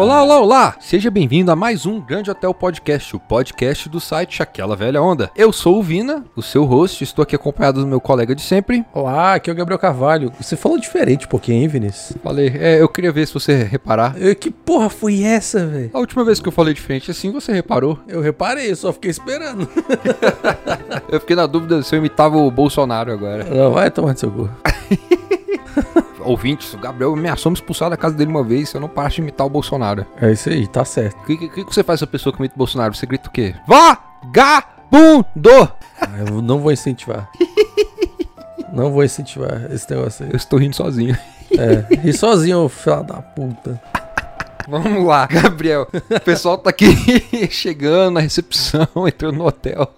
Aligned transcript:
Olá, 0.00 0.22
olá, 0.22 0.40
olá! 0.40 0.76
Seja 0.80 1.10
bem-vindo 1.10 1.52
a 1.52 1.56
mais 1.56 1.84
um 1.84 2.00
Grande 2.00 2.30
Hotel 2.30 2.54
Podcast, 2.54 3.14
o 3.14 3.20
podcast 3.20 3.86
do 3.86 4.00
site 4.00 4.42
Aquela 4.42 4.74
Velha 4.74 5.02
Onda. 5.02 5.30
Eu 5.36 5.52
sou 5.52 5.78
o 5.78 5.82
Vina, 5.82 6.24
o 6.34 6.40
seu 6.40 6.64
host, 6.64 7.04
estou 7.04 7.22
aqui 7.22 7.36
acompanhado 7.36 7.82
do 7.82 7.86
meu 7.86 8.00
colega 8.00 8.34
de 8.34 8.40
sempre. 8.40 8.82
Olá, 8.94 9.34
aqui 9.34 9.50
é 9.50 9.52
o 9.52 9.56
Gabriel 9.56 9.78
Carvalho. 9.78 10.32
Você 10.40 10.56
falou 10.56 10.78
diferente 10.78 11.26
um 11.26 11.28
pouquinho, 11.28 11.60
hein, 11.60 11.68
Vinícius? 11.68 12.16
Falei, 12.22 12.48
é, 12.58 12.80
eu 12.80 12.88
queria 12.88 13.12
ver 13.12 13.26
se 13.26 13.34
você 13.34 13.62
reparar. 13.62 14.16
Eu- 14.16 14.34
Que 14.34 14.50
porra 14.50 14.88
foi 14.88 15.22
essa, 15.22 15.66
velho? 15.66 15.90
A 15.92 15.98
última 15.98 16.24
vez 16.24 16.40
que 16.40 16.48
eu 16.48 16.52
falei 16.52 16.72
diferente 16.72 17.10
assim, 17.10 17.30
você 17.30 17.52
reparou. 17.52 17.98
Eu 18.08 18.22
reparei, 18.22 18.70
eu 18.70 18.76
só 18.76 18.94
fiquei 18.94 19.10
esperando. 19.10 19.68
Eu 21.10 21.18
fiquei 21.18 21.34
na 21.34 21.46
dúvida 21.46 21.82
se 21.82 21.92
eu 21.94 21.98
imitava 21.98 22.36
o 22.36 22.48
Bolsonaro 22.52 23.10
agora. 23.12 23.42
Não, 23.44 23.72
vai 23.72 23.90
tomar 23.90 24.12
no 24.12 24.18
seu 24.18 24.30
cu. 24.30 24.48
Ouvintes, 26.22 26.72
o 26.74 26.78
Gabriel 26.78 27.12
ameaçou 27.12 27.50
me 27.50 27.56
expulsar 27.56 27.90
da 27.90 27.96
casa 27.96 28.14
dele 28.14 28.30
uma 28.30 28.44
vez 28.44 28.68
se 28.68 28.76
eu 28.76 28.80
não 28.80 28.88
parasse 28.88 29.16
de 29.16 29.22
imitar 29.22 29.46
o 29.46 29.50
Bolsonaro. 29.50 30.06
É 30.20 30.32
isso 30.32 30.48
aí, 30.48 30.66
tá 30.66 30.84
certo. 30.84 31.20
O 31.20 31.24
que, 31.24 31.36
que, 31.36 31.64
que 31.64 31.74
você 31.74 31.82
faz 31.82 32.00
com 32.00 32.04
a 32.04 32.08
pessoa 32.08 32.32
que 32.32 32.38
imita 32.38 32.54
o 32.54 32.58
Bolsonaro? 32.58 32.94
Você 32.94 33.06
grita 33.06 33.28
o 33.28 33.32
quê? 33.32 33.54
Vagabundo! 33.66 35.50
Ah, 36.00 36.18
eu 36.26 36.40
não 36.42 36.60
vou 36.60 36.72
incentivar. 36.72 37.30
não 38.72 38.90
vou 38.90 39.04
incentivar 39.04 39.70
esse 39.72 39.90
negócio 39.90 40.24
aí. 40.24 40.32
Eu 40.32 40.36
estou 40.36 40.58
rindo 40.58 40.76
sozinho. 40.76 41.16
É, 41.52 42.08
e 42.08 42.12
sozinho, 42.12 42.68
filho 42.68 43.02
da 43.02 43.20
puta. 43.20 43.80
Vamos 44.70 45.04
lá, 45.04 45.26
Gabriel. 45.30 45.88
O 46.08 46.20
pessoal 46.20 46.56
tá 46.56 46.70
aqui 46.70 46.86
chegando 47.50 48.14
na 48.14 48.20
recepção, 48.20 48.86
entrando 49.06 49.36
no 49.36 49.46
hotel. 49.46 49.92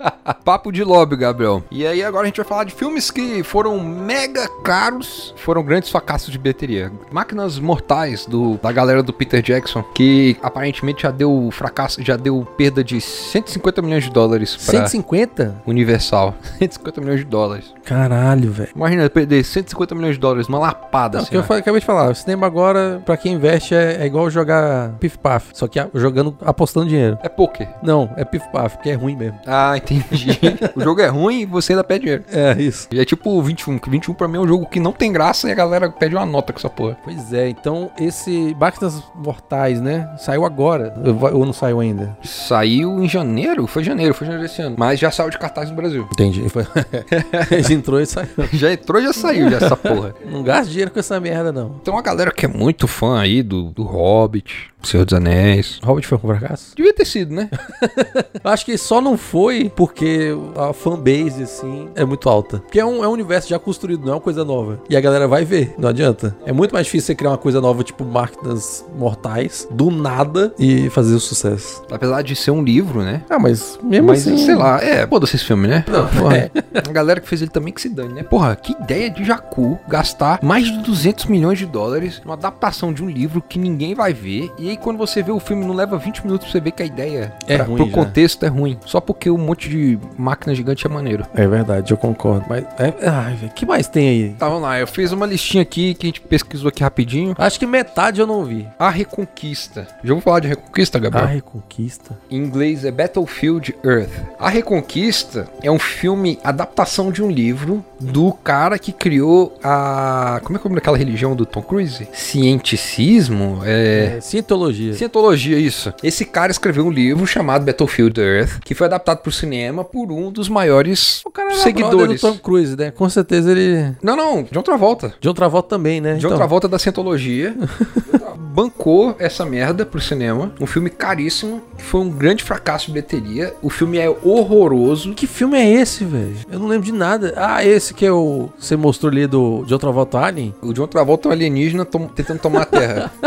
Papo 0.45 0.73
de 0.73 0.83
lobby, 0.83 1.17
Gabriel. 1.17 1.62
E 1.70 1.87
aí 1.87 2.03
agora 2.03 2.25
a 2.25 2.27
gente 2.27 2.37
vai 2.39 2.47
falar 2.47 2.64
de 2.64 2.73
filmes 2.73 3.11
que 3.11 3.42
foram 3.42 3.79
mega 3.81 4.48
caros, 4.62 5.34
foram 5.37 5.62
grandes 5.62 5.91
fracassos 5.91 6.31
de 6.33 6.39
bilheteria. 6.39 6.91
Máquinas 7.11 7.59
Mortais 7.59 8.25
do 8.27 8.59
da 8.62 8.73
galera 8.73 9.03
do 9.03 9.12
Peter 9.12 9.42
Jackson, 9.42 9.83
que 9.83 10.37
aparentemente 10.42 11.03
já 11.03 11.11
deu 11.11 11.51
fracasso, 11.53 12.03
já 12.03 12.17
deu 12.17 12.47
perda 12.57 12.83
de 12.83 13.01
150 13.01 13.83
milhões 13.83 14.05
de 14.05 14.11
dólares 14.11 14.57
para 14.57 14.79
150? 14.86 15.62
Universal. 15.67 16.34
150 16.59 17.01
milhões 17.01 17.19
de 17.20 17.27
dólares. 17.27 17.75
Caralho, 17.84 18.51
velho. 18.51 18.70
Imagina 18.75 19.11
perder 19.11 19.45
150 19.45 19.95
milhões 19.95 20.14
de 20.14 20.20
dólares 20.20 20.48
numa 20.48 20.59
lapada 20.61 21.19
Não, 21.19 21.23
assim. 21.25 21.31
que 21.31 21.36
eu 21.36 21.57
acabei 21.57 21.81
de 21.81 21.86
falar, 21.86 22.11
o 22.11 22.14
cinema 22.14 22.47
agora, 22.47 23.03
pra 23.05 23.17
quem 23.17 23.34
investe, 23.34 23.75
é, 23.75 24.03
é 24.03 24.07
igual 24.07 24.31
jogar 24.31 24.61
pif-paf, 25.00 25.50
só 25.52 25.66
que 25.66 25.80
jogando, 25.94 26.36
apostando 26.41 26.88
dinheiro. 26.88 27.18
É 27.22 27.28
poker. 27.28 27.68
Não, 27.82 28.10
é 28.16 28.24
pif-paf, 28.24 28.78
que 28.78 28.91
é 28.91 28.94
ruim 28.94 29.16
mesmo. 29.16 29.38
Ah, 29.46 29.77
entendi. 29.77 30.38
o 30.74 30.80
jogo 30.80 31.00
é 31.00 31.08
ruim 31.08 31.41
e 31.41 31.46
você 31.46 31.72
ainda 31.72 31.84
pede 31.84 32.00
dinheiro. 32.00 32.24
É, 32.32 32.60
isso. 32.60 32.88
E 32.90 33.00
é 33.00 33.05
tipo 33.05 33.30
o 33.30 33.42
21, 33.42 33.78
que 33.78 33.90
21 33.90 34.14
pra 34.14 34.28
mim 34.28 34.36
é 34.36 34.40
um 34.40 34.48
jogo 34.48 34.66
que 34.66 34.80
não 34.80 34.92
tem 34.92 35.12
graça 35.12 35.48
e 35.48 35.52
a 35.52 35.55
galera 35.55 35.90
pede 35.90 36.14
uma 36.14 36.27
nota 36.27 36.52
com 36.52 36.58
essa 36.58 36.70
porra. 36.70 36.96
Pois 37.05 37.33
é, 37.33 37.48
então 37.48 37.90
esse 37.98 38.56
Máquinas 38.58 39.02
Mortais, 39.14 39.80
né? 39.80 40.08
Saiu 40.18 40.44
agora. 40.44 40.94
Ou 41.33 41.44
não 41.44 41.52
saiu 41.52 41.80
ainda? 41.80 42.16
Saiu 42.22 43.02
em 43.02 43.08
janeiro, 43.08 43.66
foi 43.66 43.84
janeiro, 43.84 44.14
foi 44.14 44.27
janeiro 44.27 44.46
desse 44.46 44.62
ano. 44.62 44.77
Mas 44.78 44.98
já 44.98 45.10
saiu 45.10 45.30
de 45.30 45.38
cartaz 45.38 45.70
no 45.70 45.77
Brasil. 45.77 46.06
Entendi. 46.12 46.48
Foi... 46.48 46.66
Ele 47.50 47.74
entrou 47.74 48.00
e 48.00 48.06
saiu. 48.06 48.28
Já 48.52 48.72
entrou 48.72 49.00
e 49.00 49.05
já 49.05 49.12
saiu 49.12 49.50
já 49.50 49.56
essa 49.56 49.77
porra. 49.77 50.14
Não 50.24 50.42
gasta 50.42 50.70
dinheiro 50.70 50.90
com 50.90 50.98
essa 50.98 51.18
merda, 51.18 51.52
não. 51.52 51.70
Tem 51.70 51.92
uma 51.92 52.02
galera 52.02 52.30
que 52.30 52.44
é 52.44 52.48
muito 52.48 52.86
fã 52.86 53.18
aí 53.18 53.42
do, 53.42 53.70
do 53.70 53.83
Hobbit, 53.83 54.52
church. 54.53 54.72
Senhor 54.88 55.05
dos 55.05 55.14
Anéis. 55.14 55.78
Hobbit 55.83 56.06
foi 56.06 56.19
um 56.19 56.20
fracasso? 56.20 56.75
Devia 56.77 56.92
ter 56.94 57.05
sido, 57.05 57.34
né? 57.34 57.48
Acho 58.44 58.64
que 58.64 58.77
só 58.77 59.00
não 59.00 59.16
foi 59.16 59.70
porque 59.74 60.30
a 60.56 60.72
fanbase, 60.72 61.42
assim, 61.42 61.89
é 61.94 62.05
muito 62.05 62.28
alta. 62.28 62.58
Porque 62.58 62.80
é 62.80 62.84
um, 62.84 63.05
é 63.05 63.08
um 63.08 63.12
universo 63.12 63.48
já 63.48 63.58
construído, 63.58 64.05
não 64.05 64.12
é 64.12 64.14
uma 64.16 64.20
coisa 64.20 64.44
nova. 64.44 64.80
E 64.89 64.97
a 64.97 65.00
galera 65.00 65.27
vai 65.29 65.45
ver, 65.45 65.74
não 65.79 65.89
adianta. 65.89 66.36
É 66.45 66.52
muito 66.52 66.73
mais 66.73 66.86
difícil 66.86 67.07
você 67.07 67.14
criar 67.14 67.30
uma 67.30 67.39
coisa 67.39 67.61
nova, 67.61 67.83
tipo 67.83 68.05
Máquinas 68.05 68.84
Mortais, 68.96 69.67
do 69.70 69.90
nada, 69.90 70.52
e 70.58 70.89
fazer 70.90 71.14
o 71.14 71.20
sucesso. 71.20 71.83
Apesar 71.90 72.23
de 72.23 72.34
ser 72.34 72.51
um 72.51 72.62
livro, 72.62 73.02
né? 73.02 73.23
Ah, 73.30 73.39
mas 73.39 73.78
mesmo 73.83 74.08
Mas, 74.08 74.27
assim... 74.27 74.36
sei 74.39 74.55
lá, 74.55 74.83
é, 74.83 75.07
foda-se 75.07 75.36
esse 75.36 75.45
filme, 75.45 75.68
né? 75.68 75.84
Não, 75.89 76.07
porra. 76.08 76.36
é. 76.36 76.51
A 76.74 76.92
galera 76.92 77.20
que 77.20 77.28
fez 77.28 77.42
ele 77.42 77.51
também 77.51 77.73
que 77.73 77.80
se 77.80 77.89
dane, 77.89 78.12
né? 78.14 78.23
Porra, 78.23 78.57
que 78.57 78.73
ideia 78.73 79.11
de 79.11 79.24
Jacu 79.24 79.78
gastar 79.89 80.40
mais 80.42 80.67
de 80.67 80.78
200 80.83 81.27
milhões 81.27 81.58
de 81.58 81.67
dólares 81.67 82.20
numa 82.24 82.34
adaptação 82.34 82.92
de 82.92 83.02
um 83.02 83.08
livro 83.08 83.42
que 83.42 83.58
ninguém 83.58 83.95
vai 83.95 84.12
ver. 84.12 84.51
E 84.58 84.70
aí, 84.72 84.77
quando 84.77 84.96
você 84.98 85.22
vê 85.22 85.30
o 85.33 85.38
filme, 85.40 85.64
não 85.64 85.74
leva 85.74 85.96
20 85.98 86.24
minutos 86.24 86.46
pra 86.46 86.52
você 86.52 86.60
ver 86.60 86.70
que 86.72 86.83
a 86.83 86.86
ideia, 86.86 87.33
É 87.46 87.56
pra, 87.56 87.64
ruim 87.66 87.77
pro 87.77 87.86
já. 87.86 87.92
contexto, 87.92 88.44
é 88.44 88.48
ruim. 88.48 88.78
Só 88.84 89.00
porque 89.00 89.30
um 89.30 89.38
monte 89.38 89.68
de 89.68 89.98
máquina 90.16 90.55
gigante 90.55 90.86
é 90.86 90.90
maneiro. 90.90 91.24
É 91.34 91.46
verdade, 91.46 91.92
eu 91.92 91.96
concordo. 91.96 92.44
Mas, 92.48 92.64
é, 92.78 92.92
ai, 93.08 93.34
velho, 93.34 93.52
que 93.52 93.64
mais 93.66 93.86
tem 93.88 94.08
aí? 94.08 94.28
Tá, 94.38 94.48
vamos 94.48 94.62
lá. 94.62 94.78
Eu 94.78 94.86
fiz 94.86 95.12
uma 95.12 95.27
listinha 95.27 95.62
aqui 95.62 95.94
que 95.94 96.06
a 96.06 96.08
gente 96.08 96.20
pesquisou 96.20 96.68
aqui 96.68 96.83
rapidinho. 96.83 97.34
Acho 97.38 97.58
que 97.58 97.66
metade 97.66 98.20
eu 98.20 98.27
não 98.27 98.44
vi. 98.44 98.66
A 98.78 98.90
Reconquista. 98.90 99.86
Já 100.02 100.12
vou 100.12 100.20
falar 100.22 100.40
de 100.40 100.48
Reconquista, 100.48 100.98
A 100.98 101.00
Gabriel? 101.00 101.27
Reconquista. 101.28 102.16
Em 102.30 102.36
inglês 102.36 102.84
é 102.84 102.90
Battlefield 102.90 103.74
Earth. 103.84 104.10
A 104.39 104.48
Reconquista 104.48 105.48
é 105.62 105.70
um 105.70 105.78
filme 105.78 106.39
adaptação 106.42 107.10
de 107.12 107.22
um 107.22 107.30
livro 107.30 107.84
do 108.00 108.33
cara 108.33 108.78
que 108.78 108.92
criou 108.92 109.56
a. 109.62 110.40
Como 110.44 110.56
é 110.58 110.60
que 110.60 110.66
é 110.68 110.70
daquela 110.70 110.96
religião 110.96 111.34
do 111.36 111.44
Tom 111.46 111.62
Cruise? 111.62 112.08
Cienticismo? 112.12 113.60
É. 113.64 114.16
É, 114.16 114.20
Cientologia. 114.20 114.61
Cientologia, 114.95 115.58
isso. 115.58 115.92
Esse 116.02 116.24
cara 116.24 116.50
escreveu 116.50 116.86
um 116.86 116.90
livro 116.90 117.27
chamado 117.27 117.64
Battlefield 117.64 118.20
Earth, 118.20 118.61
que 118.64 118.74
foi 118.74 118.86
adaptado 118.86 119.18
pro 119.18 119.33
cinema 119.33 119.84
por 119.84 120.11
um 120.12 120.30
dos 120.30 120.48
maiores 120.48 121.23
seguidores. 121.62 122.20
do 122.20 122.28
Tom 122.28 122.39
Cruise, 122.39 122.77
né? 122.77 122.90
Com 122.90 123.08
certeza 123.08 123.51
ele... 123.52 123.95
Não, 124.02 124.17
não, 124.17 124.42
John 124.51 124.62
Travolta. 124.62 125.14
John 125.20 125.34
Travolta 125.34 125.68
também, 125.68 126.01
né? 126.01 126.14
John 126.17 126.34
Travolta 126.34 126.68
da 126.68 126.78
Cientologia 126.78 127.55
bancou 128.52 129.17
essa 129.19 129.44
merda 129.44 129.87
pro 129.87 130.00
cinema. 130.00 130.52
Um 130.61 130.67
filme 130.67 130.90
caríssimo, 130.90 131.62
foi 131.82 132.00
um 132.00 132.11
grande 132.11 132.43
fracasso 132.44 132.87
de 132.87 132.93
bilheteria. 132.93 133.55
O 133.62 133.69
filme 133.70 133.99
é 133.99 134.09
horroroso. 134.09 135.15
Que 135.15 135.26
filme 135.26 135.56
é 135.59 135.69
esse, 135.81 136.05
velho? 136.05 136.37
Eu 136.50 136.59
não 136.59 136.67
lembro 136.67 136.85
de 136.87 136.93
nada. 136.93 137.35
Ah, 137.37 137.65
esse 137.65 137.94
que 137.94 138.05
é 138.06 138.12
o... 138.12 138.49
Você 138.59 138.76
mostrou 138.76 139.11
ali 139.11 139.26
do 139.26 139.65
John 139.67 139.79
Travolta 139.79 140.19
Alien? 140.19 140.55
O 140.62 140.73
John 140.73 140.87
Travolta 140.87 141.29
é 141.29 141.31
um 141.31 141.32
alienígena 141.32 141.85
tom- 141.85 142.06
tentando 142.09 142.41
tomar 142.41 142.62
a 142.62 142.67
Terra. 142.67 143.12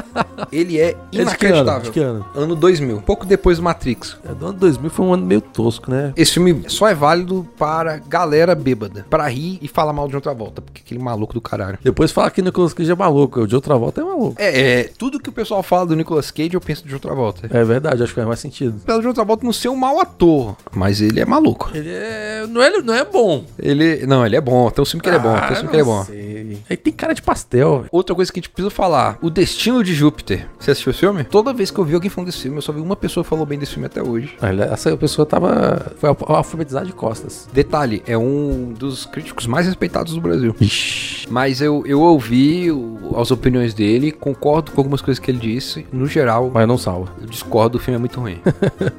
Ele 0.51 0.79
é 0.79 0.89
É 0.89 0.91
de 0.91 0.97
que 1.09 1.17
ano? 1.17 1.21
inacreditável. 1.29 1.81
De 1.81 1.91
que 1.91 1.99
ano? 1.99 2.25
Ano 2.35 2.55
2000, 2.55 3.01
pouco 3.01 3.25
depois 3.25 3.57
do 3.57 3.63
Matrix. 3.63 4.17
É, 4.27 4.33
do 4.33 4.47
ano 4.47 4.57
2000 4.59 4.89
foi 4.89 5.05
um 5.05 5.13
ano 5.13 5.25
meio 5.25 5.41
tosco, 5.41 5.89
né? 5.89 6.13
Esse 6.15 6.33
filme 6.33 6.63
só 6.67 6.87
é 6.87 6.93
válido 6.93 7.47
para 7.57 7.97
galera 7.97 8.53
bêbada, 8.53 9.05
pra 9.09 9.27
rir 9.27 9.59
e 9.61 9.67
falar 9.67 9.93
mal 9.93 10.07
de 10.07 10.13
John 10.13 10.19
Travolta, 10.21 10.61
porque 10.61 10.81
aquele 10.85 11.01
maluco 11.01 11.33
do 11.33 11.41
caralho. 11.41 11.77
Depois 11.83 12.11
fala 12.11 12.29
que 12.29 12.41
o 12.41 12.43
Nicolas 12.43 12.73
Cage 12.73 12.91
é 12.91 12.95
maluco. 12.95 13.41
O 13.41 13.47
John 13.47 13.59
Travolta 13.59 14.01
é 14.01 14.03
maluco. 14.03 14.35
É, 14.37 14.79
é, 14.81 14.83
tudo 14.97 15.19
que 15.19 15.29
o 15.29 15.33
pessoal 15.33 15.63
fala 15.63 15.85
do 15.87 15.95
Nicolas 15.95 16.31
Cage, 16.31 16.53
eu 16.53 16.61
penso 16.61 16.83
do 16.83 16.89
John 16.89 16.99
Travolta. 16.99 17.47
É 17.49 17.63
verdade, 17.63 18.03
acho 18.03 18.11
que 18.11 18.15
faz 18.15 18.27
mais 18.27 18.39
sentido. 18.45 18.81
Do 18.85 19.01
John 19.01 19.13
Travolta 19.13 19.45
não 19.45 19.53
ser 19.53 19.69
um 19.69 19.75
mau 19.75 19.99
ator, 19.99 20.55
mas 20.73 21.01
ele 21.01 21.19
é 21.19 21.25
maluco. 21.25 21.71
Ele 21.73 21.89
é... 21.89 22.45
Não 22.47 22.61
é, 22.61 22.69
não 22.81 22.93
é 22.93 23.03
bom. 23.03 23.43
Ele. 23.59 24.05
Não, 24.05 24.25
ele 24.25 24.35
é 24.35 24.41
bom. 24.41 24.69
Tem 24.69 24.81
um 24.81 24.85
filme 24.85 25.01
que 25.01 25.09
ele 25.09 25.15
é 25.17 25.19
bom. 25.19 25.33
Tem 25.35 25.51
um 25.51 25.55
filme 25.55 25.69
que 25.69 25.75
ele 25.75 25.81
é 25.81 25.85
bom. 25.85 26.03
Sei. 26.03 26.57
Ele 26.69 26.77
tem 26.77 26.93
cara 26.93 27.13
de 27.13 27.21
pastel, 27.21 27.77
velho. 27.77 27.89
Outra 27.91 28.15
coisa 28.15 28.31
que 28.31 28.39
a 28.39 28.41
gente 28.41 28.49
precisa 28.49 28.69
falar: 28.69 29.17
O 29.21 29.29
Destino 29.29 29.83
de 29.83 29.93
Júpiter. 29.93 30.47
Você 30.59 30.71
assistiu 30.71 30.91
esse 30.91 30.99
filme? 30.99 31.23
Toda 31.23 31.51
vez 31.53 31.71
que 31.71 31.79
eu 31.79 31.83
vi 31.83 31.95
alguém 31.95 32.09
falando 32.09 32.27
desse 32.27 32.43
filme, 32.43 32.57
eu 32.57 32.61
só 32.61 32.71
vi 32.71 32.79
uma 32.81 32.95
pessoa 32.95 33.23
que 33.23 33.29
falou 33.29 33.45
bem 33.45 33.57
desse 33.57 33.73
filme 33.73 33.87
até 33.87 34.01
hoje. 34.03 34.35
Ah, 34.41 34.49
Essa 34.73 34.95
pessoa 34.95 35.25
tava... 35.25 35.91
Foi 35.97 36.09
al- 36.09 36.17
alfabetizada 36.35 36.85
de 36.85 36.93
costas. 36.93 37.47
Detalhe, 37.51 38.03
é 38.07 38.17
um 38.17 38.73
dos 38.77 39.05
críticos 39.05 39.47
mais 39.47 39.65
respeitados 39.65 40.13
do 40.13 40.21
Brasil. 40.21 40.55
Ixi. 40.61 41.27
Mas 41.29 41.61
eu, 41.61 41.83
eu 41.87 41.99
ouvi 42.01 42.71
o- 42.71 43.13
as 43.17 43.31
opiniões 43.31 43.73
dele, 43.73 44.11
concordo 44.11 44.71
com 44.71 44.79
algumas 44.81 45.01
coisas 45.01 45.19
que 45.23 45.31
ele 45.31 45.39
disse. 45.39 45.85
No 45.91 46.05
geral, 46.05 46.51
Mas 46.53 46.67
não 46.67 46.77
salva. 46.77 47.11
eu 47.19 47.27
discordo, 47.27 47.77
o 47.77 47.81
filme 47.81 47.95
é 47.95 47.99
muito 47.99 48.19
ruim. 48.25 48.41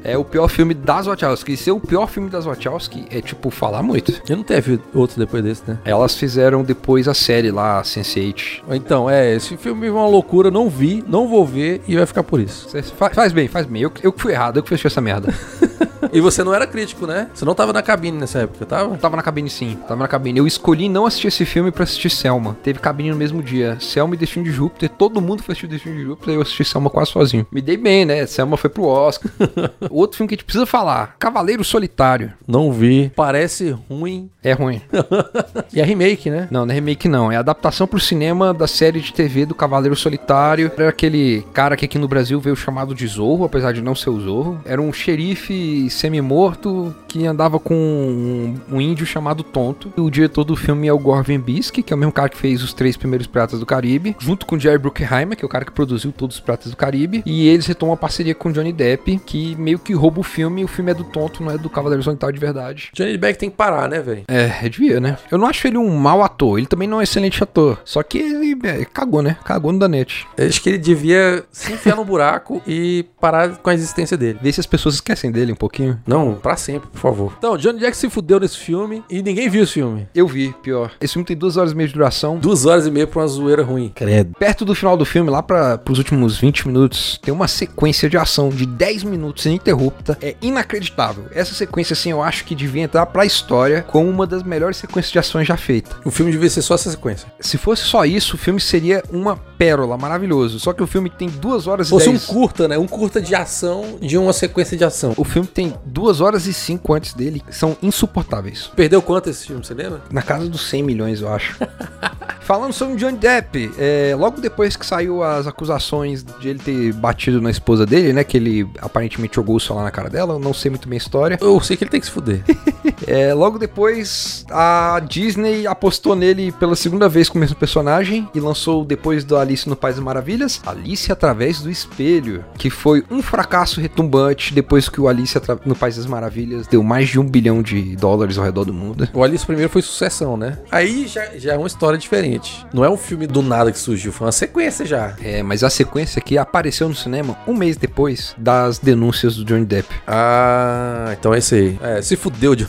é 0.04 0.16
o 0.16 0.24
pior 0.24 0.48
filme 0.48 0.74
das 0.74 1.06
Wachowski. 1.06 1.52
E 1.52 1.56
ser 1.56 1.70
o 1.72 1.80
pior 1.80 2.06
filme 2.08 2.28
das 2.30 2.44
Wachowski 2.44 3.06
é, 3.10 3.20
tipo, 3.20 3.50
falar 3.50 3.82
muito. 3.82 4.12
E 4.28 4.34
não 4.34 4.42
teve 4.42 4.80
outro 4.94 5.18
depois 5.18 5.42
desse, 5.42 5.62
né? 5.66 5.78
Elas 5.84 6.16
fizeram 6.16 6.62
depois 6.62 7.08
a 7.08 7.14
série 7.14 7.50
lá, 7.50 7.82
Sense8. 7.82 8.62
Então, 8.70 9.08
é, 9.10 9.34
esse 9.34 9.56
filme 9.56 9.86
é 9.86 9.90
uma 9.90 10.06
loucura, 10.06 10.50
não 10.50 10.68
vi, 10.68 11.04
não 11.06 11.28
vou 11.28 11.44
ver 11.46 11.82
e 11.86 11.96
vai 11.96 12.06
ficar 12.06 12.22
por 12.22 12.40
isso. 12.40 12.68
Você 12.68 12.82
fa- 12.82 13.10
faz 13.10 13.32
bem, 13.32 13.48
faz 13.48 13.66
bem. 13.66 13.82
Eu, 13.82 13.92
eu 14.02 14.12
que 14.12 14.20
fui 14.22 14.32
errado, 14.32 14.58
eu 14.58 14.62
que 14.62 14.68
fechei 14.68 14.88
essa 14.88 15.00
merda. 15.00 15.32
E 16.12 16.20
você 16.20 16.42
não 16.44 16.54
era 16.54 16.66
crítico, 16.66 17.06
né? 17.06 17.28
Você 17.32 17.44
não 17.44 17.54
tava 17.54 17.72
na 17.72 17.82
cabine 17.82 18.18
nessa 18.18 18.40
época, 18.40 18.64
tava? 18.66 18.96
Tava 18.96 19.16
na 19.16 19.22
cabine 19.22 19.50
sim, 19.50 19.78
tava 19.86 20.02
na 20.02 20.08
cabine. 20.08 20.38
Eu 20.38 20.46
escolhi 20.46 20.88
não 20.88 21.06
assistir 21.06 21.28
esse 21.28 21.44
filme 21.44 21.70
pra 21.70 21.84
assistir 21.84 22.10
Selma. 22.10 22.56
Teve 22.62 22.78
cabine 22.78 23.10
no 23.10 23.16
mesmo 23.16 23.42
dia. 23.42 23.78
Selma 23.80 24.14
e 24.14 24.18
Destino 24.18 24.44
de 24.44 24.50
Júpiter, 24.50 24.88
todo 24.88 25.20
mundo 25.20 25.42
foi 25.42 25.52
assistir 25.52 25.66
Destino 25.66 25.96
de 25.96 26.02
Júpiter 26.04 26.34
e 26.34 26.36
eu 26.36 26.42
assisti 26.42 26.64
Selma 26.64 26.90
quase 26.90 27.10
sozinho. 27.10 27.46
Me 27.50 27.60
dei 27.60 27.76
bem, 27.76 28.04
né? 28.04 28.26
Selma 28.26 28.56
foi 28.56 28.70
pro 28.70 28.84
Oscar. 28.84 29.30
Outro 29.90 30.16
filme 30.16 30.28
que 30.28 30.34
a 30.34 30.36
gente 30.36 30.44
precisa 30.44 30.66
falar: 30.66 31.16
Cavaleiro 31.18 31.64
Solitário. 31.64 32.32
Não 32.46 32.72
vi. 32.72 33.10
Parece 33.14 33.76
ruim. 33.88 34.30
É 34.42 34.52
ruim. 34.52 34.80
E 35.72 35.80
é 35.80 35.84
remake, 35.84 36.30
né? 36.30 36.48
Não, 36.50 36.64
não 36.64 36.72
é 36.72 36.74
remake 36.74 37.08
não. 37.08 37.30
É 37.30 37.36
adaptação 37.36 37.86
pro 37.86 38.00
cinema 38.00 38.54
da 38.54 38.66
série 38.66 39.00
de 39.00 39.12
TV 39.12 39.44
do 39.44 39.54
Cavaleiro 39.54 39.96
Solitário. 39.96 40.70
Era 40.76 40.88
aquele 40.88 41.44
cara 41.52 41.76
que 41.76 41.84
aqui 41.84 41.98
no 41.98 42.08
Brasil 42.08 42.40
veio 42.40 42.56
chamado 42.56 42.94
de 42.94 43.06
Zorro, 43.06 43.44
apesar 43.44 43.72
de 43.72 43.82
não 43.82 43.94
ser 43.94 44.10
o 44.10 44.20
Zorro. 44.20 44.60
Era 44.64 44.80
um 44.80 44.92
xerife 44.92 45.85
semi-morto 45.90 46.94
que 47.08 47.26
andava 47.26 47.58
com 47.58 47.74
um, 47.74 48.54
um 48.70 48.80
índio 48.80 49.06
chamado 49.06 49.42
Tonto. 49.42 49.92
O 49.96 50.10
diretor 50.10 50.44
do 50.44 50.56
filme 50.56 50.86
é 50.86 50.92
o 50.92 50.98
Gore 50.98 51.24
Verbinski, 51.24 51.82
que 51.82 51.92
é 51.92 51.96
o 51.96 51.98
mesmo 51.98 52.12
cara 52.12 52.28
que 52.28 52.36
fez 52.36 52.62
os 52.62 52.72
três 52.72 52.96
primeiros 52.96 53.26
Piratas 53.26 53.60
do 53.60 53.66
Caribe, 53.66 54.16
junto 54.18 54.46
com 54.46 54.56
o 54.56 54.60
Jerry 54.60 54.78
Bruckheimer, 54.78 55.36
que 55.36 55.44
é 55.44 55.46
o 55.46 55.48
cara 55.48 55.64
que 55.64 55.72
produziu 55.72 56.12
todos 56.12 56.36
os 56.36 56.40
Piratas 56.40 56.70
do 56.70 56.76
Caribe, 56.76 57.22
e 57.24 57.48
eles 57.48 57.66
retomam 57.66 57.94
a 57.94 57.96
parceria 57.96 58.34
com 58.34 58.48
o 58.48 58.52
Johnny 58.52 58.72
Depp, 58.72 59.20
que 59.24 59.56
meio 59.56 59.78
que 59.78 59.92
rouba 59.92 60.20
o 60.20 60.22
filme, 60.22 60.62
e 60.62 60.64
o 60.64 60.68
filme 60.68 60.90
é 60.90 60.94
do 60.94 61.04
Tonto, 61.04 61.42
não 61.42 61.52
é 61.52 61.58
do 61.58 61.70
Cavaleiro 61.70 62.02
Solitário 62.02 62.34
de 62.34 62.40
verdade. 62.40 62.90
Johnny 62.92 63.16
Depp 63.16 63.38
tem 63.38 63.50
que 63.50 63.56
parar, 63.56 63.88
né, 63.88 64.00
velho? 64.00 64.24
É, 64.28 64.68
devia, 64.68 65.00
né? 65.00 65.16
Eu 65.30 65.38
não 65.38 65.46
acho 65.46 65.66
ele 65.66 65.78
um 65.78 65.96
mau 65.96 66.22
ator, 66.22 66.58
ele 66.58 66.66
também 66.66 66.88
não 66.88 66.98
é 66.98 67.00
um 67.00 67.02
excelente 67.02 67.42
ator, 67.42 67.80
só 67.84 68.02
que 68.02 68.18
ele 68.18 68.58
é, 68.64 68.84
cagou, 68.84 69.22
né? 69.22 69.36
Cagou 69.44 69.72
no 69.72 69.78
Danete. 69.78 70.26
Acho 70.38 70.60
que 70.60 70.68
ele 70.68 70.78
devia 70.78 71.44
se 71.50 71.72
enfiar 71.72 71.96
no 71.96 72.04
buraco 72.04 72.62
e 72.66 73.04
parar 73.20 73.56
com 73.56 73.70
a 73.70 73.74
existência 73.74 74.16
dele. 74.16 74.38
Vê 74.42 74.52
se 74.52 74.60
as 74.60 74.66
pessoas 74.66 74.96
esquecem 74.96 75.30
dele 75.30 75.52
um 75.52 75.56
pouquinho. 75.56 75.75
Não, 76.06 76.34
pra 76.34 76.56
sempre, 76.56 76.88
por 76.88 76.98
favor. 76.98 77.32
Então, 77.38 77.56
Johnny 77.56 77.80
Depp 77.80 77.96
se 77.96 78.08
fudeu 78.10 78.40
nesse 78.40 78.58
filme 78.58 79.02
e 79.10 79.22
ninguém 79.22 79.48
viu 79.48 79.62
esse 79.62 79.74
filme. 79.74 80.08
Eu 80.14 80.26
vi, 80.26 80.54
pior. 80.62 80.92
Esse 81.00 81.14
filme 81.14 81.26
tem 81.26 81.36
duas 81.36 81.56
horas 81.56 81.72
e 81.72 81.74
meia 81.74 81.88
de 81.88 81.94
duração. 81.94 82.38
Duas 82.38 82.64
horas 82.66 82.86
e 82.86 82.90
meia 82.90 83.06
pra 83.06 83.20
uma 83.22 83.28
zoeira 83.28 83.62
ruim. 83.62 83.90
Credo. 83.94 84.34
Perto 84.38 84.64
do 84.64 84.74
final 84.74 84.96
do 84.96 85.04
filme, 85.04 85.30
lá 85.30 85.42
para 85.42 85.80
os 85.88 85.98
últimos 85.98 86.36
20 86.38 86.66
minutos, 86.68 87.18
tem 87.22 87.32
uma 87.32 87.48
sequência 87.48 88.08
de 88.08 88.16
ação 88.16 88.48
de 88.48 88.66
10 88.66 89.04
minutos 89.04 89.44
ininterrupta. 89.46 90.18
É 90.22 90.34
inacreditável. 90.40 91.24
Essa 91.32 91.54
sequência, 91.54 91.94
assim, 91.94 92.10
eu 92.10 92.22
acho 92.22 92.44
que 92.44 92.54
devia 92.54 92.82
entrar 92.82 93.06
pra 93.06 93.24
história 93.24 93.82
como 93.82 94.08
uma 94.08 94.26
das 94.26 94.42
melhores 94.42 94.76
sequências 94.76 95.12
de 95.12 95.18
ações 95.18 95.46
já 95.46 95.56
feita. 95.56 95.96
O 96.04 96.10
filme 96.10 96.30
devia 96.32 96.50
ser 96.50 96.62
só 96.62 96.74
essa 96.74 96.90
sequência. 96.90 97.26
Se 97.40 97.56
fosse 97.58 97.82
só 97.82 98.04
isso, 98.04 98.36
o 98.36 98.38
filme 98.38 98.60
seria 98.60 99.02
uma 99.10 99.36
pérola, 99.36 99.96
maravilhoso. 99.96 100.58
Só 100.60 100.72
que 100.72 100.82
o 100.82 100.86
filme 100.86 101.08
tem 101.10 101.28
duas 101.28 101.66
horas 101.66 101.86
Se 101.86 101.90
fosse 101.90 102.06
e 102.06 102.10
um 102.10 102.12
10. 102.12 102.26
curta, 102.26 102.68
né? 102.68 102.78
Um 102.78 102.86
curta 102.86 103.20
de 103.20 103.34
ação 103.34 103.98
de 104.00 104.16
uma 104.18 104.32
sequência 104.32 104.76
de 104.76 104.84
ação. 104.84 105.14
O 105.16 105.24
filme 105.24 105.46
tem 105.48 105.65
duas 105.84 106.20
horas 106.20 106.46
e 106.46 106.52
cinco 106.52 106.94
antes 106.94 107.14
dele, 107.14 107.42
são 107.50 107.76
insuportáveis. 107.82 108.70
Perdeu 108.74 109.00
quanto 109.02 109.30
esse 109.30 109.46
filme, 109.46 109.64
você 109.64 109.74
lembra? 109.74 110.02
Na 110.10 110.22
casa 110.22 110.48
dos 110.48 110.68
100 110.68 110.82
milhões, 110.82 111.20
eu 111.20 111.32
acho. 111.32 111.56
Falando 112.40 112.72
sobre 112.72 112.94
o 112.94 112.96
Johnny 112.96 113.18
Depp, 113.18 113.72
é, 113.76 114.14
logo 114.16 114.40
depois 114.40 114.76
que 114.76 114.86
saiu 114.86 115.20
as 115.20 115.48
acusações 115.48 116.22
de 116.22 116.48
ele 116.48 116.60
ter 116.60 116.92
batido 116.92 117.42
na 117.42 117.50
esposa 117.50 117.84
dele, 117.84 118.12
né? 118.12 118.22
Que 118.22 118.36
ele 118.36 118.70
aparentemente 118.80 119.34
jogou 119.34 119.56
o 119.56 119.60
celular 119.60 119.82
na 119.82 119.90
cara 119.90 120.08
dela, 120.08 120.34
eu 120.34 120.38
não 120.38 120.54
sei 120.54 120.70
muito 120.70 120.88
bem 120.88 120.96
a 120.96 120.98
história. 120.98 121.38
Eu 121.40 121.60
sei 121.60 121.76
que 121.76 121.82
ele 121.82 121.90
tem 121.90 121.98
que 121.98 122.06
se 122.06 122.12
fuder. 122.12 122.42
É, 123.06 123.34
logo 123.34 123.58
depois, 123.58 124.44
a 124.50 125.00
Disney 125.06 125.66
apostou 125.66 126.16
nele 126.16 126.50
pela 126.50 126.74
segunda 126.74 127.08
vez 127.08 127.28
com 127.28 127.36
o 127.36 127.40
mesmo 127.40 127.54
personagem 127.54 128.28
e 128.34 128.40
lançou 128.40 128.84
depois 128.84 129.22
do 129.22 129.36
Alice 129.36 129.68
no 129.68 129.76
País 129.76 129.96
das 129.96 130.04
Maravilhas, 130.04 130.60
Alice 130.66 131.12
através 131.12 131.60
do 131.60 131.70
espelho, 131.70 132.44
que 132.56 132.70
foi 132.70 133.04
um 133.10 133.22
fracasso 133.22 133.80
retumbante 133.80 134.54
depois 134.54 134.88
que 134.88 135.00
o 135.00 135.08
Alice 135.08 135.36
no 135.64 135.74
País 135.74 135.96
das 135.96 136.06
Maravilhas 136.06 136.66
deu 136.66 136.82
mais 136.82 137.08
de 137.08 137.18
um 137.18 137.24
bilhão 137.24 137.62
de 137.62 137.96
dólares 137.96 138.38
ao 138.38 138.44
redor 138.44 138.64
do 138.64 138.72
mundo. 138.72 139.08
O 139.12 139.22
Alice 139.22 139.44
primeiro 139.44 139.70
foi 139.70 139.82
sucessão, 139.82 140.36
né? 140.36 140.58
Aí 140.70 141.06
já, 141.06 141.24
já 141.36 141.54
é 141.54 141.56
uma 141.56 141.66
história 141.66 141.98
diferente. 141.98 142.66
Não 142.72 142.84
é 142.84 142.90
um 142.90 142.96
filme 142.96 143.26
do 143.26 143.42
nada 143.42 143.72
que 143.72 143.78
surgiu, 143.78 144.12
foi 144.12 144.26
uma 144.26 144.32
sequência 144.32 144.84
já. 144.84 145.14
É, 145.22 145.42
mas 145.42 145.64
a 145.64 145.70
sequência 145.70 146.18
aqui 146.18 146.36
apareceu 146.38 146.88
no 146.88 146.94
cinema 146.94 147.36
um 147.46 147.54
mês 147.54 147.76
depois 147.76 148.34
das 148.36 148.78
denúncias 148.78 149.36
do 149.36 149.44
Johnny 149.44 149.64
Depp. 149.64 149.88
Ah, 150.06 151.14
então 151.18 151.32
é 151.34 151.38
esse 151.38 151.54
aí. 151.54 151.78
É, 151.82 152.02
se 152.02 152.16
fudeu 152.16 152.54
de 152.54 152.66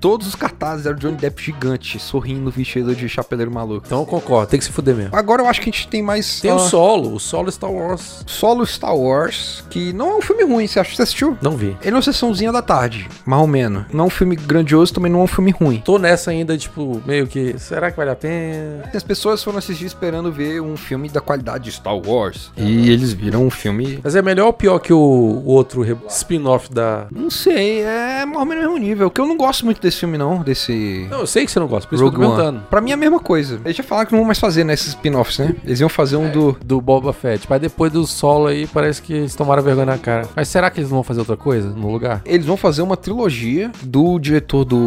Todos 0.00 0.26
os 0.26 0.34
cartazes 0.34 0.86
eram 0.86 0.96
Johnny 0.96 1.16
Depp 1.16 1.42
gigante, 1.42 1.98
sorrindo, 1.98 2.50
vestido 2.50 2.94
de 2.94 3.08
chapeleiro 3.08 3.50
maluco. 3.50 3.84
Então 3.86 4.00
eu 4.00 4.06
concordo, 4.06 4.50
tem 4.50 4.58
que 4.58 4.64
se 4.64 4.72
fuder 4.72 4.94
mesmo. 4.94 5.16
Agora 5.16 5.42
eu 5.42 5.46
acho 5.46 5.60
que 5.60 5.70
a 5.70 5.72
gente 5.72 5.88
tem 5.88 6.02
mais. 6.02 6.40
Tem 6.40 6.50
o 6.50 6.56
ah, 6.56 6.58
solo, 6.58 7.14
o 7.14 7.20
solo 7.20 7.50
Star 7.50 7.70
Wars. 7.70 8.24
Solo 8.26 8.66
Star 8.66 8.96
Wars, 8.96 9.64
que 9.70 9.92
não 9.92 10.10
é 10.10 10.16
um 10.16 10.22
filme 10.22 10.44
ruim, 10.44 10.66
você 10.66 10.80
acha 10.80 10.90
que 10.90 10.96
você 10.96 11.02
assistiu? 11.02 11.36
Não 11.40 11.56
vi. 11.56 11.76
Ele 11.82 11.90
é 11.90 11.94
uma 11.94 12.02
sessãozinha 12.18 12.50
da 12.50 12.60
tarde, 12.60 13.08
mais 13.24 13.40
ou 13.40 13.46
menos. 13.48 13.84
Não 13.92 14.04
é 14.04 14.06
um 14.06 14.10
filme 14.10 14.34
grandioso, 14.34 14.92
também 14.92 15.10
não 15.10 15.20
é 15.20 15.22
um 15.22 15.26
filme 15.28 15.50
ruim. 15.52 15.80
Tô 15.84 15.98
nessa 15.98 16.30
ainda, 16.30 16.58
tipo, 16.58 17.00
meio 17.06 17.26
que. 17.26 17.54
Será 17.58 17.90
que 17.90 17.96
vale 17.96 18.10
a 18.10 18.16
pena? 18.16 18.82
As 18.92 19.02
pessoas 19.02 19.42
foram 19.42 19.58
assistir 19.58 19.84
esperando 19.86 20.32
ver 20.32 20.60
um 20.60 20.76
filme 20.76 21.08
da 21.08 21.20
qualidade 21.20 21.64
de 21.64 21.72
Star 21.72 21.96
Wars. 21.96 22.50
E 22.56 22.90
eles 22.90 23.12
viram 23.12 23.44
um 23.46 23.50
filme. 23.50 24.00
Mas 24.02 24.16
é 24.16 24.22
melhor 24.22 24.46
ou 24.46 24.52
pior 24.52 24.78
que 24.80 24.92
o, 24.92 24.98
o 24.98 25.46
outro 25.46 25.84
spin-off 26.08 26.72
da. 26.72 27.06
Não 27.10 27.30
sei, 27.30 27.82
é 27.82 28.24
mais 28.26 28.38
ou 28.38 28.46
menos 28.46 28.64
o 28.64 28.68
mesmo 28.72 28.78
nível. 28.78 29.10
Que 29.10 29.20
eu 29.20 29.26
não 29.26 29.36
gosto 29.36 29.64
muito 29.64 29.80
desse 29.80 29.98
filme, 30.00 30.18
não. 30.18 30.42
Desse. 30.42 31.06
Não, 31.10 31.20
eu 31.20 31.26
sei 31.26 31.44
que 31.44 31.50
você 31.52 31.60
não 31.60 31.68
gosta, 31.68 31.88
por 31.88 31.94
isso 31.94 32.04
que 32.04 32.08
eu 32.08 32.10
Rogue 32.12 32.24
tô 32.24 32.30
One. 32.30 32.36
perguntando. 32.36 32.66
Pra 32.68 32.80
mim 32.80 32.90
é 32.90 32.94
a 32.94 32.96
mesma 32.96 33.20
coisa. 33.20 33.60
Eles 33.64 33.76
já 33.76 33.82
falaram 33.84 34.06
que 34.06 34.12
não 34.12 34.20
vão 34.20 34.26
mais 34.26 34.38
fazer 34.40 34.64
nesses 34.64 34.88
spin-offs, 34.88 35.38
né? 35.38 35.54
Eles 35.64 35.80
iam 35.80 35.88
fazer 35.88 36.16
um 36.16 36.30
do. 36.30 36.56
Do 36.64 36.80
Boba 36.80 37.12
Fett. 37.12 37.46
Mas 37.48 37.60
depois 37.60 37.92
do 37.92 38.06
solo 38.06 38.46
aí, 38.48 38.66
parece 38.66 39.00
que 39.02 39.12
eles 39.12 39.34
tomaram 39.34 39.62
vergonha 39.62 39.86
na 39.86 39.98
cara. 39.98 40.28
Mas 40.34 40.48
será 40.48 40.70
que 40.70 40.80
eles 40.80 40.90
não 40.90 40.96
vão 40.96 41.04
fazer 41.04 41.20
outra 41.20 41.36
coisa 41.36 41.68
no 41.70 41.90
lugar? 41.90 42.07
Eles 42.24 42.46
vão 42.46 42.56
fazer 42.56 42.82
uma 42.82 42.96
trilogia 42.96 43.70
do 43.82 44.18
diretor 44.18 44.64
do 44.64 44.78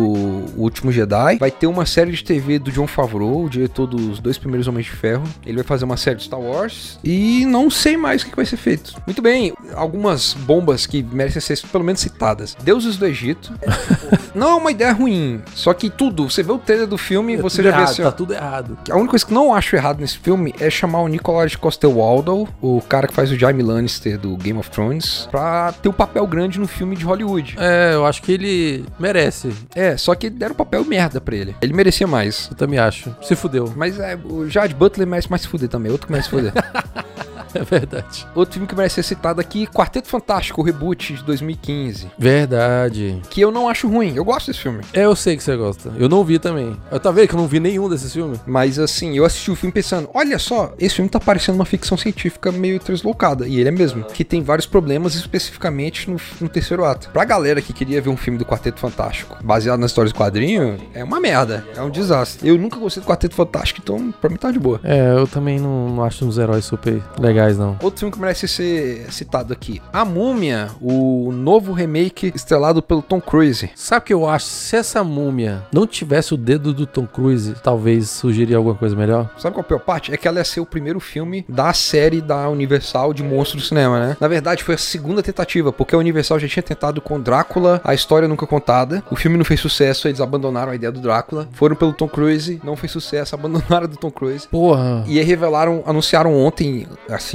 Último 0.57 0.91
Jedi. 0.91 1.37
Vai 1.37 1.51
ter 1.51 1.67
uma 1.67 1.85
série 1.85 2.11
de 2.11 2.23
TV 2.23 2.59
do 2.59 2.71
John 2.71 2.87
Favreau, 2.87 3.43
o 3.45 3.49
diretor 3.49 3.87
dos 3.87 4.19
dois 4.19 4.37
primeiros 4.37 4.67
Homens 4.67 4.85
de 4.85 4.91
Ferro. 4.91 5.23
Ele 5.45 5.57
vai 5.57 5.63
fazer 5.65 5.85
uma 5.85 5.97
série 5.97 6.17
de 6.17 6.23
Star 6.23 6.39
Wars. 6.39 6.99
E 7.03 7.45
não 7.45 7.69
sei 7.69 7.97
mais 7.97 8.21
o 8.23 8.27
que 8.27 8.35
vai 8.35 8.45
ser 8.45 8.57
feito. 8.57 8.93
Muito 9.05 9.21
bem, 9.21 9.53
algumas 9.73 10.33
bombas 10.33 10.85
que 10.85 11.03
merecem 11.03 11.41
ser 11.41 11.59
pelo 11.67 11.83
menos 11.83 12.01
citadas. 12.01 12.55
Deuses 12.63 12.97
do 12.97 13.05
Egito. 13.05 13.53
não 14.33 14.49
é 14.49 14.55
uma 14.55 14.71
ideia 14.71 14.91
ruim. 14.91 15.41
Só 15.53 15.73
que 15.73 15.89
tudo, 15.89 16.29
você 16.29 16.43
vê 16.43 16.51
o 16.51 16.57
trailer 16.57 16.87
do 16.87 16.97
filme, 16.97 17.37
você 17.37 17.57
Tudo 17.57 17.65
já 17.65 17.71
vê 17.71 17.77
errado, 17.77 17.91
assim, 17.91 18.01
ó, 18.01 18.05
Tá 18.05 18.11
tudo 18.11 18.33
errado. 18.33 18.77
a 18.89 18.95
única 18.95 19.11
coisa 19.11 19.25
que 19.25 19.33
não 19.33 19.53
acho 19.53 19.75
errado 19.75 19.99
nesse 19.99 20.17
filme 20.17 20.53
é 20.59 20.69
chamar 20.69 21.01
o 21.01 21.07
Nicolas 21.07 21.55
Coster-Waldau, 21.55 22.47
o 22.61 22.81
cara 22.81 23.07
que 23.07 23.13
faz 23.13 23.31
o 23.31 23.37
Jaime 23.37 23.63
Lannister 23.63 24.17
do 24.17 24.35
Game 24.37 24.57
of 24.59 24.69
Thrones, 24.69 25.27
pra 25.31 25.71
ter 25.73 25.89
um 25.89 25.93
papel 25.93 26.25
grande 26.27 26.59
no 26.59 26.67
filme 26.67 26.95
de 26.95 27.05
Hollywood. 27.11 27.55
É, 27.59 27.93
eu 27.93 28.05
acho 28.05 28.21
que 28.21 28.31
ele 28.31 28.85
merece. 28.99 29.53
É, 29.75 29.97
só 29.97 30.15
que 30.15 30.29
deram 30.29 30.55
papel 30.55 30.83
merda 30.85 31.21
pra 31.21 31.35
ele. 31.35 31.55
Ele 31.61 31.73
merecia 31.73 32.07
mais. 32.07 32.47
Eu 32.49 32.57
também 32.57 32.79
acho. 32.79 33.15
Se 33.21 33.35
fudeu. 33.35 33.71
Mas 33.75 33.99
é, 33.99 34.17
o 34.23 34.49
Jade 34.49 34.73
Butler 34.73 35.07
merece 35.07 35.29
mais 35.29 35.41
se 35.41 35.47
fuder 35.47 35.69
também, 35.69 35.91
outro 35.91 36.07
que 36.07 36.13
merece 36.13 36.29
se 36.29 36.35
fuder. 36.35 36.53
É 37.61 37.63
verdade. 37.63 38.27
outro 38.33 38.53
filme 38.53 38.67
que 38.67 38.75
merece 38.75 38.95
ser 38.95 39.03
citado 39.03 39.39
aqui, 39.39 39.67
Quarteto 39.67 40.07
Fantástico, 40.07 40.61
o 40.61 40.63
reboot 40.63 41.13
de 41.13 41.23
2015. 41.23 42.09
Verdade. 42.17 43.21
Que 43.29 43.41
eu 43.41 43.51
não 43.51 43.69
acho 43.69 43.87
ruim, 43.87 44.13
eu 44.15 44.23
gosto 44.25 44.47
desse 44.47 44.59
filme. 44.59 44.81
É, 44.93 45.05
eu 45.05 45.15
sei 45.15 45.37
que 45.37 45.43
você 45.43 45.55
gosta. 45.55 45.91
Eu 45.97 46.09
não 46.09 46.23
vi 46.23 46.39
também. 46.39 46.77
Eu 46.91 46.99
tá 46.99 47.11
vendo 47.11 47.27
que 47.27 47.35
eu 47.35 47.39
não 47.39 47.47
vi 47.47 47.59
nenhum 47.59 47.89
desses 47.89 48.11
filmes? 48.11 48.39
Mas 48.45 48.79
assim, 48.79 49.15
eu 49.15 49.25
assisti 49.25 49.51
o 49.51 49.55
filme 49.55 49.71
pensando, 49.71 50.09
olha 50.13 50.39
só, 50.39 50.73
esse 50.79 50.95
filme 50.95 51.09
tá 51.09 51.19
parecendo 51.19 51.57
uma 51.57 51.65
ficção 51.65 51.97
científica 51.97 52.51
meio 52.51 52.79
translocada. 52.79 53.47
E 53.47 53.59
ele 53.59 53.69
é 53.69 53.71
mesmo. 53.71 54.03
Que 54.03 54.23
tem 54.23 54.41
vários 54.41 54.65
problemas, 54.65 55.15
especificamente 55.15 56.09
no, 56.09 56.17
no 56.39 56.49
terceiro 56.49 56.85
ato. 56.85 57.09
Pra 57.09 57.25
galera 57.25 57.61
que 57.61 57.73
queria 57.73 58.01
ver 58.01 58.09
um 58.09 58.17
filme 58.17 58.39
do 58.39 58.45
Quarteto 58.45 58.79
Fantástico 58.79 59.37
baseado 59.43 59.79
nas 59.79 59.91
histórias 59.91 60.13
do 60.13 60.17
quadrinho, 60.17 60.77
é 60.93 61.03
uma 61.03 61.19
merda. 61.19 61.65
É 61.75 61.81
um 61.81 61.89
desastre. 61.89 62.47
Eu 62.47 62.57
nunca 62.57 62.77
gostei 62.79 63.01
do 63.01 63.05
Quarteto 63.05 63.35
Fantástico, 63.35 63.81
então 63.83 64.11
pra 64.19 64.29
mim 64.29 64.37
tá 64.37 64.51
de 64.51 64.59
boa. 64.59 64.79
É, 64.83 65.13
eu 65.13 65.27
também 65.27 65.59
não, 65.59 65.89
não 65.89 66.03
acho 66.03 66.25
uns 66.25 66.37
heróis 66.37 66.65
super 66.65 67.01
legais, 67.19 67.40
não. 67.57 67.77
Outro 67.81 67.99
filme 67.99 68.13
que 68.13 68.19
merece 68.19 68.47
ser 68.47 69.11
citado 69.11 69.53
aqui: 69.53 69.81
A 69.91 70.05
Múmia, 70.05 70.69
o 70.81 71.31
novo 71.31 71.73
remake 71.73 72.31
estrelado 72.35 72.81
pelo 72.81 73.01
Tom 73.01 73.21
Cruise. 73.21 73.69
Sabe 73.75 74.03
o 74.03 74.05
que 74.05 74.13
eu 74.13 74.27
acho? 74.27 74.45
Se 74.45 74.75
essa 74.75 75.03
múmia 75.03 75.63
não 75.73 75.85
tivesse 75.85 76.33
o 76.33 76.37
dedo 76.37 76.73
do 76.73 76.85
Tom 76.85 77.05
Cruise, 77.05 77.55
talvez 77.63 78.09
surgiria 78.09 78.57
alguma 78.57 78.75
coisa 78.75 78.95
melhor. 78.95 79.29
Sabe 79.37 79.55
qual 79.55 79.63
é 79.63 79.65
a 79.65 79.67
pior 79.67 79.79
parte? 79.79 80.13
É 80.13 80.17
que 80.17 80.27
ela 80.27 80.39
ia 80.39 80.45
ser 80.45 80.59
o 80.59 80.65
primeiro 80.65 80.99
filme 80.99 81.45
da 81.47 81.73
série 81.73 82.21
da 82.21 82.49
Universal 82.49 83.13
de 83.13 83.23
monstros 83.23 83.63
do 83.63 83.67
cinema, 83.67 83.99
né? 83.99 84.17
Na 84.19 84.27
verdade, 84.27 84.63
foi 84.63 84.75
a 84.75 84.77
segunda 84.77 85.21
tentativa, 85.21 85.71
porque 85.71 85.95
a 85.95 85.97
Universal 85.97 86.39
já 86.39 86.47
tinha 86.47 86.63
tentado 86.63 87.01
com 87.01 87.19
Drácula, 87.19 87.81
a 87.83 87.93
história 87.93 88.27
nunca 88.27 88.47
contada. 88.47 89.03
O 89.09 89.15
filme 89.15 89.37
não 89.37 89.45
fez 89.45 89.59
sucesso, 89.59 90.07
eles 90.07 90.21
abandonaram 90.21 90.71
a 90.71 90.75
ideia 90.75 90.91
do 90.91 90.99
Drácula. 90.99 91.47
Foram 91.53 91.75
pelo 91.75 91.93
Tom 91.93 92.07
Cruise, 92.07 92.59
não 92.63 92.75
fez 92.75 92.91
sucesso, 92.91 93.35
abandonaram 93.35 93.87
do 93.87 93.97
Tom 93.97 94.11
Cruise. 94.11 94.47
Porra. 94.47 95.03
E 95.07 95.19
aí 95.19 95.25
revelaram, 95.25 95.83
anunciaram 95.85 96.35
ontem, 96.35 96.87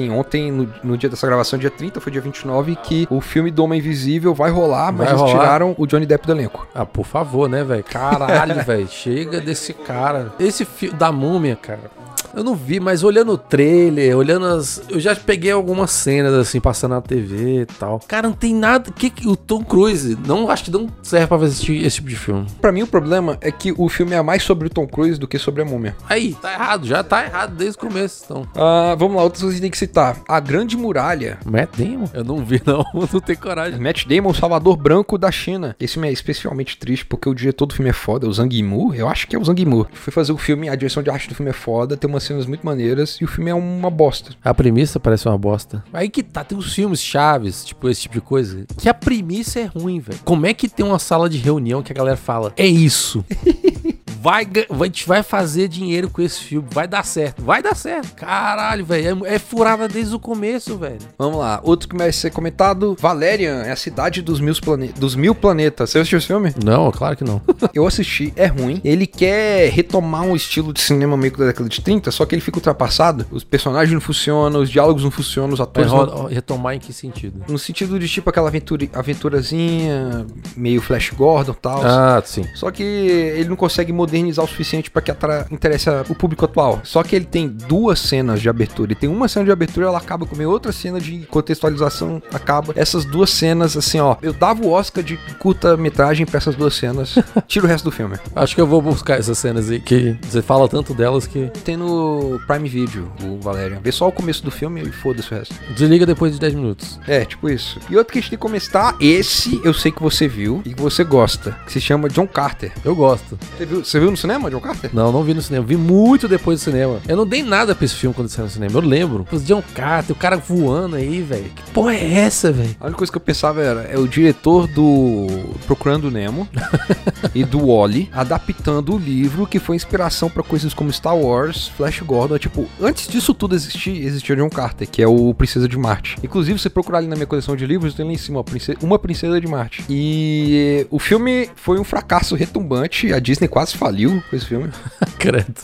assim, 0.02 0.10
ontem, 0.10 0.50
no, 0.52 0.68
no 0.84 0.96
dia 0.98 1.08
dessa 1.08 1.26
gravação, 1.26 1.58
dia 1.58 1.70
30, 1.70 2.00
foi 2.00 2.12
dia 2.12 2.20
29, 2.20 2.76
que 2.76 3.06
o 3.10 3.20
filme 3.20 3.50
do 3.50 3.64
Homem 3.64 3.78
Invisível 3.78 4.34
vai 4.34 4.50
rolar, 4.50 4.92
mas 4.92 5.06
Vai 5.06 5.08
eles 5.08 5.20
rolar? 5.20 5.32
tiraram 5.38 5.74
o 5.78 5.86
Johnny 5.86 6.06
Depp 6.06 6.26
do 6.26 6.32
elenco. 6.32 6.66
Ah, 6.74 6.84
por 6.84 7.06
favor, 7.06 7.48
né, 7.48 7.64
velho? 7.64 7.84
Caralho, 7.84 8.62
velho. 8.64 8.88
Chega 8.88 9.40
desse 9.40 9.72
cara. 9.72 10.32
Esse 10.38 10.64
filme 10.64 10.96
da 10.96 11.10
múmia, 11.10 11.56
cara. 11.56 11.90
Eu 12.36 12.44
não 12.44 12.54
vi, 12.54 12.78
mas 12.78 13.02
olhando 13.02 13.32
o 13.32 13.38
trailer, 13.38 14.14
olhando 14.14 14.44
as. 14.44 14.82
Eu 14.90 15.00
já 15.00 15.16
peguei 15.16 15.50
algumas 15.50 15.90
cenas 15.90 16.34
assim, 16.34 16.60
passando 16.60 16.90
na 16.90 17.00
TV 17.00 17.62
e 17.62 17.66
tal. 17.66 17.98
Cara, 18.06 18.28
não 18.28 18.36
tem 18.36 18.54
nada. 18.54 18.92
Que, 18.92 19.08
que 19.08 19.26
o 19.26 19.34
Tom 19.34 19.64
Cruise 19.64 20.18
não 20.26 20.50
acho 20.50 20.64
que 20.64 20.70
não 20.70 20.86
serve 21.02 21.28
pra 21.28 21.38
assistir 21.38 21.82
esse 21.82 21.96
tipo 21.96 22.10
de 22.10 22.16
filme. 22.16 22.46
Pra 22.60 22.70
mim, 22.70 22.82
o 22.82 22.86
problema 22.86 23.38
é 23.40 23.50
que 23.50 23.72
o 23.74 23.88
filme 23.88 24.12
é 24.12 24.20
mais 24.20 24.42
sobre 24.42 24.66
o 24.66 24.70
Tom 24.70 24.86
Cruise 24.86 25.18
do 25.18 25.26
que 25.26 25.38
sobre 25.38 25.62
a 25.62 25.64
múmia. 25.64 25.96
Aí, 26.06 26.34
tá 26.34 26.52
errado, 26.52 26.86
já 26.86 27.02
tá 27.02 27.24
errado 27.24 27.56
desde 27.56 27.78
o 27.78 27.80
começo, 27.80 28.24
então. 28.26 28.46
Ah, 28.54 28.94
vamos 28.98 29.16
lá, 29.16 29.22
outras 29.22 29.40
coisas 29.40 29.56
que 29.58 29.62
tem 29.62 29.70
que 29.70 29.78
citar. 29.78 30.18
A 30.28 30.38
Grande 30.38 30.76
Muralha. 30.76 31.38
Matt 31.42 31.70
Damon? 31.78 32.04
Eu 32.12 32.22
não 32.22 32.44
vi, 32.44 32.60
não. 32.66 32.84
não 32.92 33.20
tenho 33.20 33.38
coragem. 33.38 33.80
Matt 33.80 34.04
Damon, 34.06 34.34
Salvador 34.34 34.76
Branco 34.76 35.16
da 35.16 35.30
China. 35.30 35.74
Esse 35.80 35.94
filme 35.94 36.08
é 36.08 36.12
especialmente 36.12 36.76
triste 36.76 37.06
porque 37.06 37.30
o 37.30 37.34
diretor 37.34 37.64
do 37.64 37.74
filme 37.74 37.88
é 37.88 37.94
foda, 37.94 38.26
é 38.26 38.28
o 38.28 38.32
Zhang 38.32 38.54
Yimou. 38.54 38.94
Eu 38.94 39.08
acho 39.08 39.26
que 39.26 39.34
é 39.34 39.38
o 39.38 39.44
Zhang 39.44 39.58
Yimou. 39.58 39.86
Foi 39.94 40.12
fazer 40.12 40.32
o 40.32 40.36
filme, 40.36 40.68
a 40.68 40.74
direção 40.74 41.02
de 41.02 41.08
arte 41.08 41.30
do 41.30 41.34
filme 41.34 41.48
é 41.48 41.54
foda. 41.54 41.96
Tem 41.96 42.10
umas 42.10 42.25
cenas 42.26 42.46
muito 42.46 42.64
maneiras 42.64 43.18
e 43.20 43.24
o 43.24 43.28
filme 43.28 43.50
é 43.50 43.54
uma 43.54 43.90
bosta. 43.90 44.32
A 44.44 44.54
premissa 44.54 45.00
parece 45.00 45.28
uma 45.28 45.38
bosta. 45.38 45.84
Aí 45.92 46.08
que 46.08 46.22
tá, 46.22 46.44
tem 46.44 46.56
uns 46.56 46.72
filmes 46.72 47.00
chaves, 47.00 47.64
tipo 47.64 47.88
esse 47.88 48.02
tipo 48.02 48.14
de 48.14 48.20
coisa, 48.20 48.66
que 48.78 48.88
a 48.88 48.94
premissa 48.94 49.60
é 49.60 49.64
ruim, 49.64 50.00
velho. 50.00 50.18
Como 50.24 50.46
é 50.46 50.54
que 50.54 50.68
tem 50.68 50.84
uma 50.84 50.98
sala 50.98 51.28
de 51.28 51.38
reunião 51.38 51.82
que 51.82 51.92
a 51.92 51.94
galera 51.94 52.16
fala, 52.16 52.52
é 52.56 52.66
isso? 52.66 53.24
vai, 54.26 54.44
a 54.44 54.84
gente 54.86 55.06
vai 55.06 55.22
fazer 55.22 55.68
dinheiro 55.68 56.10
com 56.10 56.20
esse 56.20 56.40
filme, 56.40 56.66
vai 56.72 56.88
dar 56.88 57.04
certo, 57.04 57.44
vai 57.44 57.62
dar 57.62 57.76
certo. 57.76 58.12
Caralho, 58.16 58.84
velho, 58.84 59.24
é, 59.24 59.36
é 59.36 59.38
furada 59.38 59.86
desde 59.86 60.16
o 60.16 60.18
começo, 60.18 60.76
velho. 60.76 60.98
Vamos 61.16 61.38
lá, 61.38 61.60
outro 61.62 61.88
que 61.88 61.94
merece 61.94 62.18
ser 62.18 62.30
comentado: 62.32 62.96
Valerian 62.98 63.62
é 63.62 63.70
a 63.70 63.76
cidade 63.76 64.20
dos 64.22 64.40
mil, 64.40 64.52
plane... 64.60 64.88
dos 64.88 65.14
mil 65.14 65.32
planetas. 65.32 65.90
Você 65.90 65.98
assistiu 66.00 66.18
esse 66.18 66.26
filme? 66.26 66.52
Não, 66.64 66.90
claro 66.90 67.16
que 67.16 67.22
não. 67.22 67.40
Eu 67.72 67.86
assisti, 67.86 68.32
é 68.34 68.46
ruim. 68.46 68.80
Ele 68.82 69.06
quer 69.06 69.70
retomar 69.70 70.22
um 70.22 70.34
estilo 70.34 70.72
de 70.72 70.80
cinema 70.80 71.16
meio 71.16 71.32
que 71.32 71.38
da 71.38 71.46
década 71.46 71.68
de 71.68 71.80
30, 71.80 72.10
só 72.10 72.26
que 72.26 72.34
ele 72.34 72.42
fica 72.42 72.56
ultrapassado. 72.58 73.24
Os 73.30 73.44
personagens 73.44 73.92
não 73.94 74.00
funcionam, 74.00 74.60
os 74.60 74.70
diálogos 74.70 75.04
não 75.04 75.10
funcionam, 75.12 75.54
os 75.54 75.60
atores 75.60 75.92
não... 75.92 76.04
ro- 76.04 76.26
retomar 76.26 76.74
em 76.74 76.80
que 76.80 76.92
sentido? 76.92 77.44
No 77.48 77.60
sentido 77.60 77.96
de 77.96 78.08
tipo 78.08 78.28
aquela 78.28 78.48
aventura, 78.48 78.88
aventurazinha, 78.92 80.26
meio 80.56 80.80
Flash 80.80 81.10
Gordon 81.10 81.52
e 81.52 81.56
tal. 81.62 81.82
Ah, 81.84 82.20
sim. 82.24 82.44
Só 82.56 82.72
que 82.72 82.82
ele 82.82 83.48
não 83.48 83.56
consegue 83.56 83.92
modernizar 84.16 84.44
o 84.44 84.48
suficiente 84.48 84.90
para 84.90 85.02
que 85.02 85.10
atra... 85.10 85.46
interesse 85.50 85.88
o 86.08 86.14
público 86.14 86.44
atual. 86.44 86.80
Só 86.82 87.02
que 87.02 87.14
ele 87.14 87.24
tem 87.24 87.48
duas 87.48 87.98
cenas 87.98 88.40
de 88.40 88.48
abertura. 88.48 88.92
Ele 88.92 89.00
tem 89.00 89.08
uma 89.08 89.28
cena 89.28 89.44
de 89.44 89.52
abertura, 89.52 89.86
ela 89.86 89.98
acaba 89.98 90.26
com 90.26 90.36
meio 90.36 90.50
outra 90.50 90.72
cena 90.72 91.00
de 91.00 91.20
contextualização 91.26 92.22
acaba. 92.32 92.72
Essas 92.76 93.04
duas 93.04 93.30
cenas, 93.30 93.76
assim, 93.76 94.00
ó. 94.00 94.16
Eu 94.22 94.32
dava 94.32 94.64
o 94.64 94.70
Oscar 94.70 95.02
de 95.02 95.16
curta-metragem 95.38 96.26
pra 96.26 96.38
essas 96.38 96.54
duas 96.54 96.74
cenas. 96.74 97.16
Tira 97.46 97.66
o 97.66 97.68
resto 97.68 97.84
do 97.84 97.90
filme. 97.90 98.16
Acho 98.34 98.54
que 98.54 98.60
eu 98.60 98.66
vou 98.66 98.80
buscar 98.80 99.18
essas 99.18 99.38
cenas 99.38 99.70
aí, 99.70 99.80
que 99.80 100.16
você 100.22 100.42
fala 100.42 100.68
tanto 100.68 100.94
delas 100.94 101.26
que 101.26 101.50
Tem 101.64 101.76
no 101.76 102.40
Prime 102.46 102.68
Video, 102.68 103.12
o 103.22 103.38
Valerian. 103.40 103.80
Vê 103.82 103.92
só 103.92 104.08
o 104.08 104.12
começo 104.12 104.42
do 104.44 104.50
filme 104.50 104.82
e 104.82 104.92
foda-se 104.92 105.32
o 105.32 105.36
resto. 105.36 105.54
desliga 105.74 106.06
depois 106.06 106.32
de 106.32 106.40
10 106.40 106.54
minutos. 106.54 106.98
É, 107.06 107.24
tipo 107.24 107.48
isso. 107.48 107.78
E 107.90 107.96
outro 107.96 108.12
que 108.12 108.18
a 108.18 108.22
gente 108.22 108.30
tem 108.30 108.38
que 108.38 108.42
começar, 108.42 108.96
esse 109.00 109.60
eu 109.64 109.74
sei 109.74 109.92
que 109.92 110.02
você 110.02 110.26
viu 110.28 110.62
e 110.64 110.74
que 110.74 110.80
você 110.80 111.04
gosta, 111.04 111.52
que 111.66 111.72
se 111.72 111.80
chama 111.80 112.08
John 112.08 112.26
Carter. 112.26 112.72
Eu 112.84 112.94
gosto. 112.94 113.38
Você 113.56 113.66
viu, 113.66 113.84
você 113.84 114.00
viu 114.00 114.05
no 114.10 114.16
cinema, 114.16 114.50
John 114.50 114.60
Carter? 114.60 114.90
Não, 114.92 115.10
não 115.12 115.22
vi 115.22 115.34
no 115.34 115.42
cinema. 115.42 115.64
Vi 115.66 115.76
muito 115.76 116.28
depois 116.28 116.60
do 116.60 116.64
cinema. 116.64 116.98
Eu 117.08 117.16
não 117.16 117.26
dei 117.26 117.42
nada 117.42 117.74
pra 117.74 117.84
esse 117.84 117.94
filme 117.94 118.14
quando 118.14 118.28
saiu 118.28 118.44
no 118.46 118.50
cinema. 118.50 118.72
Eu 118.74 118.80
lembro. 118.80 119.26
Os 119.30 119.44
John 119.44 119.62
Carter, 119.74 120.14
o 120.14 120.18
cara 120.18 120.36
voando 120.36 120.96
aí, 120.96 121.20
velho. 121.22 121.50
Que 121.54 121.70
porra 121.72 121.94
é 121.94 122.12
essa, 122.14 122.50
velho? 122.52 122.76
A 122.80 122.84
única 122.84 122.98
coisa 122.98 123.12
que 123.12 123.16
eu 123.18 123.20
pensava 123.22 123.62
era, 123.62 123.82
é 123.82 123.98
o 123.98 124.06
diretor 124.08 124.66
do 124.66 125.26
Procurando 125.66 126.10
Nemo 126.10 126.48
e 127.34 127.44
do 127.44 127.66
Wally 127.66 128.08
adaptando 128.12 128.94
o 128.94 128.98
livro 128.98 129.46
que 129.46 129.58
foi 129.58 129.76
inspiração 129.76 130.28
pra 130.30 130.42
coisas 130.42 130.72
como 130.74 130.92
Star 130.92 131.16
Wars, 131.16 131.68
Flash 131.76 132.00
Gordon. 132.00 132.38
Tipo, 132.38 132.66
antes 132.80 133.08
disso 133.08 133.34
tudo 133.34 133.54
existir, 133.54 134.02
existia 134.04 134.36
John 134.36 134.48
Carter, 134.50 134.88
que 134.88 135.02
é 135.02 135.06
o 135.08 135.32
Princesa 135.34 135.68
de 135.68 135.76
Marte. 135.78 136.16
Inclusive, 136.22 136.58
se 136.58 136.62
você 136.64 136.70
procurar 136.70 136.98
ali 136.98 137.06
na 137.06 137.16
minha 137.16 137.26
coleção 137.26 137.56
de 137.56 137.66
livros, 137.66 137.94
tem 137.94 138.04
lá 138.06 138.12
em 138.12 138.16
cima, 138.16 138.40
ó, 138.40 138.42
Prince- 138.42 138.76
Uma 138.82 138.98
Princesa 138.98 139.40
de 139.40 139.46
Marte. 139.46 139.84
E 139.88 140.86
o 140.90 140.98
filme 140.98 141.48
foi 141.56 141.78
um 141.78 141.84
fracasso 141.84 142.34
retumbante. 142.34 143.12
A 143.12 143.18
Disney 143.18 143.48
quase 143.48 143.76
faliu 143.86 144.22
com 144.28 144.36
esse 144.36 144.46
filme. 144.46 144.68
Credo. 145.18 145.54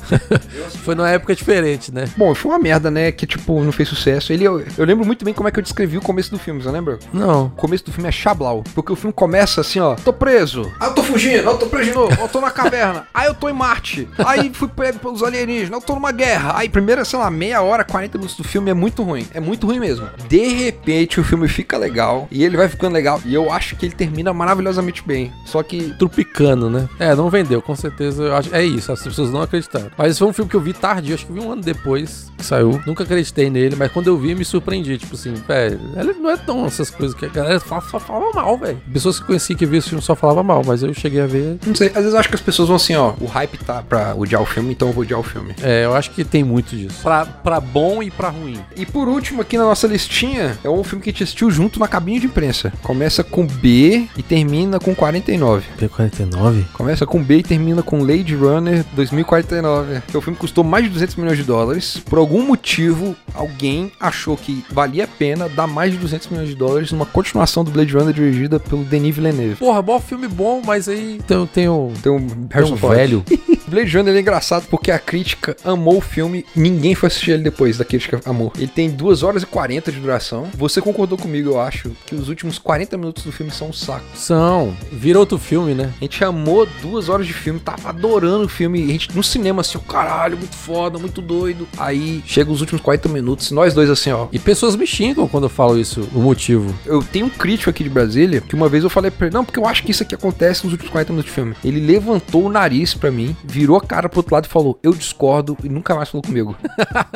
Foi 0.85 0.95
numa 0.95 1.11
época 1.11 1.35
diferente, 1.35 1.93
né? 1.93 2.05
Bom, 2.17 2.35
foi 2.35 2.53
uma 2.53 2.59
merda, 2.59 2.91
né? 2.91 3.11
Que, 3.11 3.27
tipo, 3.27 3.63
não 3.63 3.73
fez 3.73 3.89
sucesso. 3.89 4.33
Ele, 4.33 4.45
eu, 4.45 4.65
eu 4.79 4.85
lembro 4.85 5.05
muito 5.05 5.25
bem 5.25 5.35
como 5.35 5.49
é 5.49 5.53
que 5.53 5.59
eu 5.59 5.63
descrevi 5.63 5.99
o 5.99 6.01
começo 6.01 6.31
do 6.31 6.39
filme, 6.39 6.63
você 6.63 6.71
lembra? 6.71 6.99
Não. 7.13 7.47
O 7.47 7.51
começo 7.51 7.85
do 7.85 7.93
filme 7.93 8.09
é 8.09 8.13
chablau. 8.13 8.63
Porque 8.75 8.93
o 8.93 8.97
filme 8.97 9.13
começa 9.13 9.61
assim, 9.61 9.81
ó. 9.81 9.95
Tô 9.97 10.13
preso. 10.13 10.73
Aí 10.79 10.89
eu 10.89 10.95
tô 10.95 11.03
fugindo. 11.03 11.41
Aí 11.41 11.55
eu 11.55 11.59
tô 11.59 11.67
preso 11.67 11.91
de 11.91 11.97
novo. 11.97 12.17
Eu 12.21 12.29
tô 12.29 12.41
na 12.41 12.51
caverna. 12.51 13.07
Aí 13.13 13.27
eu 13.29 13.35
tô 13.35 13.49
em 13.49 13.53
Marte. 13.53 14.09
Aí 14.25 14.51
fui 14.55 14.69
pego 14.69 14.99
pelos 15.01 15.23
alienígenas. 15.23 15.81
Eu 15.81 15.87
tô 15.87 15.95
numa 15.95 16.13
guerra. 16.13 16.53
Aí 16.57 16.69
primeira, 16.69 17.05
sei 17.05 17.19
lá, 17.19 17.31
meia 17.31 17.61
hora, 17.61 17.85
40 17.85 18.19
minutos 18.19 18.37
do 18.37 18.45
filme 18.45 18.71
é 18.71 18.75
muito 18.75 19.03
ruim. 19.03 19.27
É 19.35 19.41
muito 19.41 19.67
ruim 19.67 19.81
mesmo. 19.81 20.09
De 20.29 20.47
repente 20.47 21.21
o 21.21 21.25
filme 21.25 21.49
fica 21.49 21.77
legal. 21.77 22.29
E 22.31 22.45
ele 22.45 22.57
vai 22.57 22.69
ficando 22.69 22.95
legal. 22.95 23.21
E 23.25 23.35
eu 23.35 23.53
acho 23.53 23.77
que 23.77 23.87
ele 23.87 23.95
termina 23.95 24.33
maravilhosamente 24.33 25.03
bem. 25.05 25.33
Só 25.45 25.63
que 25.63 25.93
Tropicano, 25.99 26.71
né? 26.71 26.89
É, 26.99 27.15
não 27.15 27.29
vendeu, 27.29 27.61
com 27.61 27.75
certeza. 27.75 28.12
Eu 28.19 28.37
acho, 28.37 28.55
é 28.55 28.65
isso, 28.65 28.93
as 28.93 29.03
pessoas 29.03 29.31
não 29.31 29.43
acreditaram. 29.43 29.91
Mas 29.97 30.13
esse 30.13 30.19
foi 30.19 30.29
um 30.29 30.33
filme 30.33 30.51
que 30.51 30.57
eu 30.57 30.61
vi 30.61 30.73
tarde, 30.73 31.13
acho 31.13 31.27
que 31.27 31.33
eu 31.33 31.37
vi 31.37 31.41
um 31.41 31.53
ano 31.53 31.63
depois 31.63 32.31
que 32.37 32.45
saiu. 32.45 32.81
Nunca 32.87 33.05
acreditei 33.05 33.51
nele, 33.51 33.77
mas 33.77 33.91
quando 33.93 34.09
eu 34.09 34.17
vi, 34.17 34.35
me 34.35 34.45
surpreendi. 34.45 34.99
Tipo 34.99 35.15
assim, 35.15 35.35
velho, 35.35 35.81
ele 35.97 36.13
não 36.15 36.31
é 36.31 36.37
tão 36.37 36.67
essas 36.67 36.91
coisas 36.91 37.17
que 37.17 37.25
a 37.25 37.29
galera 37.29 37.61
fala, 37.61 37.83
só 37.83 37.99
falava 37.99 38.31
mal, 38.35 38.59
velho. 38.59 38.81
Pessoas 38.93 39.21
que 39.21 39.27
conheci 39.27 39.55
que 39.55 39.67
viam 39.67 39.79
esse 39.79 39.89
filme 39.89 40.03
só 40.03 40.15
falavam 40.15 40.43
mal, 40.43 40.63
mas 40.67 40.83
eu 40.83 40.93
cheguei 40.93 41.21
a 41.21 41.27
ver. 41.27 41.59
Não 41.67 41.75
sei, 41.75 41.89
às 41.89 41.95
vezes 41.95 42.13
eu 42.13 42.19
acho 42.19 42.29
que 42.29 42.35
as 42.35 42.41
pessoas 42.41 42.69
vão 42.69 42.77
assim, 42.77 42.95
ó. 42.95 43.15
O 43.21 43.27
hype 43.27 43.59
tá 43.59 43.83
pra 43.83 44.15
odiar 44.15 44.43
o 44.43 44.47
filme, 44.47 44.73
então 44.73 44.89
eu 44.89 44.95
vou 44.95 45.03
odiar 45.03 45.21
o 45.21 45.23
filme. 45.23 45.55
É, 45.63 45.85
eu 45.85 45.95
acho 45.95 46.11
que 46.11 46.25
tem 46.25 46.43
muito 46.43 46.77
disso. 46.77 47.01
Pra, 47.03 47.25
pra 47.25 47.61
bom 47.61 48.03
e 48.03 48.11
pra 48.11 48.29
ruim. 48.29 48.59
E 48.77 48.85
por 48.85 49.09
último, 49.09 49.43
aqui 49.43 49.57
na 49.57 49.65
nossa 49.65 49.87
listinha, 49.87 50.59
é 50.63 50.69
um 50.69 50.85
filme 50.85 51.03
que 51.03 51.11
a 51.11 51.13
gente 51.13 51.23
assistiu 51.23 51.51
junto 51.51 51.79
na 51.79 51.89
cabine 51.89 52.21
de 52.21 52.27
imprensa. 52.27 52.73
Começa 52.83 53.23
com 53.23 53.47
B 53.47 54.07
e 54.17 54.23
termina 54.23 54.79
com 54.79 54.95
49. 54.95 55.65
P49? 55.79 56.65
Começa 56.73 57.07
com 57.07 57.23
B 57.23 57.39
e 57.39 57.43
termina 57.43 57.83
com 57.83 58.02
Lady 58.03 58.35
Runner 58.35 58.85
2049. 58.95 60.03
O 60.15 60.21
filme 60.21 60.39
custou 60.39 60.65
mais 60.65 60.85
de 60.85 60.91
200 60.91 61.17
milhões 61.17 61.39
de 61.39 61.45
dólares. 61.45 62.03
Por 62.05 62.19
algum 62.19 62.45
motivo, 62.47 63.17
alguém 63.35 63.93
achou 63.99 64.37
que 64.37 64.65
valia 64.71 65.05
a 65.05 65.09
pena 65.09 65.49
dar 65.49 65.67
mais 65.67 65.93
de 65.93 65.99
200 65.99 66.29
milhões 66.29 66.49
de 66.49 66.55
dólares 66.55 66.93
numa 66.93 67.07
continuação 67.07 67.65
do 67.65 67.71
Blade 67.71 67.93
Runner 67.93 68.13
dirigida 68.13 68.61
pelo 68.61 68.85
Denis 68.85 69.15
Villeneuve. 69.15 69.57
Porra, 69.57 69.83
bom 69.83 70.01
filme 70.01 70.29
bom, 70.29 70.63
mas 70.65 70.89
aí 70.89 71.21
tem, 71.27 71.47
tem 71.47 71.69
o. 71.69 71.93
Tem 72.03 72.13
um 72.13 72.27
Tem 72.27 72.65
um 72.65 72.75
velho. 72.75 73.25
Blade 73.69 73.97
Runner 73.97 74.15
é 74.15 74.21
engraçado 74.21 74.67
porque 74.69 74.91
a 74.91 74.99
crítica 74.99 75.57
amou 75.65 75.99
o 75.99 76.01
filme. 76.01 76.45
Ninguém 76.55 76.95
foi 76.95 77.07
assistir 77.07 77.33
ele 77.33 77.43
depois 77.43 77.79
da 77.79 77.85
crítica 77.85 78.21
amou. 78.27 78.53
Ele 78.57 78.67
tem 78.67 78.91
2 78.91 79.23
horas 79.23 79.43
e 79.43 79.47
40 79.47 79.91
de 79.91 79.99
duração. 79.99 80.49
Você 80.55 80.81
concordou 80.81 81.17
comigo, 81.17 81.51
eu 81.51 81.61
acho, 81.61 81.91
que 82.07 82.15
os 82.15 82.29
últimos 82.29 82.59
40 82.59 82.99
minutos 82.99 83.25
do 83.25 83.33
filme 83.33 83.51
são 83.51 83.69
um 83.69 83.73
saco. 83.73 84.05
São. 84.15 84.77
Vira 84.91 85.19
outro 85.19 85.39
filme, 85.39 85.75
né? 85.75 85.93
A 86.01 86.05
gente 86.05 86.23
amou 86.25 86.67
duas 86.81 87.09
horas 87.09 87.27
de 87.27 87.33
filme, 87.33 87.61
tava 87.61 87.92
adorando 87.93 88.45
o 88.45 88.49
filme. 88.49 88.83
A 88.83 88.87
gente 88.87 89.15
no 89.15 89.23
cinema 89.23 89.61
assim, 89.61 89.79
ó, 89.79 89.81
caralho, 89.81 90.37
muito 90.37 90.57
foda, 90.57 90.99
muito 90.99 91.21
doido. 91.23 91.69
Aí 91.79 92.23
chega 92.27 92.51
os 92.51 92.61
últimos 92.61 92.83
40 92.83 93.09
minutos, 93.09 93.51
nós 93.51 93.75
dois 93.75 93.91
assim, 93.91 94.11
ó. 94.11 94.27
E 94.33 94.39
pessoas 94.39 94.75
me 94.77 94.87
xingam 94.87 95.29
quando 95.29 95.45
eu 95.45 95.51
falo 95.51 95.79
isso, 95.79 96.09
o 96.15 96.21
motivo. 96.21 96.75
Eu 96.87 97.03
tenho 97.03 97.27
um 97.27 97.31
crítico 97.31 97.71
aqui 97.71 97.85
de 97.85 97.91
Brasília 97.91 98.41
que 98.41 98.55
uma 98.55 98.69
vez 98.69 98.85
eu 98.85 98.91
falei 98.91 99.11
pra 99.11 99.27
ele, 99.27 99.35
não, 99.35 99.45
porque 99.45 99.59
eu 99.59 99.67
acho 99.67 99.83
que 99.83 99.91
isso 99.91 100.03
aqui 100.03 100.15
acontece 100.15 100.65
nos 100.65 100.73
últimos 100.73 100.91
40 100.91 101.13
minutos 101.13 101.31
de 101.31 101.35
filme. 101.35 101.55
Ele 101.65 101.81
levantou 101.81 102.45
o 102.45 102.49
nariz 102.51 102.95
pra 102.95 103.11
mim, 103.11 103.37
virou 103.45 103.77
a 103.77 103.81
cara 103.81 104.09
pro 104.09 104.21
outro 104.21 104.35
lado 104.35 104.47
e 104.47 104.49
falou, 104.49 104.79
eu 104.83 104.93
discordo, 104.93 105.57
e 105.63 105.69
nunca 105.69 105.95
mais 105.95 106.09
falou 106.09 106.23
comigo. 106.23 106.57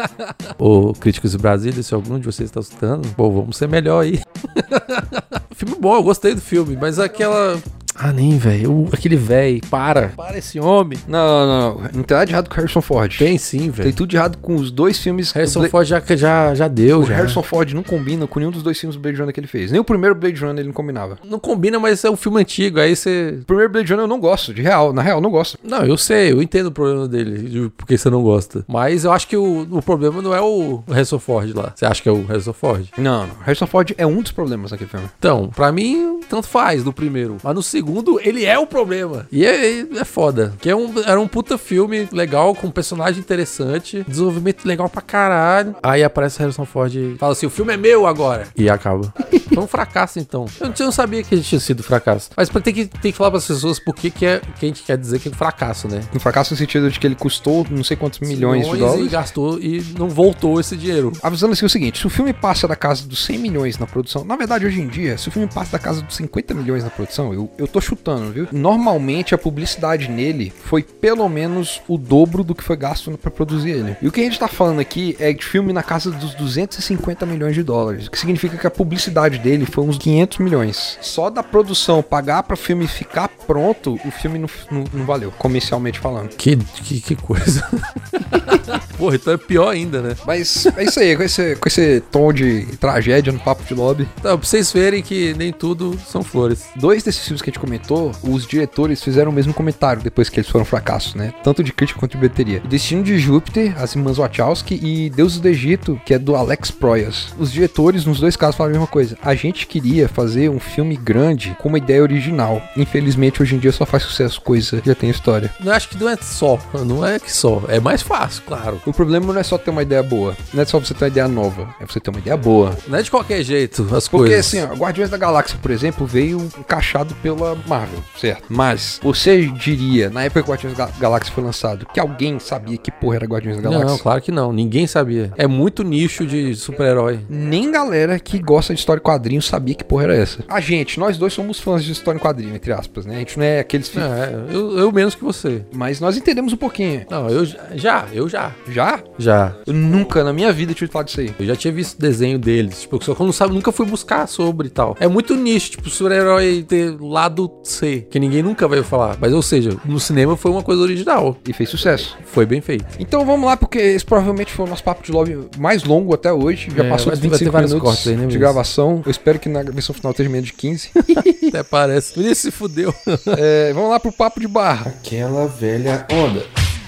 Ô, 0.59 0.93
Críticos 0.95 1.33
de 1.33 1.39
Brasília, 1.39 1.83
se 1.83 1.95
algum 1.95 2.19
de 2.19 2.27
vocês 2.27 2.49
está 2.49 2.61
escutando, 2.61 3.07
pô, 3.15 3.31
vamos 3.31 3.57
ser 3.57 3.69
melhor 3.69 4.03
aí. 4.03 4.21
filme 5.57 5.77
bom, 5.81 5.95
eu 5.97 6.03
gostei 6.03 6.35
do 6.35 6.41
filme, 6.41 6.77
mas 6.81 6.99
aquela. 6.99 7.59
Ah, 7.99 8.13
nem, 8.13 8.37
velho. 8.39 8.89
Aquele 8.93 9.17
velho, 9.17 9.61
para. 9.71 10.09
Para 10.17 10.39
esse 10.39 10.59
homem. 10.61 10.99
Não, 11.09 11.47
não, 11.47 11.47
não. 11.75 11.83
Não 11.95 12.03
tem 12.03 12.15
nada 12.17 12.27
de 12.27 12.33
errado 12.33 12.49
com 12.49 12.55
o 12.55 12.59
Harrison 12.59 12.81
Ford. 12.81 13.17
Tem 13.17 13.39
sim, 13.39 13.59
Tem 13.59 13.71
velho. 13.71 13.93
tudo 13.95 14.09
de 14.11 14.17
errado 14.17 14.39
com 14.39 14.55
os 14.57 14.71
dois 14.71 14.99
filmes. 14.99 15.33
Harrison 15.33 15.61
Bla- 15.61 15.69
Ford 15.71 15.87
já, 15.87 16.03
já, 16.17 16.55
já 16.55 16.69
deu, 16.69 17.01
O 17.01 17.07
já. 17.07 17.17
Harrison 17.17 17.43
Ford 17.43 17.73
não 17.73 17.83
combina 17.83 18.27
com 18.27 18.39
nenhum 18.39 18.51
dos 18.51 18.63
dois 18.63 18.79
filmes 18.79 18.97
do 18.97 19.01
Blade 19.03 19.19
Runner 19.19 19.33
que 19.33 19.41
ele 19.41 19.47
fez. 19.47 19.71
Nem 19.71 19.81
o 19.81 19.85
primeiro 19.85 20.15
Blade 20.15 20.41
Runner 20.41 20.59
ele 20.59 20.67
não 20.69 20.75
combinava. 20.75 21.19
Não 21.25 21.39
combina, 21.39 21.79
mas 21.79 22.05
é 22.05 22.11
um 22.11 22.17
filme 22.17 22.41
antigo, 22.41 22.79
aí 22.81 22.95
você. 22.95 23.39
O 23.41 23.45
primeiro 23.45 23.73
Blade 23.73 23.91
Runner 23.91 24.05
eu 24.05 24.09
não 24.09 24.21
gosto, 24.21 24.53
de 24.53 24.63
real. 24.63 24.93
Na 24.93 25.03
real, 25.03 25.19
eu 25.19 25.23
não 25.23 25.31
gosto. 25.31 25.59
Não, 25.65 25.83
eu 25.85 25.97
sei, 25.97 26.33
eu 26.33 26.43
entendo 26.43 26.67
o 26.67 26.73
problema 26.73 27.09
dele, 27.09 27.49
de 27.49 27.69
por 27.77 27.87
que 27.87 27.97
você 27.97 28.11
não 28.11 28.23
gosta. 28.23 28.65
Mas 28.69 29.05
eu 29.05 29.13
acho 29.13 29.27
que 29.27 29.37
o, 29.37 29.67
o 29.71 29.83
problema 29.83 30.21
não 30.21 30.35
é 30.35 30.41
o 30.41 30.83
Harrison 30.89 31.19
Ford 31.19 31.55
lá. 31.55 31.73
Você 31.75 31.87
acha 31.87 32.03
que 32.03 32.09
é 32.09 32.13
o 32.13 32.25
Harrison 32.27 32.53
Ford? 32.53 32.87
Não, 32.99 33.27
não. 33.27 33.35
Harrison 33.45 33.67
Ford 33.67 33.93
é 33.97 34.07
um 34.07 34.21
dos 34.21 34.33
problemas 34.33 34.71
naquele 34.71 34.91
filme. 34.91 35.07
Então, 35.19 35.49
pra 35.55 35.73
mim, 35.73 36.21
tanto 36.29 36.47
faz 36.47 36.85
no 36.85 36.93
primeiro. 36.93 37.37
Mas 37.43 37.55
no 37.55 37.63
segundo, 37.63 37.86
ele 38.23 38.45
é 38.45 38.59
o 38.59 38.67
problema. 38.67 39.27
E 39.31 39.45
é, 39.45 39.81
é 39.81 40.05
foda. 40.05 40.55
Que 40.61 40.71
é 40.71 40.77
um, 40.77 40.93
era 41.05 41.21
um 41.21 41.29
puta 41.29 41.59
filme 41.59 42.09
legal, 42.13 42.55
com 42.55 42.69
um 42.69 42.71
personagem 42.71 43.21
interessante, 43.21 44.05
desenvolvimento 44.07 44.65
legal 44.65 44.89
pra 44.89 45.03
caralho. 45.03 45.75
Aí 45.83 46.03
aparece 46.03 46.39
Harrison 46.39 46.65
Ford 46.65 46.95
e 46.95 47.17
fala 47.19 47.33
assim: 47.33 47.47
o 47.47 47.51
filme 47.51 47.75
é 47.75 47.77
meu 47.77 48.07
agora. 48.07 48.49
E 48.57 48.69
acaba. 48.69 49.13
Foi 49.53 49.63
um 49.63 49.67
fracasso, 49.67 50.19
então. 50.19 50.47
Eu 50.61 50.67
não, 50.69 50.75
eu 50.79 50.85
não 50.87 50.93
sabia 50.93 51.23
que 51.23 51.41
tinha 51.41 51.61
sido 51.61 51.83
fracasso. 51.83 52.31
Mas 52.37 52.49
tem 52.49 52.75
que, 52.75 52.87
tem 52.87 53.13
que 53.13 53.17
falar 53.17 53.31
pras 53.31 53.47
pessoas 53.47 53.79
por 53.79 53.95
que, 53.95 54.11
que, 54.11 54.27
é, 54.27 54.41
que 54.59 54.67
a 54.67 54.69
gente 54.69 54.83
quer 54.83 54.99
dizer 54.99 55.19
que 55.19 55.29
é 55.29 55.31
um 55.31 55.35
fracasso, 55.35 55.89
né? 55.89 56.01
Um 56.15 56.19
fracasso 56.19 56.53
no 56.53 56.59
sentido 56.59 56.91
de 56.91 56.99
que 56.99 57.07
ele 57.07 57.15
custou 57.15 57.67
não 57.71 57.85
sei 57.85 57.97
quantos 57.97 58.21
milhões 58.21 58.67
de 58.69 58.75
e 58.75 58.79
dólares. 58.79 59.11
gastou 59.11 59.59
e 59.61 59.83
não 59.99 60.09
voltou 60.09 60.61
esse 60.61 60.77
dinheiro. 60.77 61.13
Avisando 61.23 61.53
assim 61.53 61.65
o 61.65 61.71
seguinte, 61.71 61.99
se 61.99 62.07
o 62.07 62.11
filme 62.11 62.33
passa 62.33 62.67
da 62.67 62.77
casa 62.77 63.07
dos 63.07 63.25
100 63.25 63.39
milhões 63.39 63.79
na 63.79 63.87
produção, 63.87 64.25
na 64.25 64.37
verdade 64.37 64.67
hoje 64.67 64.81
em 64.81 64.89
dia, 64.89 65.17
se 65.17 65.29
o 65.29 65.33
filme 65.33 65.49
passa 65.49 65.73
da 65.73 65.79
casa 65.79 66.03
dos 66.03 66.17
50 66.17 66.55
milhões 66.55 66.85
na 66.85 66.91
produção, 66.91 67.33
eu, 67.33 67.51
eu 67.59 67.67
tô 67.69 67.76
tô 67.77 67.81
chutando, 67.81 68.33
viu? 68.33 68.49
Normalmente 68.51 69.35
a 69.35 69.39
publicidade 69.39 70.11
nele 70.11 70.51
foi 70.65 70.83
pelo 70.83 71.29
menos 71.29 71.83
o 71.87 71.99
dobro 71.99 72.43
do 72.43 72.55
que 72.55 72.65
foi 72.65 72.77
gasto 72.77 73.11
pra 73.19 73.31
produzir 73.31 73.71
ele. 73.71 73.97
E 74.01 74.09
o 74.09 74.13
que 74.13 74.21
a 74.21 74.25
gente 74.25 74.39
tá 74.39 74.49
falando 74.49 74.81
aqui 74.81 75.15
é 75.21 75.33
de 75.33 75.45
filme 75.45 75.73
na 75.73 75.83
casa 75.83 76.11
dos 76.11 76.35
250 76.35 77.27
milhões 77.27 77.55
de 77.55 77.63
dólares, 77.63 78.07
o 78.07 78.11
que 78.11 78.19
significa 78.19 78.57
que 78.57 78.67
a 78.67 78.71
publicidade 78.71 79.39
dele 79.39 79.67
foi 79.67 79.85
uns 79.85 79.99
500 79.99 80.39
milhões. 80.39 80.99
Só 81.03 81.29
da 81.29 81.43
produção 81.43 82.03
pagar 82.03 82.43
para 82.45 82.55
o 82.55 82.57
filme 82.57 82.87
ficar 82.87 83.29
pronto, 83.29 83.99
o 84.05 84.11
filme 84.11 84.39
não, 84.39 84.49
não, 84.71 84.85
não 84.93 85.05
valeu, 85.05 85.31
comercialmente 85.39 85.99
falando. 85.99 86.31
Que, 86.31 86.57
que, 86.57 87.01
que 87.01 87.17
coisa. 87.17 87.67
Porra, 88.97 89.17
então 89.17 89.35
é 89.35 89.37
pior 89.37 89.69
ainda, 89.69 90.01
né? 90.01 90.17
Mas 90.27 90.67
é 90.77 90.85
isso 90.85 90.99
aí, 90.99 91.17
com 91.17 91.23
esse, 91.23 91.57
com 91.57 91.69
esse 91.69 92.01
tom 92.11 92.33
de 92.33 92.67
tragédia 92.79 93.33
no 93.33 93.39
papo 93.39 93.63
de 93.63 93.75
lobby. 93.75 94.09
Então, 94.19 94.39
pra 94.39 94.47
vocês 94.47 94.73
verem 94.73 95.03
que 95.03 95.35
nem 95.35 95.53
tudo 95.53 95.99
são 96.07 96.23
flores. 96.23 96.65
Dois 96.77 97.03
desses 97.03 97.23
filmes 97.25 97.43
que 97.43 97.51
a 97.51 97.53
gente 97.53 97.61
comentou, 97.67 98.13
os 98.23 98.47
diretores 98.47 99.03
fizeram 99.03 99.31
o 99.31 99.35
mesmo 99.35 99.53
comentário 99.53 100.01
depois 100.03 100.29
que 100.29 100.39
eles 100.39 100.49
foram 100.49 100.65
fracassos, 100.65 101.15
né? 101.15 101.35
Tanto 101.43 101.63
de 101.65 101.73
crítica 101.73 101.99
quanto 101.99 102.13
de 102.13 102.19
bilheteria. 102.19 102.61
Destino 102.61 103.03
de 103.03 103.19
Júpiter, 103.19 103.75
as 103.83 103.95
irmãs 103.95 104.17
Wachowski 104.19 104.79
e 104.83 105.11
Deuses 105.11 105.41
do 105.41 105.49
Egito, 105.49 106.01
que 106.05 106.15
é 106.15 106.19
do 106.19 106.37
Alex 106.37 106.71
Proyas. 106.71 107.35
Os 107.39 107.51
diretores, 107.53 108.05
nos 108.05 108.21
dois 108.21 108.37
casos, 108.37 108.57
falaram 108.57 108.77
a 108.77 108.79
mesma 108.79 108.87
coisa. 108.87 109.19
A 109.21 109.35
gente 109.35 109.67
queria 109.67 110.09
fazer 110.09 110.49
um 110.49 110.61
filme 110.61 110.97
grande 110.97 111.57
com 111.61 111.69
uma 111.69 111.79
ideia 111.79 112.03
original. 112.03 112.63
Infelizmente, 112.77 113.43
hoje 113.43 113.57
em 113.57 113.59
dia 113.59 113.73
só 113.73 113.85
faz 113.85 114.05
sucesso 114.05 114.41
coisa 114.41 114.81
que 114.81 114.89
já 114.89 114.95
tem 114.95 115.11
história. 115.11 115.53
Eu 115.65 115.73
acho 115.73 115.89
que 115.89 115.99
não 115.99 116.09
é 116.09 116.17
só, 116.17 116.59
não 116.87 117.05
é 117.05 117.19
que 117.19 117.33
só. 117.33 117.63
É 117.69 117.81
mais 117.81 118.01
fácil, 118.03 118.43
claro. 118.47 118.81
O 118.87 118.93
problema 118.93 119.33
não 119.33 119.41
é 119.41 119.43
só 119.43 119.59
ter 119.59 119.71
uma 119.71 119.83
ideia 119.83 120.03
boa, 120.03 120.37
não 120.55 120.63
é 120.63 120.65
só 120.65 120.79
você 120.79 120.95
ter 120.95 121.05
uma 121.05 121.09
ideia 121.11 121.29
nova, 121.29 121.75
é 121.81 121.87
você 121.87 121.99
ter 121.99 122.11
uma 122.11 122.19
ideia 122.21 122.37
boa. 122.37 122.77
Não 122.87 122.99
é 122.99 123.03
de 123.03 123.11
qualquer 123.11 123.43
jeito 123.43 123.83
as 123.95 124.09
Porque 124.09 124.31
coisas. 124.31 124.47
assim, 124.47 124.63
ó, 124.63 124.75
Guardiões 124.75 125.11
da 125.11 125.17
Galáxia, 125.17 125.59
por 125.61 125.71
exemplo, 125.71 126.07
veio 126.07 126.49
encaixado 126.59 127.15
pela 127.17 127.56
Marvel, 127.67 128.03
certo? 128.19 128.45
Mas 128.49 129.01
você 129.03 129.47
diria, 129.47 130.11
na 130.11 130.25
época 130.25 130.43
que 130.43 130.49
Guardiões 130.51 130.77
da 130.77 130.87
Galáxia 130.99 131.33
foi 131.35 131.45
lançado, 131.45 131.87
que 131.93 132.01
alguém 132.01 132.39
sabia 132.39 132.77
que 132.77 132.91
porra 132.91 133.17
era 133.17 133.27
Guardiões 133.27 133.57
da 133.57 133.63
Galáxia? 133.63 133.87
Não, 133.87 133.99
claro 133.99 134.21
que 134.23 134.31
não. 134.33 134.53
Ninguém 134.53 134.87
sabia. 134.87 135.33
É 135.37 135.47
muito 135.47 135.83
nicho 135.83 136.27
de 136.27 136.55
super-herói. 136.55 137.21
Nem 137.29 137.71
galera 137.71 138.19
que 138.19 138.39
gosta 138.39 138.73
de 138.75 138.81
história 138.81 139.01
em 139.01 139.03
quadrinhos 139.03 139.47
sabia 139.47 139.75
que 139.75 139.85
porra 139.85 140.05
era 140.05 140.17
essa. 140.17 140.45
A 140.49 140.61
gente, 140.61 140.99
nós 140.99 141.17
dois 141.19 141.33
somos 141.33 141.59
fãs 141.61 141.85
de 141.85 141.93
história 141.93 142.19
em 142.19 142.21
quadrinho, 142.21 142.55
entre 142.55 142.73
aspas, 142.73 143.07
né? 143.07 143.17
A 143.17 143.19
gente 143.19 143.39
não 143.39 143.45
é 143.45 143.61
aqueles 143.61 143.89
filhos. 143.89 144.07
É, 144.09 144.35
eu, 144.55 144.79
eu 144.79 144.93
menos 144.93 145.15
que 145.15 145.25
você. 145.25 145.65
Mas 145.73 146.01
nós 146.01 146.17
entendemos 146.17 146.53
um 146.53 146.57
pouquinho. 146.57 147.05
Não, 147.11 147.29
eu 147.29 147.45
já- 147.45 147.59
já, 147.75 148.05
eu 148.13 148.29
já. 148.29 148.53
Já? 148.69 149.01
Já. 149.19 149.55
Eu 149.67 149.73
nunca 149.75 150.23
na 150.25 150.33
minha 150.33 150.53
vida 150.53 150.73
tive 150.75 150.91
falado 150.91 151.07
disso 151.07 151.21
aí. 151.21 151.35
Eu 151.39 151.47
já 151.47 151.57
tinha 151.57 151.73
visto 151.73 151.99
desenho 151.99 152.39
deles, 152.39 152.83
tipo, 152.83 153.03
só 153.05 153.15
que 153.15 153.21
eu 153.21 153.27
não 153.27 153.33
sabe, 153.33 153.55
nunca 153.55 153.73
fui 153.73 153.87
buscar 153.87 154.27
sobre 154.27 154.67
e 154.69 154.71
tal. 154.71 154.97
É 155.01 155.09
muito 155.09 155.35
nicho, 155.35 155.73
tipo, 155.73 155.89
super-herói 155.91 156.65
ter 156.67 156.97
lado 157.01 157.36
C, 157.63 158.07
que 158.11 158.19
ninguém 158.19 158.43
nunca 158.43 158.67
vai 158.67 158.83
falar. 158.83 159.17
Mas, 159.21 159.33
ou 159.33 159.43
seja, 159.43 159.77
no 159.85 160.01
cinema 160.01 160.37
foi 160.37 160.51
uma 160.51 160.63
coisa 160.63 160.83
original. 160.83 161.37
E 161.47 161.53
fez 161.53 161.69
sucesso. 161.69 162.17
Foi 162.25 162.47
bem 162.47 162.61
feito. 162.61 162.85
Então 162.99 163.25
vamos 163.27 163.47
lá, 163.47 163.57
porque 163.57 163.79
esse 163.79 164.05
provavelmente 164.05 164.53
foi 164.53 164.65
o 164.67 164.69
nosso 164.69 164.83
papo 164.83 165.03
de 165.03 165.13
lobby 165.13 165.39
mais 165.59 165.85
longo 165.85 166.15
até 166.15 166.33
hoje. 166.33 166.69
Já 166.75 166.85
É, 166.85 166.89
passou 166.89 167.13
ter 167.13 167.19
25 167.21 167.51
vários 167.51 167.73
minutos 167.73 167.91
cortes 167.91 168.09
aí, 168.09 168.17
né, 168.17 168.27
de 168.27 168.39
gravação. 168.39 169.03
Eu 169.05 169.11
espero 169.11 169.39
que 169.39 169.49
na 169.49 169.63
versão 169.63 169.95
final 169.95 170.11
esteja 170.13 170.29
menos 170.31 170.47
de 170.47 170.53
15. 170.53 170.91
Até 171.49 171.63
parece. 171.63 172.15
Vinícius 172.15 172.39
se 172.39 172.51
fudeu. 172.51 172.95
É, 173.39 173.73
vamos 173.73 173.91
lá 173.91 173.99
pro 174.01 174.13
papo 174.13 174.41
de 174.41 174.49
barra. 174.49 174.87
Aquela 174.89 175.47
velha 175.47 176.07
onda. 176.11 176.43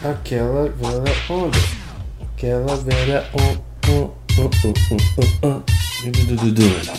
Aquela 0.05 0.69
velha 0.69 1.17
onda. 1.29 1.59
Aquela 2.23 2.77
velha 2.77 3.25
onda. 3.35 3.49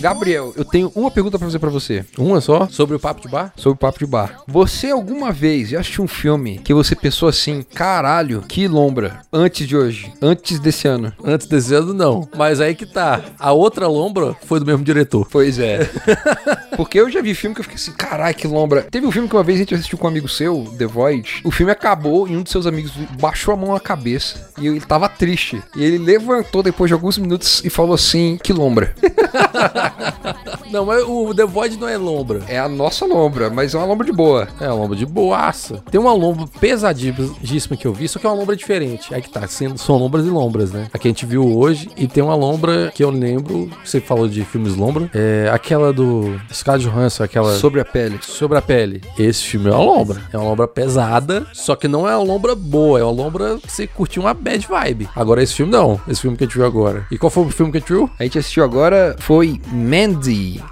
Gabriel, 0.02 0.54
eu 0.58 0.66
tenho 0.66 0.92
uma 0.94 1.10
pergunta 1.10 1.38
pra 1.38 1.48
fazer 1.48 1.60
pra 1.60 1.70
você 1.70 2.06
Uma 2.18 2.42
só? 2.42 2.68
Sobre 2.70 2.96
o 2.96 3.00
papo 3.00 3.22
de 3.22 3.30
bar? 3.30 3.54
sobre 3.56 3.76
o 3.76 3.80
papo 3.80 4.00
de 4.00 4.06
bar. 4.06 4.42
Você 4.48 4.90
alguma 4.92 5.32
vez 5.32 5.70
já 5.70 5.80
assistiu 5.80 6.04
um 6.04 6.08
filme 6.08 6.60
que 6.60 6.74
você 6.74 6.96
pensou 6.96 7.30
assim, 7.30 7.62
caralho, 7.62 8.42
que 8.42 8.68
lombra, 8.68 9.22
antes 9.32 9.66
de 9.68 9.78
hoje, 9.78 10.12
antes 10.22 10.60
desse 10.60 10.88
ano? 10.88 11.14
Antes 11.24 11.48
desse 11.48 11.74
ano, 11.74 11.94
não. 11.94 12.28
Mas 12.36 12.60
aí 12.60 12.76
que 12.76 12.86
tá. 12.86 13.22
A 13.40 13.54
outra 13.54 13.88
lombra 13.88 14.36
foi 14.46 14.60
do 14.60 14.66
mesmo 14.66 14.84
diretor. 14.84 15.28
Pois 15.32 15.60
é. 15.60 15.90
Porque 16.76 17.00
eu 17.00 17.10
já 17.10 17.22
vi 17.22 17.34
filme 17.36 17.54
que 17.56 17.62
eu 17.62 17.64
fiquei 17.64 17.76
assim, 17.78 17.92
caralho, 17.92 18.36
que 18.36 18.48
lombra. 18.48 18.84
Teve 18.84 19.06
um 19.06 19.12
filme 19.12 19.28
que 19.28 19.36
uma 19.36 19.44
vez 19.44 19.58
a 19.58 19.60
gente 19.60 19.76
assistiu 19.76 19.98
com 19.98 20.08
um 20.08 20.10
amigo 20.10 20.28
seu, 20.28 20.66
The 20.78 20.86
Void. 20.86 21.42
O 21.44 21.52
filme 21.52 21.72
acabou 21.72 22.28
e 22.28 22.36
um 22.36 22.42
dos 22.44 22.52
seus 22.52 22.66
amigos 22.66 22.92
baixou 23.20 23.54
a 23.54 23.58
mão 23.58 23.74
na 23.74 23.80
cabeça. 23.80 24.50
E 24.58 24.68
ele 24.68 24.82
tava 24.82 25.08
triste. 25.10 25.62
E 25.76 25.84
ele 25.84 25.98
levantou 25.98 26.62
depois 26.64 26.90
de 26.90 26.94
alguns 26.94 27.18
minutos 27.18 27.62
e 27.64 27.70
falou 27.70 27.94
assim, 27.94 28.38
que 28.42 28.54
lombra. 28.54 28.89
Não, 30.72 30.86
mas 30.86 31.04
o 31.04 31.34
The 31.34 31.46
Void 31.46 31.78
não 31.78 31.88
é 31.88 31.98
lombra. 31.98 32.42
É 32.48 32.60
a 32.60 32.70
nossa 32.70 33.06
lombra, 33.06 33.50
mas 33.50 33.74
é 33.74 33.78
uma 33.78 33.88
lombra 33.88 34.06
de 34.06 34.12
boa. 34.12 34.48
É 34.60 34.68
uma 34.68 34.76
lombra 34.76 34.96
de 34.96 35.06
boaça. 35.06 35.84
Tem 35.90 36.00
uma 36.00 36.14
lombra 36.14 36.46
pesadíssima 36.60 37.76
que 37.76 37.88
eu 37.88 37.94
vi, 37.94 38.08
só 38.08 38.20
que 38.20 38.28
é 38.28 38.30
uma 38.30 38.36
lombra 38.36 38.56
diferente. 38.56 39.14
Aí 39.14 39.22
que 39.22 39.30
tá, 39.30 39.48
sendo, 39.48 39.80
são 39.80 39.98
lombras 39.98 40.26
e 40.26 40.30
lombras, 40.30 40.72
né? 40.72 40.88
A 40.94 41.00
que 41.00 41.08
a 41.08 41.12
gente 41.12 41.26
viu 41.26 41.58
hoje. 41.58 41.90
E 41.98 42.08
tem 42.08 42.24
uma 42.24 42.36
lombra 42.36 42.92
que 42.94 43.04
eu 43.04 43.10
lembro, 43.10 43.70
você 43.84 44.00
falou 44.00 44.28
de 44.28 44.46
filmes 44.46 44.76
lombra, 44.76 45.10
é 45.14 45.50
aquela 45.52 45.92
do 45.92 46.40
Scarlett 46.54 46.88
Johansson, 46.88 47.24
aquela... 47.24 47.56
Sobre 47.56 47.82
a 47.82 47.86
pele. 47.86 48.20
Sobre 48.22 48.58
a 48.58 48.62
pele. 48.62 49.02
Esse 49.18 49.44
filme 49.44 49.70
é 49.70 49.74
uma 49.74 49.84
lombra. 49.84 50.22
É 50.32 50.38
uma 50.38 50.50
lombra 50.50 50.68
pesada, 50.68 51.48
só 51.52 51.76
que 51.76 51.88
não 51.88 52.08
é 52.08 52.16
uma 52.16 52.24
lombra 52.24 52.54
boa. 52.54 53.00
É 53.00 53.04
uma 53.04 53.12
lombra 53.12 53.58
que 53.58 53.72
você 53.72 53.88
curtiu 53.88 54.22
uma 54.22 54.36
bad 54.36 54.68
vibe. 54.68 55.10
Agora, 55.16 55.42
esse 55.42 55.56
filme 55.56 55.72
não. 55.72 56.00
Esse 56.08 56.22
filme 56.22 56.38
que 56.38 56.44
a 56.44 56.48
gente 56.48 56.56
viu 56.56 56.66
agora. 56.66 57.08
E 57.10 57.18
qual 57.18 57.30
foi 57.32 57.44
o 57.44 57.50
filme 57.50 57.72
que 57.72 57.80
a 57.80 57.82
gente 57.82 57.92
viu? 57.92 58.10
A 58.20 58.24
gente 58.24 58.38
assistiu 58.38 58.64
agora 58.64 58.79
foi 59.20 59.60
Mandy. 59.74 60.64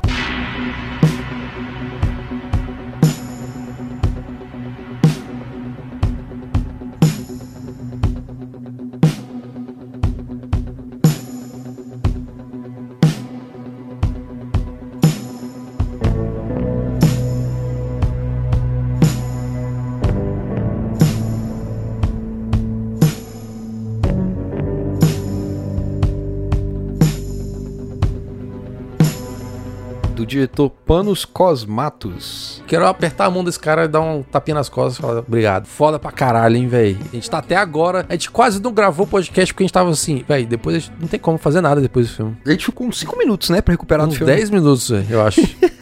Panos 30.70 31.26
Cosmatos. 31.26 32.63
Quero 32.65 32.88
apertar 32.88 33.26
a 33.26 33.30
mão 33.30 33.43
desse 33.43 33.60
cara 33.60 33.86
e 33.86 33.88
dar 33.88 34.02
um 34.02 34.24
tapinha 34.24 34.56
nas 34.56 34.70
costas 34.70 34.98
e 34.98 35.02
falar 35.02 35.20
obrigado. 35.20 35.67
Foda 35.67 36.00
pra 36.00 36.12
caralho, 36.12 36.56
hein, 36.58 36.67
velho. 36.67 36.98
A 37.12 37.15
gente 37.15 37.30
tá 37.30 37.38
até 37.38 37.56
agora. 37.56 38.06
A 38.10 38.13
gente 38.13 38.32
quase 38.32 38.62
não 38.62 38.74
gravou 38.74 39.06
o 39.06 39.10
podcast 39.10 39.54
porque 39.54 39.63
a 39.63 39.65
gente 39.65 39.74
tava 39.74 39.89
assim, 39.91 40.24
velho. 40.28 40.48
Depois 40.48 40.76
a 40.76 40.80
gente 40.80 40.91
não 41.00 41.08
tem 41.08 41.20
como 41.20 41.38
fazer 41.38 41.62
nada 41.62 41.80
depois 41.80 42.08
do 42.08 42.15
filme. 42.15 42.38
A 42.46 42.52
gente 42.52 42.65
ficou 42.65 42.88
uns 42.88 42.98
5 43.00 43.17
minutos, 43.17 43.50
né, 43.50 43.62
pra 43.62 43.74
recuperar 43.74 44.08
Uns 44.08 44.17
filme. 44.17 44.34
10 44.34 44.50
minutos, 44.50 44.89
eu 45.10 45.22
acho. 45.26 45.41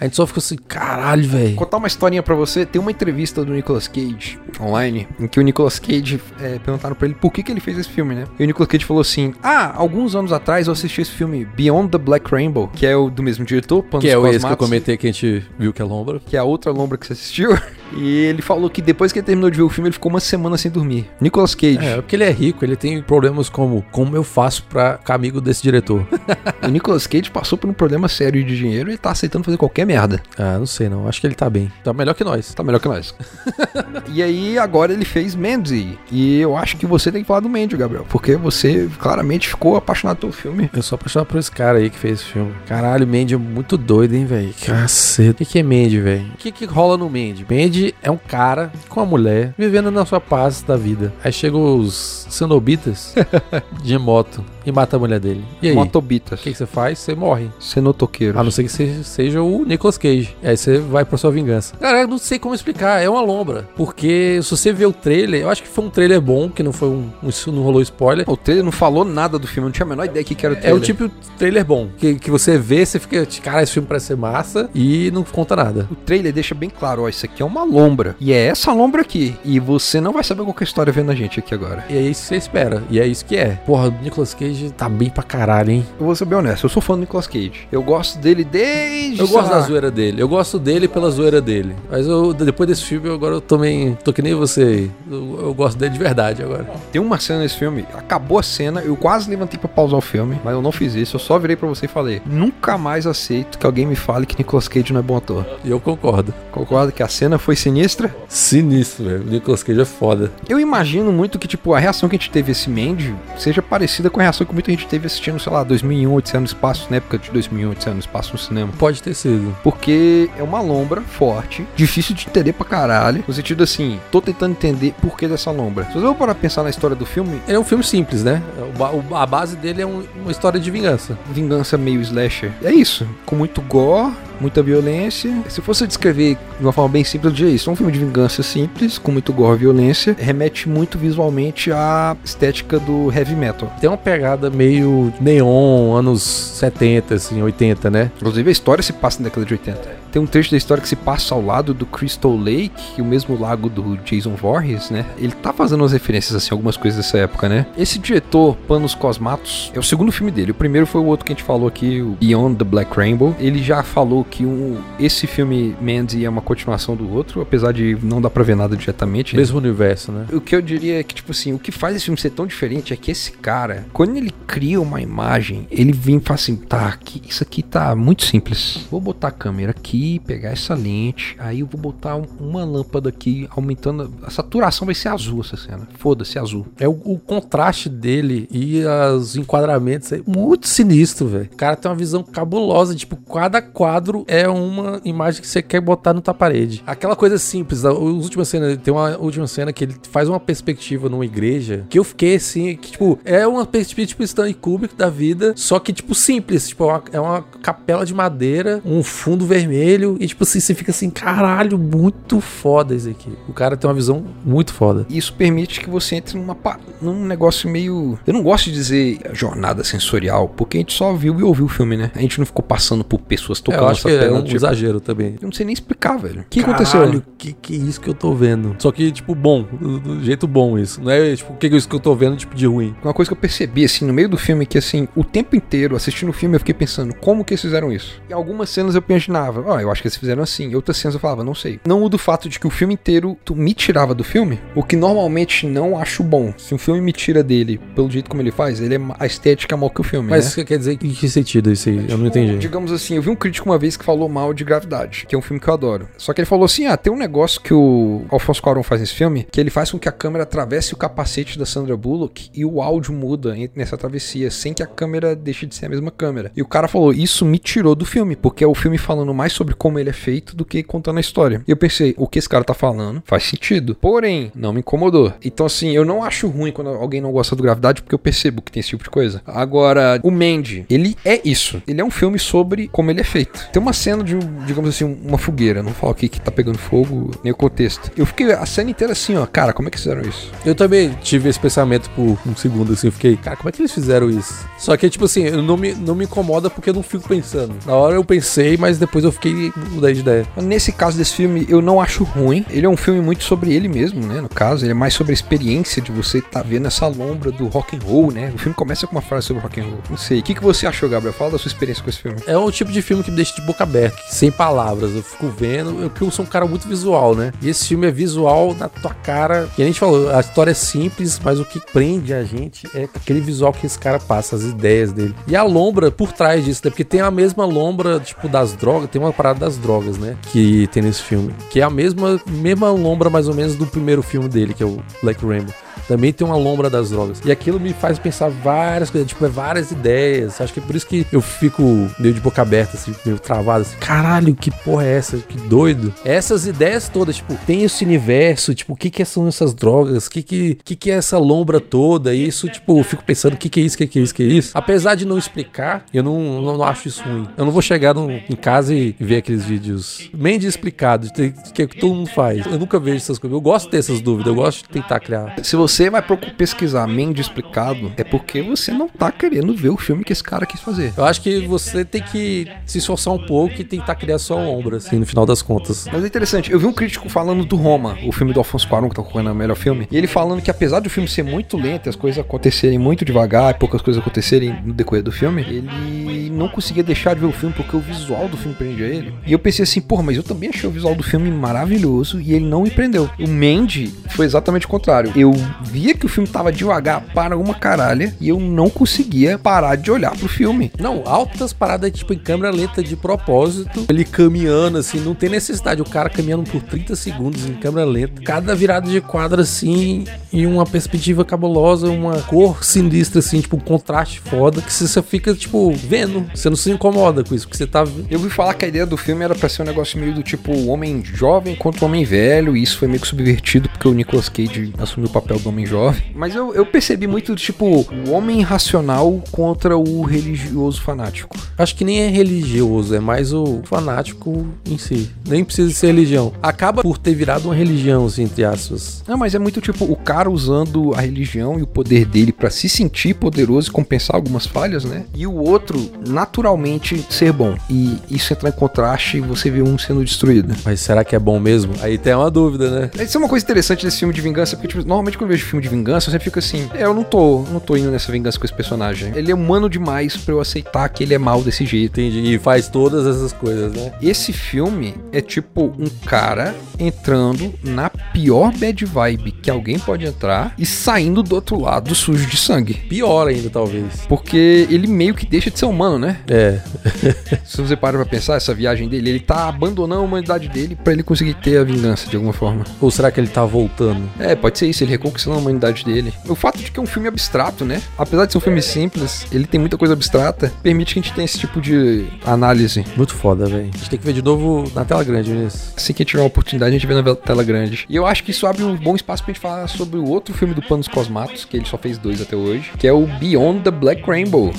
a 0.00 0.04
gente 0.04 0.16
só 0.16 0.26
ficou 0.26 0.40
assim, 0.40 0.56
caralho, 0.56 1.28
velho. 1.28 1.54
Contar 1.56 1.76
uma 1.76 1.86
historinha 1.86 2.22
pra 2.22 2.34
você, 2.34 2.64
tem 2.64 2.80
uma 2.80 2.90
entrevista 2.90 3.44
do 3.44 3.52
Nicolas 3.52 3.86
Cage 3.86 4.38
online, 4.58 5.06
em 5.18 5.28
que 5.28 5.38
o 5.38 5.42
Nicolas 5.42 5.78
Cage 5.78 6.18
é, 6.40 6.58
perguntaram 6.58 6.96
pra 6.96 7.06
ele 7.06 7.14
por 7.14 7.30
que, 7.30 7.42
que 7.42 7.52
ele 7.52 7.60
fez 7.60 7.76
esse 7.76 7.88
filme, 7.90 8.14
né? 8.14 8.24
E 8.38 8.44
o 8.44 8.46
Nicolas 8.46 8.68
Cage 8.68 8.84
falou 8.84 9.02
assim: 9.02 9.34
Ah, 9.42 9.72
alguns 9.76 10.14
anos 10.14 10.32
atrás 10.32 10.66
eu 10.68 10.72
assisti 10.72 11.02
esse 11.02 11.10
filme 11.10 11.44
Beyond 11.44 11.90
the 11.90 11.98
Black 11.98 12.30
Rainbow, 12.30 12.68
que 12.68 12.86
é 12.86 12.96
o 12.96 13.10
do 13.10 13.22
mesmo 13.22 13.44
diretor, 13.44 13.82
Panos 13.82 14.04
Que 14.04 14.10
é 14.10 14.16
o 14.16 14.26
esse 14.26 14.46
que 14.46 14.52
eu 14.52 14.56
comentei 14.56 14.96
que 14.96 15.06
a 15.06 15.12
gente 15.12 15.44
viu 15.58 15.72
que 15.72 15.82
é 15.82 15.84
lombra. 15.84 16.20
que 16.24 16.36
é 16.36 16.40
a 16.40 16.44
outra 16.44 16.72
lombra 16.72 16.96
que 16.96 17.06
você 17.06 17.12
assistiu. 17.12 17.50
E 17.96 18.24
ele 18.24 18.42
falou 18.42 18.68
que 18.70 18.82
depois 18.82 19.12
que 19.12 19.18
ele 19.18 19.26
terminou 19.26 19.50
de 19.50 19.56
ver 19.56 19.62
o 19.62 19.68
filme, 19.68 19.88
ele 19.88 19.94
ficou 19.94 20.10
uma 20.10 20.20
semana 20.20 20.56
sem 20.56 20.70
dormir. 20.70 21.08
Nicolas 21.20 21.54
Cage. 21.54 21.78
É, 21.78 21.96
porque 21.96 22.16
ele 22.16 22.24
é 22.24 22.30
rico, 22.30 22.64
ele 22.64 22.76
tem 22.76 23.02
problemas 23.02 23.48
como 23.48 23.84
como 23.90 24.16
eu 24.16 24.24
faço 24.24 24.64
pra 24.64 24.98
ficar 24.98 25.14
amigo 25.14 25.40
desse 25.40 25.62
diretor. 25.62 26.06
O 26.62 26.68
Nicolas 26.68 27.06
Cage 27.06 27.30
passou 27.30 27.56
por 27.56 27.68
um 27.68 27.72
problema 27.72 28.08
sério 28.08 28.44
de 28.44 28.56
dinheiro 28.56 28.92
e 28.92 28.98
tá 28.98 29.10
aceitando 29.10 29.44
fazer 29.44 29.56
qualquer 29.56 29.86
merda. 29.86 30.22
ah, 30.38 30.58
não 30.58 30.66
sei 30.66 30.88
não, 30.88 31.08
acho 31.08 31.20
que 31.20 31.26
ele 31.26 31.34
tá 31.34 31.48
bem. 31.48 31.72
Tá 31.82 31.92
melhor 31.92 32.14
que 32.14 32.22
nós. 32.22 32.52
Tá 32.54 32.62
melhor 32.62 32.78
que 32.78 32.88
nós. 32.88 33.14
e 34.08 34.22
aí, 34.22 34.58
agora 34.58 34.92
ele 34.92 35.04
fez 35.04 35.34
Mandy. 35.34 35.98
E 36.10 36.38
eu 36.40 36.56
acho 36.56 36.76
que 36.76 36.86
você 36.86 37.10
tem 37.10 37.22
que 37.22 37.26
falar 37.26 37.40
do 37.40 37.48
Mandy, 37.48 37.76
Gabriel. 37.76 38.06
Porque 38.08 38.36
você 38.36 38.88
claramente 38.98 39.48
ficou 39.48 39.76
apaixonado 39.76 40.18
pelo 40.18 40.32
filme. 40.32 40.70
Eu 40.74 40.82
sou 40.82 40.96
apaixonado 40.96 41.26
por 41.28 41.38
esse 41.38 41.50
cara 41.50 41.78
aí 41.78 41.90
que 41.90 41.98
fez 41.98 42.20
esse 42.20 42.30
filme. 42.32 42.52
Caralho, 42.66 43.06
Mandy 43.06 43.34
é 43.34 43.38
muito 43.38 43.76
doido, 43.76 44.14
hein, 44.14 44.26
velho? 44.26 44.54
Caceta. 44.64 45.30
O 45.30 45.34
que, 45.34 45.44
que 45.44 45.58
é 45.58 45.62
Mandy, 45.62 46.00
velho? 46.00 46.26
O 46.34 46.36
que, 46.36 46.52
que 46.52 46.64
rola 46.64 46.96
no 46.96 47.06
Mandy? 47.06 47.46
Mandy 47.48 47.79
É 48.02 48.10
um 48.10 48.16
cara 48.16 48.70
com 48.88 49.00
uma 49.00 49.06
mulher 49.06 49.54
vivendo 49.56 49.90
na 49.90 50.04
sua 50.06 50.20
paz 50.20 50.62
da 50.62 50.76
vida. 50.76 51.12
Aí 51.22 51.32
chegam 51.32 51.78
os 51.78 52.26
cenobitas 52.28 53.14
de 53.82 53.96
moto 53.98 54.44
e 54.64 54.70
mata 54.72 54.96
a 54.96 54.98
mulher 54.98 55.18
dele. 55.20 55.44
E 55.62 55.68
aí? 55.68 55.72
O 55.72 55.76
Motobitas. 55.76 56.40
que, 56.40 56.50
que 56.52 56.56
você 56.56 56.66
faz? 56.66 56.98
Você 56.98 57.14
morre. 57.14 57.48
Cenotoqueiro. 57.58 58.38
A 58.38 58.44
não 58.44 58.50
ser 58.50 58.62
que 58.64 58.68
você 58.68 59.02
seja 59.02 59.42
o 59.42 59.64
Nicolas 59.64 59.96
Cage. 59.96 60.36
Aí 60.42 60.56
você 60.56 60.78
vai 60.78 61.04
pra 61.04 61.16
sua 61.16 61.30
vingança. 61.30 61.76
Cara, 61.76 62.02
eu 62.02 62.08
não 62.08 62.18
sei 62.18 62.38
como 62.38 62.54
explicar. 62.54 63.02
É 63.02 63.08
uma 63.08 63.22
lombra. 63.22 63.68
Porque 63.76 64.38
se 64.42 64.50
você 64.50 64.72
vê 64.72 64.84
o 64.86 64.92
trailer, 64.92 65.42
eu 65.42 65.50
acho 65.50 65.62
que 65.62 65.68
foi 65.68 65.84
um 65.84 65.90
trailer 65.90 66.20
bom, 66.20 66.48
que 66.50 66.62
não 66.62 66.72
foi 66.72 66.88
um. 66.88 67.08
um- 67.22 67.28
Isso 67.30 67.50
não 67.52 67.62
rolou 67.62 67.80
spoiler. 67.80 68.28
O 68.28 68.36
trailer 68.36 68.64
não 68.64 68.72
falou 68.72 69.04
nada 69.04 69.38
do 69.38 69.46
filme, 69.46 69.62
eu 69.64 69.68
não 69.68 69.72
tinha 69.72 69.86
a 69.86 69.88
menor 69.88 70.04
ideia 70.04 70.22
que, 70.24 70.34
que 70.34 70.44
era 70.44 70.54
o 70.54 70.58
É 70.58 70.60
trailer. 70.60 70.80
o 70.80 70.84
tipo 70.84 71.08
trailer 71.38 71.64
bom. 71.64 71.88
Que, 71.96 72.16
que 72.16 72.30
você 72.30 72.58
vê, 72.58 72.84
você 72.84 72.98
fica. 72.98 73.26
Cara, 73.42 73.62
esse 73.62 73.72
filme 73.72 73.88
parece 73.88 74.06
ser 74.06 74.16
massa 74.16 74.68
e 74.74 75.10
não 75.12 75.22
conta 75.24 75.56
nada. 75.56 75.88
O 75.90 75.94
trailer 75.94 76.32
deixa 76.32 76.54
bem 76.54 76.68
claro, 76.68 77.02
ó, 77.02 77.08
isso 77.08 77.24
aqui 77.24 77.42
é 77.42 77.46
uma 77.46 77.64
lombra. 77.70 78.16
E 78.20 78.32
é 78.32 78.46
essa 78.46 78.72
lombra 78.72 79.02
aqui. 79.02 79.36
E 79.44 79.60
você 79.60 80.00
não 80.00 80.12
vai 80.12 80.24
saber 80.24 80.42
qual 80.42 80.54
é 80.58 80.62
a 80.62 80.64
história 80.64 80.92
vendo 80.92 81.10
a 81.10 81.14
gente 81.14 81.38
aqui 81.38 81.54
agora. 81.54 81.84
E 81.88 81.96
é 81.96 82.00
isso 82.00 82.22
que 82.22 82.28
você 82.28 82.36
espera. 82.36 82.82
E 82.90 82.98
é 82.98 83.06
isso 83.06 83.24
que 83.24 83.36
é. 83.36 83.58
Porra, 83.66 83.88
o 83.88 84.02
Nicolas 84.02 84.34
Cage 84.34 84.70
tá 84.70 84.88
bem 84.88 85.10
pra 85.10 85.22
caralho, 85.22 85.70
hein? 85.70 85.86
Eu 85.98 86.06
vou 86.06 86.14
ser 86.14 86.24
bem 86.24 86.38
honesto, 86.38 86.64
eu 86.64 86.70
sou 86.70 86.82
fã 86.82 86.94
do 86.94 87.00
Nicolas 87.00 87.26
Cage. 87.26 87.68
Eu 87.70 87.82
gosto 87.82 88.18
dele 88.18 88.44
desde. 88.44 89.20
Eu 89.20 89.28
gosto 89.28 89.50
lá, 89.50 89.56
da 89.56 89.60
zoeira 89.60 89.90
dele. 89.90 90.20
Eu 90.20 90.28
gosto 90.28 90.58
dele 90.58 90.88
pela 90.88 91.10
zoeira 91.10 91.40
dele. 91.40 91.74
Mas 91.90 92.06
eu, 92.06 92.32
depois 92.32 92.68
desse 92.68 92.84
filme, 92.84 93.08
eu 93.08 93.14
agora 93.14 93.36
eu 93.36 93.40
também. 93.40 93.96
Tô 94.04 94.12
que 94.12 94.22
nem 94.22 94.34
você 94.34 94.62
aí. 94.62 94.90
Eu, 95.10 95.38
eu 95.42 95.54
gosto 95.54 95.78
dele 95.78 95.92
de 95.92 95.98
verdade 95.98 96.42
agora. 96.42 96.64
Tem 96.90 97.00
uma 97.00 97.18
cena 97.18 97.40
nesse 97.40 97.56
filme, 97.56 97.86
acabou 97.94 98.38
a 98.38 98.42
cena, 98.42 98.80
eu 98.80 98.96
quase 98.96 99.30
levantei 99.30 99.58
pra 99.58 99.68
pausar 99.68 99.98
o 99.98 100.02
filme, 100.02 100.40
mas 100.44 100.54
eu 100.54 100.62
não 100.62 100.72
fiz 100.72 100.94
isso. 100.94 101.16
Eu 101.16 101.20
só 101.20 101.38
virei 101.38 101.56
pra 101.56 101.68
você 101.68 101.86
e 101.86 101.88
falei: 101.88 102.20
nunca 102.26 102.76
mais 102.76 103.06
aceito 103.06 103.58
que 103.58 103.66
alguém 103.66 103.86
me 103.86 103.96
fale 103.96 104.26
que 104.26 104.36
Nicolas 104.36 104.68
Cage 104.68 104.92
não 104.92 105.00
é 105.00 105.02
bom 105.02 105.16
ator. 105.16 105.46
E 105.64 105.70
eu 105.70 105.80
concordo. 105.80 106.32
Concordo 106.50 106.92
que 106.92 107.02
a 107.02 107.08
cena 107.08 107.38
foi 107.38 107.56
sinistra? 107.60 108.14
Sinistro, 108.28 109.04
velho. 109.04 109.22
O 109.22 109.26
Nicolas 109.26 109.62
Cage 109.62 109.80
é 109.80 109.84
foda. 109.84 110.30
Eu 110.48 110.58
imagino 110.58 111.12
muito 111.12 111.38
que, 111.38 111.48
tipo, 111.48 111.74
a 111.74 111.78
reação 111.78 112.08
que 112.08 112.16
a 112.16 112.18
gente 112.18 112.30
teve 112.30 112.52
esse 112.52 112.68
Mandy 112.68 113.14
seja 113.38 113.62
parecida 113.62 114.10
com 114.10 114.20
a 114.20 114.22
reação 114.22 114.46
que 114.46 114.52
muita 114.52 114.70
gente 114.70 114.86
teve 114.86 115.06
assistindo, 115.06 115.38
sei 115.38 115.52
lá, 115.52 115.62
2001, 115.62 116.14
Odisseia 116.14 116.40
no 116.40 116.46
Espaço, 116.46 116.86
na 116.90 116.96
época 116.96 117.18
de 117.18 117.30
2001, 117.30 117.70
Odisseia 117.70 117.94
no 117.94 118.00
Espaço 118.00 118.32
no 118.32 118.38
cinema. 118.38 118.72
Pode 118.78 119.02
ter 119.02 119.14
sido. 119.14 119.56
Porque 119.62 120.30
é 120.38 120.42
uma 120.42 120.60
lombra 120.60 121.00
forte, 121.00 121.66
difícil 121.76 122.14
de 122.14 122.28
entender 122.28 122.52
pra 122.52 122.66
caralho. 122.66 123.24
No 123.26 123.34
sentido 123.34 123.62
assim, 123.62 124.00
tô 124.10 124.20
tentando 124.20 124.52
entender 124.52 124.94
por 125.00 125.16
que 125.16 125.28
dessa 125.28 125.50
lombra. 125.50 125.84
Se 125.86 125.94
você 125.94 126.06
for 126.06 126.14
parar 126.14 126.34
pensar 126.34 126.62
na 126.62 126.70
história 126.70 126.96
do 126.96 127.06
filme, 127.06 127.40
Ele 127.46 127.56
é 127.56 127.60
um 127.60 127.64
filme 127.64 127.84
simples, 127.84 128.24
né? 128.24 128.42
O 128.78 129.14
a 129.16 129.26
base 129.26 129.56
dele 129.56 129.82
é 129.82 129.86
um- 129.86 130.02
uma 130.22 130.30
história 130.30 130.58
de 130.60 130.70
vingança. 130.70 131.18
vingança 131.32 131.76
meio 131.78 132.00
slasher. 132.00 132.50
É 132.62 132.72
isso. 132.72 133.06
Com 133.26 133.36
muito 133.36 133.60
gore, 133.62 134.12
muita 134.40 134.62
violência. 134.62 135.32
Se 135.48 135.60
fosse 135.60 135.86
descrever 135.86 136.36
de 136.58 136.64
uma 136.64 136.72
forma 136.72 136.90
bem 136.90 137.04
simples, 137.04 137.32
eu 137.32 137.36
diria 137.36 137.52
isso. 137.54 137.68
É 137.70 137.72
um 137.72 137.76
filme 137.76 137.92
de 137.92 137.98
vingança 137.98 138.42
simples, 138.42 138.98
com 138.98 139.12
muito 139.12 139.32
gore 139.32 139.56
e 139.56 139.60
violência. 139.60 140.16
Remete 140.18 140.68
muito 140.68 140.98
visualmente 140.98 141.70
à 141.72 142.16
estética 142.24 142.78
do 142.78 143.12
heavy 143.12 143.34
metal. 143.34 143.72
Tem 143.80 143.88
uma 143.88 143.96
pegada 143.96 144.50
meio 144.50 145.12
neon, 145.20 145.94
anos 145.94 146.22
70, 146.22 147.14
assim, 147.14 147.42
80, 147.42 147.90
né? 147.90 148.10
Inclusive, 148.16 148.48
a 148.48 148.52
história 148.52 148.82
se 148.82 148.92
passa 148.92 149.20
na 149.20 149.24
década 149.28 149.46
de 149.46 149.54
80. 149.54 149.99
Tem 150.10 150.20
um 150.20 150.26
trecho 150.26 150.50
da 150.50 150.56
história 150.56 150.82
que 150.82 150.88
se 150.88 150.96
passa 150.96 151.34
ao 151.34 151.44
lado 151.44 151.72
do 151.72 151.86
Crystal 151.86 152.36
Lake, 152.36 153.00
o 153.00 153.04
mesmo 153.04 153.38
lago 153.38 153.68
do 153.68 153.96
Jason 153.98 154.34
Voorhees, 154.34 154.90
né? 154.90 155.06
Ele 155.18 155.32
tá 155.32 155.52
fazendo 155.52 155.80
umas 155.80 155.92
referências, 155.92 156.34
assim, 156.34 156.48
algumas 156.52 156.76
coisas 156.76 157.04
dessa 157.04 157.18
época, 157.18 157.48
né? 157.48 157.66
Esse 157.76 157.98
diretor, 157.98 158.56
Panos 158.68 158.94
Cosmatos, 158.94 159.70
é 159.74 159.78
o 159.78 159.82
segundo 159.82 160.12
filme 160.12 160.30
dele. 160.30 160.50
O 160.50 160.54
primeiro 160.54 160.86
foi 160.86 161.00
o 161.00 161.04
outro 161.04 161.24
que 161.24 161.32
a 161.32 161.34
gente 161.36 161.44
falou 161.44 161.68
aqui, 161.68 162.00
o 162.00 162.16
Beyond 162.20 162.56
the 162.56 162.64
Black 162.64 162.96
Rainbow. 162.96 163.34
Ele 163.38 163.62
já 163.62 163.82
falou 163.82 164.24
que 164.24 164.44
um, 164.44 164.78
esse 164.98 165.26
filme, 165.26 165.76
Mandy, 165.80 166.24
é 166.24 166.28
uma 166.28 166.42
continuação 166.42 166.96
do 166.96 167.12
outro, 167.12 167.40
apesar 167.40 167.72
de 167.72 167.96
não 168.02 168.20
dar 168.20 168.30
pra 168.30 168.42
ver 168.42 168.56
nada 168.56 168.76
diretamente. 168.76 169.36
Mesmo 169.36 169.58
universo, 169.58 170.10
né? 170.12 170.26
O 170.32 170.40
que 170.40 170.54
eu 170.54 170.62
diria 170.62 171.00
é 171.00 171.02
que, 171.02 171.14
tipo 171.14 171.32
assim, 171.32 171.52
o 171.52 171.58
que 171.58 171.70
faz 171.70 171.96
esse 171.96 172.06
filme 172.06 172.18
ser 172.18 172.30
tão 172.30 172.46
diferente 172.46 172.92
é 172.92 172.96
que 172.96 173.10
esse 173.10 173.32
cara, 173.32 173.86
quando 173.92 174.16
ele 174.16 174.32
cria 174.46 174.80
uma 174.80 175.00
imagem, 175.00 175.66
ele 175.70 175.92
vem 175.92 176.16
e 176.16 176.20
fala 176.20 176.34
assim: 176.34 176.56
tá, 176.56 176.88
aqui, 176.88 177.22
isso 177.28 177.42
aqui 177.42 177.62
tá 177.62 177.94
muito 177.94 178.24
simples. 178.24 178.86
Vou 178.90 179.00
botar 179.00 179.28
a 179.28 179.32
câmera 179.32 179.70
aqui, 179.70 179.99
pegar 180.24 180.50
essa 180.50 180.74
lente, 180.74 181.36
aí 181.38 181.60
eu 181.60 181.66
vou 181.66 181.80
botar 181.80 182.16
um- 182.16 182.24
uma 182.40 182.64
lâmpada 182.64 183.08
aqui, 183.08 183.48
aumentando. 183.50 184.12
A 184.22 184.30
saturação 184.30 184.86
vai 184.86 184.94
ser 184.94 185.08
azul 185.08 185.40
essa 185.40 185.56
cena. 185.56 185.86
Foda-se, 185.98 186.38
azul. 186.38 186.66
É 186.78 186.88
o, 186.88 186.92
o 187.04 187.18
contraste 187.18 187.88
dele 187.88 188.48
e 188.50 188.82
os 189.16 189.36
enquadramentos 189.36 190.12
é 190.12 190.20
muito 190.26 190.66
sinistro, 190.68 191.26
velho. 191.28 191.48
O 191.52 191.56
cara 191.56 191.76
tem 191.76 191.90
uma 191.90 191.96
visão 191.96 192.22
cabulosa, 192.22 192.94
tipo, 192.94 193.16
cada 193.16 193.60
quadro 193.60 194.24
é 194.26 194.48
uma 194.48 195.00
imagem 195.04 195.40
que 195.40 195.46
você 195.48 195.62
quer 195.62 195.80
botar 195.80 196.14
na 196.14 196.20
tua 196.20 196.34
parede. 196.34 196.82
Aquela 196.86 197.16
coisa 197.16 197.38
simples, 197.38 197.84
a 197.84 197.92
última 197.92 198.44
cena, 198.44 198.76
tem 198.76 198.92
uma 198.92 199.16
última 199.18 199.46
cena 199.46 199.72
que 199.72 199.84
ele 199.84 199.96
faz 200.10 200.28
uma 200.28 200.40
perspectiva 200.40 201.08
numa 201.08 201.24
igreja, 201.24 201.84
que 201.88 201.98
eu 201.98 202.04
fiquei 202.04 202.36
assim, 202.36 202.76
que 202.76 202.92
tipo, 202.92 203.18
é 203.24 203.46
uma 203.46 203.66
perspectiva 203.66 204.06
tipo 204.08 204.22
Stanley 204.22 204.54
Kubrick 204.54 204.94
da 204.94 205.10
vida, 205.10 205.52
só 205.56 205.78
que 205.78 205.92
tipo 205.92 206.14
simples, 206.14 206.68
tipo, 206.68 206.84
é 206.84 206.86
uma, 206.86 207.02
é 207.14 207.20
uma 207.20 207.42
capela 207.42 208.04
de 208.06 208.14
madeira, 208.14 208.80
um 208.84 209.02
fundo 209.02 209.44
vermelho 209.46 209.89
e 210.20 210.26
tipo 210.26 210.44
assim, 210.44 210.60
você 210.60 210.74
fica 210.74 210.90
assim, 210.90 211.10
caralho, 211.10 211.78
muito 211.78 212.40
foda 212.40 212.94
isso 212.94 213.08
aqui. 213.08 213.32
O 213.48 213.52
cara 213.52 213.76
tem 213.76 213.88
uma 213.88 213.94
visão 213.94 214.24
muito 214.44 214.72
foda. 214.72 215.06
Isso 215.08 215.32
permite 215.34 215.80
que 215.80 215.88
você 215.90 216.16
entre 216.16 216.38
numa, 216.38 216.54
pa- 216.54 216.78
num 217.00 217.24
negócio 217.24 217.68
meio. 217.68 218.18
Eu 218.26 218.32
não 218.32 218.42
gosto 218.42 218.66
de 218.66 218.72
dizer 218.72 219.18
jornada 219.32 219.82
sensorial, 219.84 220.48
porque 220.48 220.76
a 220.76 220.80
gente 220.80 220.92
só 220.92 221.12
viu 221.12 221.38
e 221.38 221.42
ouviu 221.42 221.64
o 221.64 221.68
filme, 221.68 221.96
né? 221.96 222.10
A 222.14 222.20
gente 222.20 222.38
não 222.38 222.46
ficou 222.46 222.62
passando 222.64 223.02
por 223.04 223.18
pessoas 223.20 223.58
É, 223.58 223.62
tocando 223.62 223.82
eu 223.82 223.88
acho 223.88 224.06
nossa 224.06 224.08
que 224.08 224.14
é 224.14 224.18
perna, 224.26 224.38
um 224.38 224.44
tipo, 224.44 224.56
exagero 224.56 225.00
também. 225.00 225.34
Eu 225.40 225.46
não 225.46 225.52
sei 225.52 225.66
nem 225.66 225.72
explicar, 225.72 226.16
velho. 226.18 226.40
O 226.42 226.44
que 226.48 226.60
Caralho, 226.62 226.74
aconteceu? 226.84 227.22
Que 227.38 227.52
que 227.52 227.74
é 227.74 227.78
isso 227.78 228.00
que 228.00 228.08
eu 228.08 228.14
tô 228.14 228.34
vendo? 228.34 228.76
Só 228.78 228.92
que, 228.92 229.10
tipo, 229.10 229.34
bom. 229.34 229.66
Do, 229.80 229.98
do 230.00 230.22
jeito 230.24 230.46
bom 230.46 230.78
isso. 230.78 231.00
Não 231.02 231.10
é, 231.10 231.34
tipo, 231.34 231.52
o 231.52 231.56
que 231.56 231.66
é 231.66 231.70
isso 231.70 231.88
que 231.88 231.94
eu 231.96 232.00
tô 232.00 232.14
vendo, 232.14 232.36
tipo, 232.36 232.54
de 232.54 232.66
ruim. 232.66 232.94
Uma 233.02 233.14
coisa 233.14 233.28
que 233.28 233.32
eu 233.32 233.40
percebi, 233.40 233.84
assim, 233.84 234.04
no 234.04 234.12
meio 234.12 234.28
do 234.28 234.36
filme, 234.36 234.66
que, 234.66 234.78
assim, 234.78 235.08
o 235.16 235.24
tempo 235.24 235.56
inteiro, 235.56 235.96
assistindo 235.96 236.28
o 236.28 236.32
filme, 236.32 236.56
eu 236.56 236.60
fiquei 236.60 236.74
pensando, 236.74 237.14
como 237.14 237.44
que 237.44 237.54
eles 237.54 237.60
fizeram 237.62 237.92
isso? 237.92 238.20
Em 238.28 238.32
algumas 238.32 238.68
cenas 238.70 238.94
eu 238.94 239.02
imaginava, 239.08 239.64
ó, 239.66 239.79
eu 239.82 239.90
acho 239.90 240.02
que 240.02 240.08
eles 240.08 240.16
fizeram 240.16 240.42
assim. 240.42 240.64
Em 240.64 240.74
outras 240.74 240.96
cenas 240.96 241.14
eu 241.14 241.20
falava, 241.20 241.44
não 241.44 241.54
sei. 241.54 241.80
Não 241.86 242.02
o 242.02 242.08
do 242.08 242.18
fato 242.18 242.48
de 242.48 242.58
que 242.58 242.66
o 242.66 242.70
filme 242.70 242.94
inteiro 242.94 243.36
tu 243.44 243.54
me 243.54 243.74
tirava 243.74 244.14
do 244.14 244.24
filme, 244.24 244.60
o 244.74 244.82
que 244.82 244.96
normalmente 244.96 245.66
não 245.66 245.98
acho 245.98 246.22
bom. 246.22 246.52
Se 246.56 246.74
um 246.74 246.78
filme 246.78 247.00
me 247.00 247.12
tira 247.12 247.42
dele, 247.42 247.80
pelo 247.94 248.10
jeito 248.10 248.28
como 248.28 248.42
ele 248.42 248.50
faz, 248.50 248.80
ele 248.80 248.94
é 248.94 249.00
a 249.18 249.26
estética 249.26 249.74
é 249.74 249.76
maior 249.76 249.90
que 249.90 250.00
o 250.00 250.04
filme, 250.04 250.30
Mas 250.30 250.56
né? 250.56 250.64
quer 250.64 250.78
dizer, 250.78 250.92
em 250.92 250.96
que 250.96 251.28
sentido 251.28 251.70
isso 251.70 251.88
aí? 251.88 252.06
Eu 252.08 252.18
não 252.18 252.26
entendi. 252.26 252.58
Digamos 252.58 252.92
assim, 252.92 253.16
eu 253.16 253.22
vi 253.22 253.30
um 253.30 253.36
crítico 253.36 253.68
uma 253.68 253.78
vez 253.78 253.96
que 253.96 254.04
falou 254.04 254.28
mal 254.28 254.52
de 254.52 254.64
Gravidade, 254.64 255.26
que 255.26 255.34
é 255.34 255.38
um 255.38 255.42
filme 255.42 255.60
que 255.60 255.68
eu 255.68 255.74
adoro. 255.74 256.08
Só 256.16 256.32
que 256.32 256.40
ele 256.40 256.46
falou 256.46 256.64
assim: 256.64 256.86
ah, 256.86 256.96
tem 256.96 257.12
um 257.12 257.16
negócio 257.16 257.60
que 257.60 257.72
o 257.72 258.24
Alfonso 258.30 258.62
Cuarón 258.62 258.82
faz 258.82 259.00
nesse 259.00 259.14
filme, 259.14 259.46
que 259.50 259.60
ele 259.60 259.70
faz 259.70 259.90
com 259.90 259.98
que 259.98 260.08
a 260.08 260.12
câmera 260.12 260.44
atravesse 260.44 260.94
o 260.94 260.96
capacete 260.96 261.58
da 261.58 261.66
Sandra 261.66 261.96
Bullock 261.96 262.50
e 262.54 262.64
o 262.64 262.82
áudio 262.82 263.12
muda 263.12 263.56
nessa 263.74 263.96
travessia, 263.96 264.50
sem 264.50 264.74
que 264.74 264.82
a 264.82 264.86
câmera 264.86 265.34
deixe 265.34 265.66
de 265.66 265.74
ser 265.74 265.86
a 265.86 265.88
mesma 265.88 266.10
câmera. 266.10 266.52
E 266.56 266.62
o 266.62 266.66
cara 266.66 266.88
falou: 266.88 267.12
isso 267.12 267.44
me 267.44 267.58
tirou 267.58 267.94
do 267.94 268.04
filme, 268.04 268.36
porque 268.36 268.64
é 268.64 268.66
o 268.66 268.74
filme 268.74 268.98
falando 268.98 269.32
mais 269.34 269.52
sobre 269.52 269.69
como 269.74 269.98
ele 269.98 270.10
é 270.10 270.12
feito 270.12 270.56
do 270.56 270.64
que 270.64 270.82
contando 270.82 271.18
a 271.18 271.20
história. 271.20 271.62
E 271.66 271.70
eu 271.70 271.76
pensei: 271.76 272.14
o 272.16 272.26
que 272.26 272.38
esse 272.38 272.48
cara 272.48 272.64
tá 272.64 272.74
falando 272.74 273.22
faz 273.24 273.44
sentido. 273.44 273.94
Porém, 273.94 274.50
não 274.54 274.72
me 274.72 274.80
incomodou. 274.80 275.32
Então, 275.44 275.66
assim, 275.66 275.90
eu 275.90 276.04
não 276.04 276.22
acho 276.22 276.48
ruim 276.48 276.72
quando 276.72 276.90
alguém 276.90 277.20
não 277.20 277.32
gosta 277.32 277.56
do 277.56 277.62
Gravidade, 277.62 278.02
porque 278.02 278.14
eu 278.14 278.18
percebo 278.18 278.62
que 278.62 278.72
tem 278.72 278.80
esse 278.80 278.90
tipo 278.90 279.04
de 279.04 279.10
coisa. 279.10 279.42
Agora, 279.46 280.20
o 280.22 280.30
Mandy, 280.30 280.86
ele 280.88 281.16
é 281.24 281.40
isso. 281.44 281.82
Ele 281.86 282.00
é 282.00 282.04
um 282.04 282.10
filme 282.10 282.38
sobre 282.38 282.88
como 282.88 283.10
ele 283.10 283.20
é 283.20 283.24
feito. 283.24 283.68
Tem 283.72 283.80
uma 283.80 283.92
cena 283.92 284.22
de, 284.22 284.36
digamos 284.66 284.90
assim, 284.90 285.04
uma 285.04 285.38
fogueira. 285.38 285.82
Não 285.82 285.92
falo 285.92 286.12
aqui 286.12 286.28
que 286.28 286.40
tá 286.40 286.50
pegando 286.50 286.78
fogo, 286.78 287.30
nem 287.42 287.52
o 287.52 287.56
contexto. 287.56 288.10
Eu 288.16 288.26
fiquei 288.26 288.52
a 288.52 288.66
cena 288.66 288.90
inteira 288.90 289.12
assim, 289.12 289.36
ó. 289.36 289.46
Cara, 289.46 289.72
como 289.72 289.88
é 289.88 289.90
que 289.90 289.98
fizeram 289.98 290.22
isso? 290.22 290.50
Eu 290.64 290.74
também 290.74 291.10
tive 291.22 291.48
esse 291.48 291.58
pensamento 291.58 292.10
por 292.10 292.38
um 292.46 292.56
segundo, 292.56 292.92
assim, 292.92 293.08
eu 293.08 293.12
fiquei, 293.12 293.36
cara, 293.36 293.56
como 293.56 293.68
é 293.68 293.72
que 293.72 293.80
eles 293.80 293.92
fizeram 293.92 294.30
isso? 294.30 294.66
Só 294.78 294.96
que, 294.96 295.08
tipo 295.08 295.24
assim, 295.24 295.50
não 295.50 295.76
me, 295.76 295.92
não 295.94 296.14
me 296.14 296.24
incomoda 296.24 296.70
porque 296.70 296.90
eu 296.90 296.94
não 296.94 297.02
fico 297.02 297.28
pensando. 297.28 297.74
Na 297.86 297.94
hora 297.94 298.14
eu 298.14 298.24
pensei, 298.24 298.76
mas 298.76 298.98
depois 298.98 299.24
eu 299.24 299.32
fiquei 299.32 299.59
mudei 299.90 300.14
de 300.14 300.20
ideia. 300.20 300.46
Nesse 300.56 300.92
caso 300.92 301.16
desse 301.16 301.34
filme, 301.34 301.66
eu 301.68 301.80
não 301.82 302.00
acho 302.00 302.24
ruim. 302.24 302.64
Ele 302.70 302.86
é 302.86 302.88
um 302.88 302.96
filme 302.96 303.20
muito 303.20 303.44
sobre 303.44 303.72
ele 303.72 303.88
mesmo, 303.88 304.24
né? 304.26 304.40
No 304.40 304.48
caso, 304.48 304.84
ele 304.84 304.92
é 304.92 304.94
mais 304.94 305.14
sobre 305.14 305.32
a 305.32 305.34
experiência 305.34 306.00
de 306.00 306.10
você 306.10 306.38
estar 306.38 306.62
vendo 306.62 306.86
essa 306.86 307.06
lombra 307.06 307.50
do 307.50 307.66
rock 307.68 307.96
and 307.96 308.00
roll, 308.04 308.30
né? 308.30 308.52
O 308.54 308.58
filme 308.58 308.74
começa 308.74 309.06
com 309.06 309.14
uma 309.14 309.22
frase 309.22 309.46
sobre 309.46 309.62
rock 309.62 309.80
and 309.80 309.84
roll. 309.84 309.98
Não 310.08 310.16
sei. 310.16 310.40
O 310.40 310.42
que, 310.42 310.54
que 310.54 310.62
você 310.62 310.86
achou, 310.86 311.08
Gabriel? 311.08 311.32
Fala 311.32 311.52
da 311.52 311.58
sua 311.58 311.68
experiência 311.68 312.02
com 312.02 312.10
esse 312.10 312.20
filme. 312.20 312.38
É 312.46 312.56
o 312.56 312.70
tipo 312.70 312.90
de 312.90 313.02
filme 313.02 313.22
que 313.22 313.30
me 313.30 313.36
deixa 313.36 313.54
de 313.54 313.62
boca 313.62 313.82
aberta, 313.82 314.18
sem 314.28 314.50
palavras. 314.50 315.14
Eu 315.14 315.22
fico 315.22 315.48
vendo, 315.48 316.02
eu, 316.02 316.10
porque 316.10 316.24
eu 316.24 316.30
sou 316.30 316.44
um 316.44 316.48
cara 316.48 316.66
muito 316.66 316.88
visual, 316.88 317.34
né? 317.34 317.52
E 317.60 317.68
esse 317.68 317.88
filme 317.88 318.06
é 318.06 318.10
visual 318.10 318.74
na 318.74 318.88
tua 318.88 319.14
cara. 319.14 319.68
E 319.76 319.82
a 319.82 319.86
gente 319.86 319.98
falou, 319.98 320.30
a 320.30 320.40
história 320.40 320.70
é 320.70 320.74
simples, 320.74 321.40
mas 321.42 321.58
o 321.58 321.64
que 321.64 321.80
prende 321.92 322.32
a 322.32 322.44
gente 322.44 322.88
é 322.94 323.04
aquele 323.04 323.40
visual 323.40 323.72
que 323.72 323.86
esse 323.86 323.98
cara 323.98 324.18
passa, 324.18 324.56
as 324.56 324.62
ideias 324.62 325.12
dele. 325.12 325.34
E 325.46 325.56
a 325.56 325.62
lombra 325.62 326.10
por 326.10 326.32
trás 326.32 326.64
disso, 326.64 326.82
né? 326.84 326.90
Porque 326.90 327.04
tem 327.04 327.20
a 327.20 327.30
mesma 327.30 327.64
lombra, 327.64 328.20
tipo, 328.20 328.48
das 328.48 328.74
drogas, 328.74 329.10
tem 329.10 329.20
uma 329.20 329.32
parada 329.32 329.49
das 329.52 329.76
drogas, 329.76 330.18
né? 330.18 330.36
Que 330.52 330.86
tem 330.88 331.02
nesse 331.02 331.22
filme. 331.22 331.54
Que 331.70 331.80
é 331.80 331.82
a 331.82 331.90
mesma, 331.90 332.40
mesma 332.46 332.90
lombra, 332.90 333.30
mais 333.30 333.48
ou 333.48 333.54
menos, 333.54 333.76
do 333.76 333.86
primeiro 333.86 334.22
filme 334.22 334.48
dele, 334.48 334.74
que 334.74 334.82
é 334.82 334.86
o 334.86 334.98
Black 335.22 335.44
Rainbow. 335.44 335.74
Também 336.10 336.32
tem 336.32 336.44
uma 336.44 336.56
lombra 336.56 336.90
das 336.90 337.10
drogas. 337.10 337.40
E 337.44 337.52
aquilo 337.52 337.78
me 337.78 337.92
faz 337.92 338.18
pensar 338.18 338.48
várias 338.50 339.10
coisas, 339.10 339.28
tipo, 339.28 339.46
é 339.46 339.48
várias 339.48 339.92
ideias. 339.92 340.60
Acho 340.60 340.72
que 340.72 340.80
é 340.80 340.82
por 340.82 340.96
isso 340.96 341.06
que 341.06 341.24
eu 341.30 341.40
fico 341.40 342.10
meio 342.18 342.34
de 342.34 342.40
boca 342.40 342.60
aberta, 342.60 342.96
assim, 342.96 343.14
meio 343.24 343.38
travado, 343.38 343.82
assim. 343.82 343.96
Caralho, 344.00 344.52
que 344.56 344.72
porra 344.72 345.04
é 345.04 345.16
essa? 345.16 345.36
Que 345.36 345.56
doido. 345.68 346.12
Essas 346.24 346.66
ideias 346.66 347.08
todas, 347.08 347.36
tipo, 347.36 347.54
tem 347.64 347.84
esse 347.84 348.04
universo, 348.04 348.74
tipo, 348.74 348.94
o 348.94 348.96
que 348.96 349.08
que 349.08 349.24
são 349.24 349.46
essas 349.46 349.72
drogas? 349.72 350.26
O 350.26 350.30
que 350.32 350.42
que, 350.42 350.78
que 350.84 350.96
que 350.96 351.10
é 351.12 351.14
essa 351.14 351.38
lombra 351.38 351.78
toda? 351.78 352.34
E 352.34 352.44
isso, 352.44 352.68
tipo, 352.68 352.98
eu 352.98 353.04
fico 353.04 353.22
pensando, 353.22 353.54
o 353.54 353.56
que 353.56 353.68
que 353.68 353.78
é 353.78 353.84
isso, 353.84 353.94
o 353.94 353.98
que 353.98 354.08
que 354.08 354.18
é 354.18 354.22
isso, 354.22 354.32
o 354.32 354.34
que 354.34 354.42
é 354.42 354.46
isso? 354.46 354.72
Apesar 354.74 355.14
de 355.14 355.24
não 355.24 355.38
explicar, 355.38 356.04
eu 356.12 356.24
não, 356.24 356.60
não, 356.60 356.76
não 356.76 356.84
acho 356.84 357.06
isso 357.06 357.22
ruim. 357.22 357.46
Eu 357.56 357.64
não 357.64 357.70
vou 357.70 357.82
chegar 357.82 358.14
no, 358.14 358.28
em 358.32 358.56
casa 358.60 358.92
e 358.92 359.14
ver 359.20 359.36
aqueles 359.36 359.64
vídeos 359.64 360.28
bem 360.34 360.58
de 360.58 360.66
explicado, 360.66 361.30
que, 361.32 361.86
que 361.86 362.00
todo 362.00 362.16
mundo 362.16 362.30
faz. 362.30 362.66
Eu 362.66 362.80
nunca 362.80 362.98
vejo 362.98 363.18
essas 363.18 363.38
coisas. 363.38 363.54
Eu 363.54 363.60
gosto 363.60 363.88
dessas 363.88 364.20
dúvidas, 364.20 364.48
eu 364.48 364.56
gosto 364.56 364.82
de 364.82 364.88
tentar 364.88 365.20
criar. 365.20 365.54
Se 365.62 365.76
você 365.76 365.99
vai 366.08 366.22
procu- 366.22 366.54
pesquisar 366.56 367.06
Mandy 367.06 367.40
explicado, 367.40 368.12
é 368.16 368.24
porque 368.24 368.62
você 368.62 368.92
não 368.92 369.08
tá 369.08 369.30
querendo 369.30 369.74
ver 369.74 369.90
o 369.90 369.96
filme 369.96 370.24
que 370.24 370.32
esse 370.32 370.42
cara 370.42 370.64
quis 370.64 370.80
fazer. 370.80 371.12
Eu 371.16 371.24
acho 371.24 371.42
que 371.42 371.66
você 371.66 372.04
tem 372.04 372.22
que 372.22 372.66
se 372.86 372.98
esforçar 372.98 373.34
um 373.34 373.44
pouco 373.44 373.80
e 373.80 373.84
tentar 373.84 374.14
criar 374.14 374.38
sua 374.38 374.56
ombra, 374.56 374.98
assim, 374.98 375.16
no 375.18 375.26
final 375.26 375.44
das 375.44 375.60
contas. 375.60 376.06
Mas 376.12 376.22
é 376.22 376.26
interessante, 376.26 376.70
eu 376.70 376.78
vi 376.78 376.86
um 376.86 376.92
crítico 376.92 377.28
falando 377.28 377.64
do 377.64 377.76
Roma, 377.76 378.16
o 378.24 378.32
filme 378.32 378.52
do 378.52 378.60
Alfonso 378.60 378.88
Cuarón, 378.88 379.08
que 379.08 379.16
tá 379.16 379.22
concorrendo 379.22 379.50
ao 379.50 379.54
melhor 379.54 379.76
filme, 379.76 380.06
e 380.10 380.16
ele 380.16 380.26
falando 380.26 380.62
que 380.62 380.70
apesar 380.70 381.00
do 381.00 381.10
filme 381.10 381.28
ser 381.28 381.42
muito 381.42 381.76
lento, 381.76 382.06
e 382.06 382.08
as 382.08 382.16
coisas 382.16 382.38
acontecerem 382.38 382.98
muito 382.98 383.24
devagar, 383.24 383.72
e 383.72 383.74
poucas 383.74 384.00
coisas 384.00 384.22
acontecerem 384.22 384.80
no 384.84 384.92
decorrer 384.92 385.24
do 385.24 385.32
filme, 385.32 385.62
ele 385.62 386.50
não 386.50 386.68
conseguia 386.68 387.02
deixar 387.02 387.34
de 387.34 387.40
ver 387.40 387.46
o 387.46 387.52
filme 387.52 387.74
porque 387.74 387.96
o 387.96 388.00
visual 388.00 388.48
do 388.48 388.56
filme 388.56 388.74
prendia 388.76 389.06
ele. 389.06 389.34
E 389.46 389.52
eu 389.52 389.58
pensei 389.58 389.82
assim, 389.82 390.00
porra, 390.00 390.22
mas 390.22 390.36
eu 390.36 390.42
também 390.42 390.68
achei 390.70 390.88
o 390.88 390.92
visual 390.92 391.14
do 391.14 391.22
filme 391.22 391.50
maravilhoso 391.50 392.40
e 392.40 392.52
ele 392.54 392.66
não 392.66 392.82
me 392.82 392.90
prendeu. 392.90 393.28
O 393.38 393.48
Mandy 393.48 394.12
foi 394.28 394.44
exatamente 394.46 394.86
o 394.86 394.88
contrário. 394.88 395.32
Eu 395.34 395.52
via 395.90 396.14
que 396.14 396.26
o 396.26 396.28
filme 396.28 396.48
tava 396.48 396.72
devagar 396.72 397.22
para 397.34 397.56
uma 397.56 397.74
caralha 397.74 398.34
e 398.40 398.48
eu 398.48 398.60
não 398.60 398.88
conseguia 398.88 399.58
parar 399.58 399.96
de 399.96 400.10
olhar 400.10 400.36
pro 400.36 400.48
filme. 400.48 400.92
Não, 400.98 401.22
altas 401.26 401.72
paradas, 401.72 402.12
tipo, 402.12 402.32
em 402.32 402.38
câmera 402.38 402.74
lenta 402.74 403.02
de 403.02 403.16
propósito. 403.16 404.06
Ele 404.08 404.24
caminhando, 404.24 404.98
assim, 404.98 405.18
não 405.20 405.34
tem 405.34 405.48
necessidade. 405.48 406.00
O 406.00 406.04
cara 406.04 406.30
caminhando 406.30 406.68
por 406.70 406.82
30 406.82 407.16
segundos 407.16 407.66
em 407.66 407.74
câmera 407.74 408.06
lenta. 408.06 408.42
Cada 408.42 408.74
virada 408.74 409.10
de 409.10 409.20
quadro, 409.20 409.60
assim, 409.60 410.24
e 410.52 410.66
uma 410.66 410.86
perspectiva 410.86 411.44
cabulosa, 411.44 412.08
uma 412.08 412.40
cor 412.42 412.84
sinistra, 412.84 413.40
assim, 413.40 413.60
tipo, 413.60 413.76
um 413.76 413.80
contraste 413.80 414.40
foda. 414.40 414.80
Que 414.80 414.92
você 414.92 415.22
fica, 415.22 415.54
tipo, 415.54 415.92
vendo. 415.92 416.46
Você 416.54 416.68
não 416.68 416.76
se 416.76 416.90
incomoda 416.90 417.42
com 417.42 417.54
isso, 417.54 417.66
porque 417.66 417.78
você 417.78 417.86
tá. 417.86 418.04
Eu 418.30 418.38
ouvi 418.38 418.50
falar 418.50 418.74
que 418.74 418.84
a 418.84 418.88
ideia 418.88 419.06
do 419.06 419.16
filme 419.16 419.44
era 419.44 419.54
pra 419.54 419.68
ser 419.68 419.82
um 419.82 419.86
negócio 419.86 420.18
meio 420.18 420.34
do 420.34 420.42
tipo 420.42 420.72
homem 420.86 421.22
jovem 421.24 421.74
contra 421.74 422.04
homem 422.04 422.24
velho, 422.24 422.76
e 422.76 422.82
isso 422.82 422.98
foi 422.98 423.08
meio 423.08 423.20
que 423.20 423.26
subvertido 423.26 423.88
porque 423.88 424.08
o 424.08 424.12
Nicolas 424.12 424.48
Cage 424.48 424.92
assumiu 424.98 425.28
o 425.28 425.32
papel 425.32 425.58
do 425.58 425.69
homem 425.70 425.86
jovem. 425.86 426.22
Mas 426.34 426.54
eu, 426.54 426.74
eu 426.74 426.84
percebi 426.84 427.26
muito 427.26 427.54
tipo 427.56 427.86
o 427.86 428.30
homem 428.30 428.60
racional 428.62 429.42
contra 429.50 429.96
o 429.96 430.22
religioso 430.22 431.00
fanático. 431.02 431.56
Acho 431.76 431.96
que 431.96 432.04
nem 432.04 432.20
é 432.20 432.28
religioso, 432.28 433.14
é 433.14 433.20
mais 433.20 433.52
o 433.52 433.80
fanático 433.84 434.66
em 434.86 434.98
si. 434.98 435.30
Nem 435.48 435.64
precisa 435.64 435.92
ser 435.92 436.08
religião. 436.08 436.52
Acaba 436.62 437.02
por 437.02 437.18
ter 437.18 437.34
virado 437.34 437.66
uma 437.66 437.74
religião, 437.74 438.26
assim, 438.26 438.42
entre 438.42 438.64
aspas. 438.64 439.22
Não, 439.26 439.36
mas 439.36 439.54
é 439.54 439.58
muito 439.58 439.80
tipo 439.80 440.04
o 440.04 440.16
cara 440.16 440.50
usando 440.50 441.14
a 441.14 441.20
religião 441.20 441.78
e 441.78 441.82
o 441.82 441.86
poder 441.86 442.24
dele 442.24 442.52
pra 442.52 442.70
se 442.70 442.88
sentir 442.88 443.34
poderoso 443.34 443.88
e 443.88 443.92
compensar 443.92 444.36
algumas 444.36 444.66
falhas, 444.66 445.04
né? 445.04 445.24
E 445.34 445.46
o 445.46 445.54
outro 445.54 446.10
naturalmente 446.26 447.24
ser 447.30 447.52
bom. 447.52 447.76
E 447.88 448.18
isso 448.30 448.52
entrar 448.52 448.68
em 448.68 448.72
contraste 448.72 449.38
e 449.38 449.40
você 449.40 449.70
vê 449.70 449.82
um 449.82 449.98
sendo 449.98 450.24
destruído. 450.24 450.74
Mas 450.84 451.00
será 451.00 451.24
que 451.24 451.34
é 451.34 451.38
bom 451.38 451.58
mesmo? 451.58 451.94
Aí 452.00 452.18
tem 452.18 452.34
uma 452.34 452.50
dúvida, 452.50 452.90
né? 452.90 453.10
Isso 453.24 453.36
é 453.36 453.40
uma 453.40 453.48
coisa 453.48 453.64
interessante 453.64 454.04
desse 454.04 454.18
filme 454.18 454.34
de 454.34 454.40
vingança, 454.40 454.76
porque, 454.76 454.88
tipo, 454.88 455.06
normalmente 455.06 455.38
quando 455.38 455.50
eu 455.50 455.56
vejo 455.56 455.59
filme 455.64 455.82
de 455.82 455.88
vingança, 455.88 456.28
eu 456.28 456.32
sempre 456.32 456.44
fico 456.44 456.58
assim, 456.58 456.88
é, 456.94 457.04
eu 457.04 457.14
não 457.14 457.24
tô, 457.24 457.64
não 457.70 457.80
tô 457.80 457.96
indo 457.96 458.10
nessa 458.10 458.30
vingança 458.30 458.58
com 458.58 458.64
esse 458.64 458.74
personagem. 458.74 459.32
Ele 459.34 459.50
é 459.50 459.54
humano 459.54 459.88
demais 459.88 460.36
pra 460.36 460.54
eu 460.54 460.60
aceitar 460.60 461.08
que 461.08 461.22
ele 461.22 461.34
é 461.34 461.38
mal 461.38 461.62
desse 461.62 461.84
jeito. 461.84 462.20
Entendi. 462.20 462.54
E 462.54 462.58
faz 462.58 462.88
todas 462.88 463.26
essas 463.26 463.52
coisas, 463.52 463.92
né? 463.92 464.12
Esse 464.22 464.52
filme 464.52 465.14
é 465.32 465.40
tipo 465.40 465.94
um 465.98 466.08
cara 466.26 466.74
entrando 466.98 467.72
na 467.82 468.10
pior 468.10 468.72
bad 468.76 469.04
vibe 469.04 469.52
que 469.52 469.70
alguém 469.70 469.98
pode 469.98 470.26
entrar 470.26 470.74
e 470.78 470.84
saindo 470.84 471.42
do 471.42 471.54
outro 471.54 471.80
lado 471.80 472.14
sujo 472.14 472.46
de 472.46 472.56
sangue. 472.56 472.94
Pior 472.94 473.48
ainda, 473.48 473.70
talvez. 473.70 474.26
Porque 474.28 474.86
ele 474.90 475.06
meio 475.06 475.34
que 475.34 475.46
deixa 475.46 475.70
de 475.70 475.78
ser 475.78 475.86
humano, 475.86 476.18
né? 476.18 476.38
É. 476.48 476.80
Se 477.64 477.80
você 477.80 477.96
para 477.96 478.18
pra 478.18 478.26
pensar, 478.26 478.56
essa 478.56 478.74
viagem 478.74 479.08
dele, 479.08 479.30
ele 479.30 479.40
tá 479.40 479.68
abandonando 479.68 480.20
a 480.20 480.24
humanidade 480.24 480.68
dele 480.68 480.96
pra 480.96 481.12
ele 481.12 481.22
conseguir 481.22 481.54
ter 481.54 481.78
a 481.78 481.84
vingança 481.84 482.28
de 482.28 482.36
alguma 482.36 482.52
forma. 482.52 482.84
Ou 483.00 483.10
será 483.10 483.30
que 483.30 483.40
ele 483.40 483.48
tá 483.48 483.64
voltando? 483.64 484.28
É, 484.38 484.54
pode 484.54 484.78
ser 484.78 484.88
isso, 484.88 485.02
ele 485.02 485.12
reconquistando 485.50 485.54
a 485.54 485.56
humanidade 485.56 486.04
dele. 486.04 486.32
O 486.48 486.54
fato 486.54 486.78
de 486.78 486.90
que 486.90 486.98
é 486.98 487.02
um 487.02 487.06
filme 487.06 487.28
abstrato, 487.28 487.84
né? 487.84 488.00
Apesar 488.16 488.46
de 488.46 488.52
ser 488.52 488.58
um 488.58 488.60
filme 488.60 488.82
simples, 488.82 489.46
ele 489.52 489.66
tem 489.66 489.80
muita 489.80 489.98
coisa 489.98 490.14
abstrata, 490.14 490.72
permite 490.82 491.14
que 491.14 491.20
a 491.20 491.22
gente 491.22 491.34
tenha 491.34 491.44
esse 491.44 491.58
tipo 491.58 491.80
de 491.80 492.26
análise. 492.44 493.04
Muito 493.16 493.34
foda, 493.34 493.66
velho. 493.66 493.90
A 493.92 493.96
gente 493.96 494.10
tem 494.10 494.18
que 494.18 494.24
ver 494.24 494.32
de 494.32 494.42
novo 494.42 494.90
na 494.94 495.04
tela 495.04 495.24
grande, 495.24 495.52
Vinícius. 495.52 495.92
Assim 495.96 496.12
que 496.12 496.24
tiver 496.24 496.42
uma 496.42 496.46
oportunidade, 496.46 496.90
a 496.90 496.98
gente 496.98 497.06
vê 497.06 497.20
na 497.20 497.34
tela 497.34 497.64
grande. 497.64 498.06
E 498.08 498.16
eu 498.16 498.26
acho 498.26 498.44
que 498.44 498.50
isso 498.50 498.66
abre 498.66 498.84
um 498.84 498.96
bom 498.96 499.16
espaço 499.16 499.42
pra 499.42 499.52
gente 499.52 499.62
falar 499.62 499.88
sobre 499.88 500.18
o 500.18 500.28
outro 500.28 500.54
filme 500.54 500.74
do 500.74 500.82
Panos 500.82 501.08
Cosmatos, 501.08 501.64
que 501.64 501.76
ele 501.76 501.86
só 501.86 501.98
fez 501.98 502.18
dois 502.18 502.40
até 502.40 502.56
hoje, 502.56 502.92
que 502.98 503.06
é 503.06 503.12
o 503.12 503.26
Beyond 503.26 503.80
the 503.80 503.90
Black 503.90 504.22
Rainbow. 504.22 504.72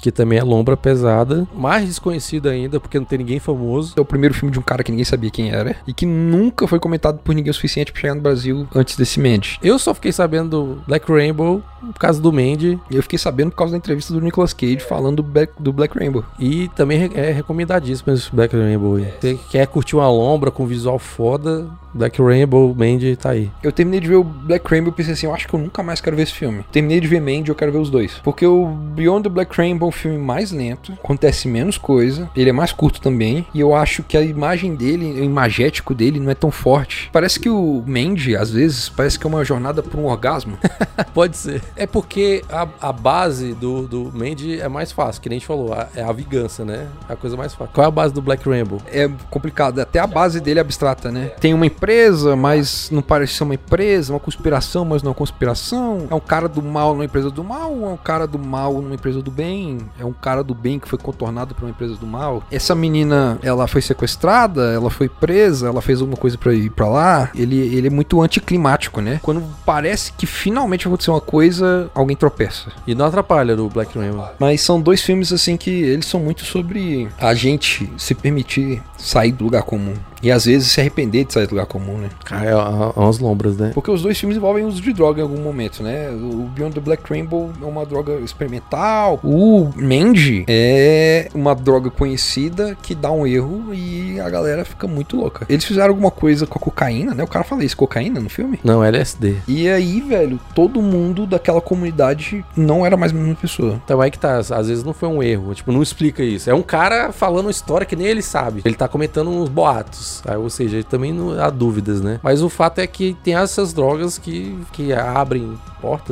Que 0.00 0.10
também 0.10 0.38
é 0.38 0.42
lombra 0.42 0.76
pesada. 0.76 1.46
Mais 1.54 1.86
desconhecido 1.86 2.48
ainda, 2.48 2.80
porque 2.80 2.98
não 2.98 3.04
tem 3.04 3.18
ninguém 3.18 3.38
famoso. 3.38 3.94
É 3.96 4.00
o 4.00 4.04
primeiro 4.04 4.34
filme 4.34 4.52
de 4.52 4.58
um 4.58 4.62
cara 4.62 4.82
que 4.82 4.90
ninguém 4.90 5.04
sabia 5.04 5.30
quem 5.30 5.50
era 5.50 5.76
e 5.86 5.92
que 5.92 6.06
nunca 6.06 6.66
foi 6.66 6.78
comentado 6.78 7.18
por 7.18 7.34
ninguém 7.34 7.50
o 7.50 7.54
suficiente 7.54 7.92
pra 7.92 8.00
chegar 8.00 8.14
no 8.14 8.20
Brasil 8.20 8.66
antes 8.74 8.96
desse 8.96 9.20
Mandy. 9.20 9.58
Eu 9.62 9.78
só 9.78 9.94
fiquei 9.94 10.12
sabendo 10.12 10.50
do 10.50 10.82
Black 10.86 11.10
Rainbow 11.10 11.62
por 11.80 11.98
causa 11.98 12.20
do 12.20 12.32
Mandy. 12.32 12.78
E 12.90 12.96
eu 12.96 13.02
fiquei 13.02 13.18
sabendo 13.18 13.50
por 13.50 13.56
causa 13.56 13.72
da 13.72 13.78
entrevista 13.78 14.12
do 14.12 14.20
Nicolas 14.20 14.52
Cage 14.52 14.80
falando 14.80 15.16
do 15.16 15.22
Black, 15.22 15.52
do 15.58 15.72
Black 15.72 15.98
Rainbow. 15.98 16.24
E 16.38 16.68
também 16.68 17.10
é 17.14 17.30
recomendadíssimo 17.30 18.12
esse 18.12 18.34
Black 18.34 18.56
Rainbow 18.56 18.96
aí. 18.96 19.12
Você 19.20 19.38
quer 19.50 19.66
curtir 19.66 19.96
uma 19.96 20.10
lombra 20.10 20.50
com 20.50 20.66
visual 20.66 20.98
foda, 20.98 21.68
Black 21.92 22.20
Rainbow, 22.22 22.74
Mandy 22.74 23.16
tá 23.16 23.30
aí. 23.30 23.50
Eu 23.62 23.72
terminei 23.72 24.00
de 24.00 24.08
ver 24.08 24.16
o 24.16 24.24
Black 24.24 24.68
Rainbow 24.68 24.92
e 24.92 24.94
pensei 24.94 25.12
assim, 25.14 25.26
eu 25.26 25.34
acho 25.34 25.48
que 25.48 25.54
eu 25.54 25.60
nunca 25.60 25.82
mais 25.82 26.00
quero 26.00 26.16
ver 26.16 26.22
esse 26.22 26.32
filme. 26.32 26.64
Terminei 26.70 27.00
de 27.00 27.08
ver 27.08 27.20
Mandy 27.20 27.48
eu 27.48 27.54
quero 27.54 27.72
ver 27.72 27.78
os 27.78 27.90
dois. 27.90 28.20
Porque 28.22 28.46
o 28.46 28.66
Beyond 28.66 29.24
the 29.24 29.28
Black 29.28 29.56
Rainbow 29.56 29.88
é 29.88 29.90
um 29.90 29.92
filme 29.92 30.18
mais 30.18 30.52
lento, 30.52 30.92
acontece 30.92 31.48
menos 31.48 31.76
coisa, 31.76 32.30
ele 32.36 32.50
é 32.50 32.52
mais 32.52 32.72
curto 32.72 33.00
também, 33.00 33.46
e 33.52 33.60
eu 33.60 33.74
acho 33.74 34.02
que 34.02 34.16
a 34.16 34.22
imagem 34.22 34.74
dele, 34.74 35.20
o 35.20 35.24
imagético 35.24 35.94
dele 35.94 36.20
não 36.20 36.30
é 36.30 36.34
tão 36.34 36.50
forte. 36.50 37.10
Parece 37.12 37.40
que 37.40 37.48
o 37.48 37.82
Mandy, 37.86 38.36
às 38.36 38.50
vezes, 38.50 38.88
parece 38.88 39.18
que 39.18 39.26
é 39.26 39.28
uma 39.28 39.44
jornada 39.44 39.82
por 39.82 39.98
um 39.98 40.06
orgasmo. 40.06 40.58
Pode 41.12 41.36
ser. 41.36 41.62
É 41.76 41.86
porque 41.86 42.42
a, 42.50 42.66
a 42.80 42.92
base 42.92 43.54
do, 43.54 43.86
do 43.86 44.10
Mandy 44.14 44.60
é 44.60 44.68
mais 44.68 44.92
fácil, 44.92 45.20
que 45.22 45.28
nem 45.28 45.36
a 45.36 45.38
gente 45.38 45.46
falou, 45.46 45.72
a- 45.72 45.88
é 45.94 46.02
a 46.02 46.12
vingança, 46.12 46.64
né? 46.64 46.86
É 47.08 47.12
a 47.12 47.16
coisa 47.16 47.36
mais 47.36 47.54
fácil. 47.54 47.72
Qual 47.74 47.84
é 47.84 47.88
a 47.88 47.90
base 47.90 48.12
do 48.14 48.20
Black 48.22 48.48
Rainbow? 48.48 48.80
é 48.92 49.08
complicado, 49.30 49.78
até 49.80 49.98
a 49.98 50.06
base 50.06 50.40
dele 50.40 50.58
é 50.58 50.62
abstrata, 50.62 51.10
né? 51.10 51.26
Tem 51.40 51.54
uma 51.54 51.66
empresa, 51.66 52.34
mas 52.36 52.88
não 52.90 53.02
parece 53.02 53.34
ser 53.34 53.44
uma 53.44 53.54
empresa, 53.54 54.12
uma 54.12 54.20
conspiração, 54.20 54.84
mas 54.84 55.02
não 55.02 55.08
é 55.08 55.12
uma 55.12 55.14
conspiração. 55.18 56.06
É 56.10 56.14
um 56.14 56.20
cara 56.20 56.48
do 56.48 56.62
mal 56.62 56.92
numa 56.92 57.04
empresa 57.04 57.30
do 57.30 57.42
mal, 57.44 57.72
ou 57.72 57.84
é 57.90 57.92
um 57.92 57.96
cara 57.96 58.26
do 58.26 58.38
mal 58.38 58.74
numa 58.74 58.94
empresa 58.94 59.22
do 59.22 59.30
bem? 59.30 59.78
É 59.98 60.04
um 60.04 60.12
cara 60.12 60.42
do 60.44 60.54
bem 60.54 60.78
que 60.78 60.88
foi 60.88 60.98
contornado 60.98 61.54
por 61.54 61.64
uma 61.64 61.70
empresa 61.70 61.94
do 61.96 62.06
mal. 62.06 62.42
Essa 62.50 62.74
menina, 62.74 63.38
ela 63.42 63.66
foi 63.66 63.80
sequestrada, 63.82 64.72
ela 64.72 64.90
foi 64.90 65.08
presa, 65.08 65.68
ela 65.68 65.80
fez 65.80 66.00
alguma 66.00 66.16
coisa 66.16 66.36
pra 66.36 66.52
ir 66.52 66.70
pra 66.70 66.88
lá. 66.88 67.30
Ele, 67.34 67.56
ele 67.58 67.86
é 67.86 67.90
muito 67.90 68.20
anticlimático, 68.20 69.00
né? 69.00 69.20
Quando 69.22 69.42
parece 69.64 70.12
que 70.12 70.26
finalmente 70.26 70.84
vai 70.84 70.92
acontecer 70.92 71.10
uma 71.10 71.20
coisa, 71.20 71.59
coisa, 71.60 71.90
alguém 71.94 72.16
tropeça. 72.16 72.72
E 72.86 72.94
não 72.94 73.06
atrapalha 73.06 73.54
do 73.54 73.68
Black 73.68 73.96
Rainbow. 73.96 74.28
Mas 74.38 74.62
são 74.62 74.80
dois 74.80 75.02
filmes 75.02 75.32
assim 75.32 75.56
que 75.56 75.70
eles 75.70 76.06
são 76.06 76.20
muito 76.20 76.44
sobre 76.44 77.08
a 77.18 77.34
gente 77.34 77.90
se 77.96 78.14
permitir 78.14 78.82
sair 78.96 79.32
do 79.32 79.44
lugar 79.44 79.62
comum. 79.62 79.94
E 80.22 80.30
às 80.30 80.44
vezes 80.44 80.70
se 80.70 80.80
arrepender 80.80 81.24
de 81.24 81.32
sair 81.32 81.46
do 81.46 81.52
lugar 81.52 81.66
comum, 81.66 81.96
né? 81.96 82.10
Cara, 82.24 82.44
é, 82.44 82.50
é 82.50 83.00
umas 83.00 83.18
lombras, 83.18 83.56
né? 83.56 83.70
Porque 83.72 83.90
os 83.90 84.02
dois 84.02 84.18
filmes 84.18 84.36
envolvem 84.36 84.64
uso 84.64 84.80
de 84.80 84.92
droga 84.92 85.20
em 85.20 85.22
algum 85.22 85.40
momento, 85.40 85.82
né? 85.82 86.10
O 86.10 86.50
Beyond 86.54 86.74
the 86.74 86.80
Black 86.80 87.02
Rainbow 87.08 87.50
é 87.60 87.64
uma 87.64 87.86
droga 87.86 88.16
experimental. 88.20 89.18
O 89.24 89.70
Mandy 89.74 90.44
é 90.46 91.28
uma 91.34 91.54
droga 91.54 91.90
conhecida 91.90 92.76
que 92.82 92.94
dá 92.94 93.10
um 93.10 93.26
erro 93.26 93.72
e 93.72 94.20
a 94.20 94.28
galera 94.28 94.64
fica 94.64 94.86
muito 94.86 95.16
louca. 95.16 95.46
Eles 95.48 95.64
fizeram 95.64 95.88
alguma 95.88 96.10
coisa 96.10 96.46
com 96.46 96.58
a 96.58 96.60
cocaína, 96.60 97.14
né? 97.14 97.22
O 97.22 97.28
cara 97.28 97.44
fala 97.44 97.64
isso, 97.64 97.76
cocaína 97.76 98.20
no 98.20 98.28
filme? 98.28 98.60
Não, 98.62 98.84
LSD. 98.84 99.36
E 99.48 99.68
aí, 99.70 100.02
velho, 100.02 100.38
todo 100.54 100.82
mundo 100.82 101.24
daquela 101.26 101.49
comunidade 101.58 102.44
não 102.54 102.84
era 102.84 102.96
mais 102.96 103.12
a 103.12 103.14
mesma 103.14 103.34
pessoa. 103.34 103.80
Então 103.82 104.00
aí 104.00 104.10
que 104.10 104.18
tá, 104.18 104.36
às 104.38 104.68
vezes 104.68 104.84
não 104.84 104.92
foi 104.92 105.08
um 105.08 105.22
erro, 105.22 105.54
tipo, 105.54 105.72
não 105.72 105.82
explica 105.82 106.22
isso. 106.22 106.50
É 106.50 106.54
um 106.54 106.62
cara 106.62 107.12
falando 107.12 107.46
uma 107.46 107.50
história 107.50 107.86
que 107.86 107.96
nem 107.96 108.06
ele 108.06 108.22
sabe. 108.22 108.60
Ele 108.62 108.74
tá 108.74 108.86
comentando 108.86 109.30
uns 109.30 109.48
boatos. 109.48 110.22
Ou 110.38 110.50
seja, 110.50 110.82
também 110.84 111.12
não 111.12 111.40
há 111.40 111.48
dúvidas, 111.48 112.00
né? 112.00 112.20
Mas 112.22 112.42
o 112.42 112.48
fato 112.48 112.80
é 112.80 112.86
que 112.86 113.16
tem 113.24 113.34
essas 113.34 113.72
drogas 113.72 114.18
que, 114.18 114.58
que 114.72 114.92
abrem 114.92 115.58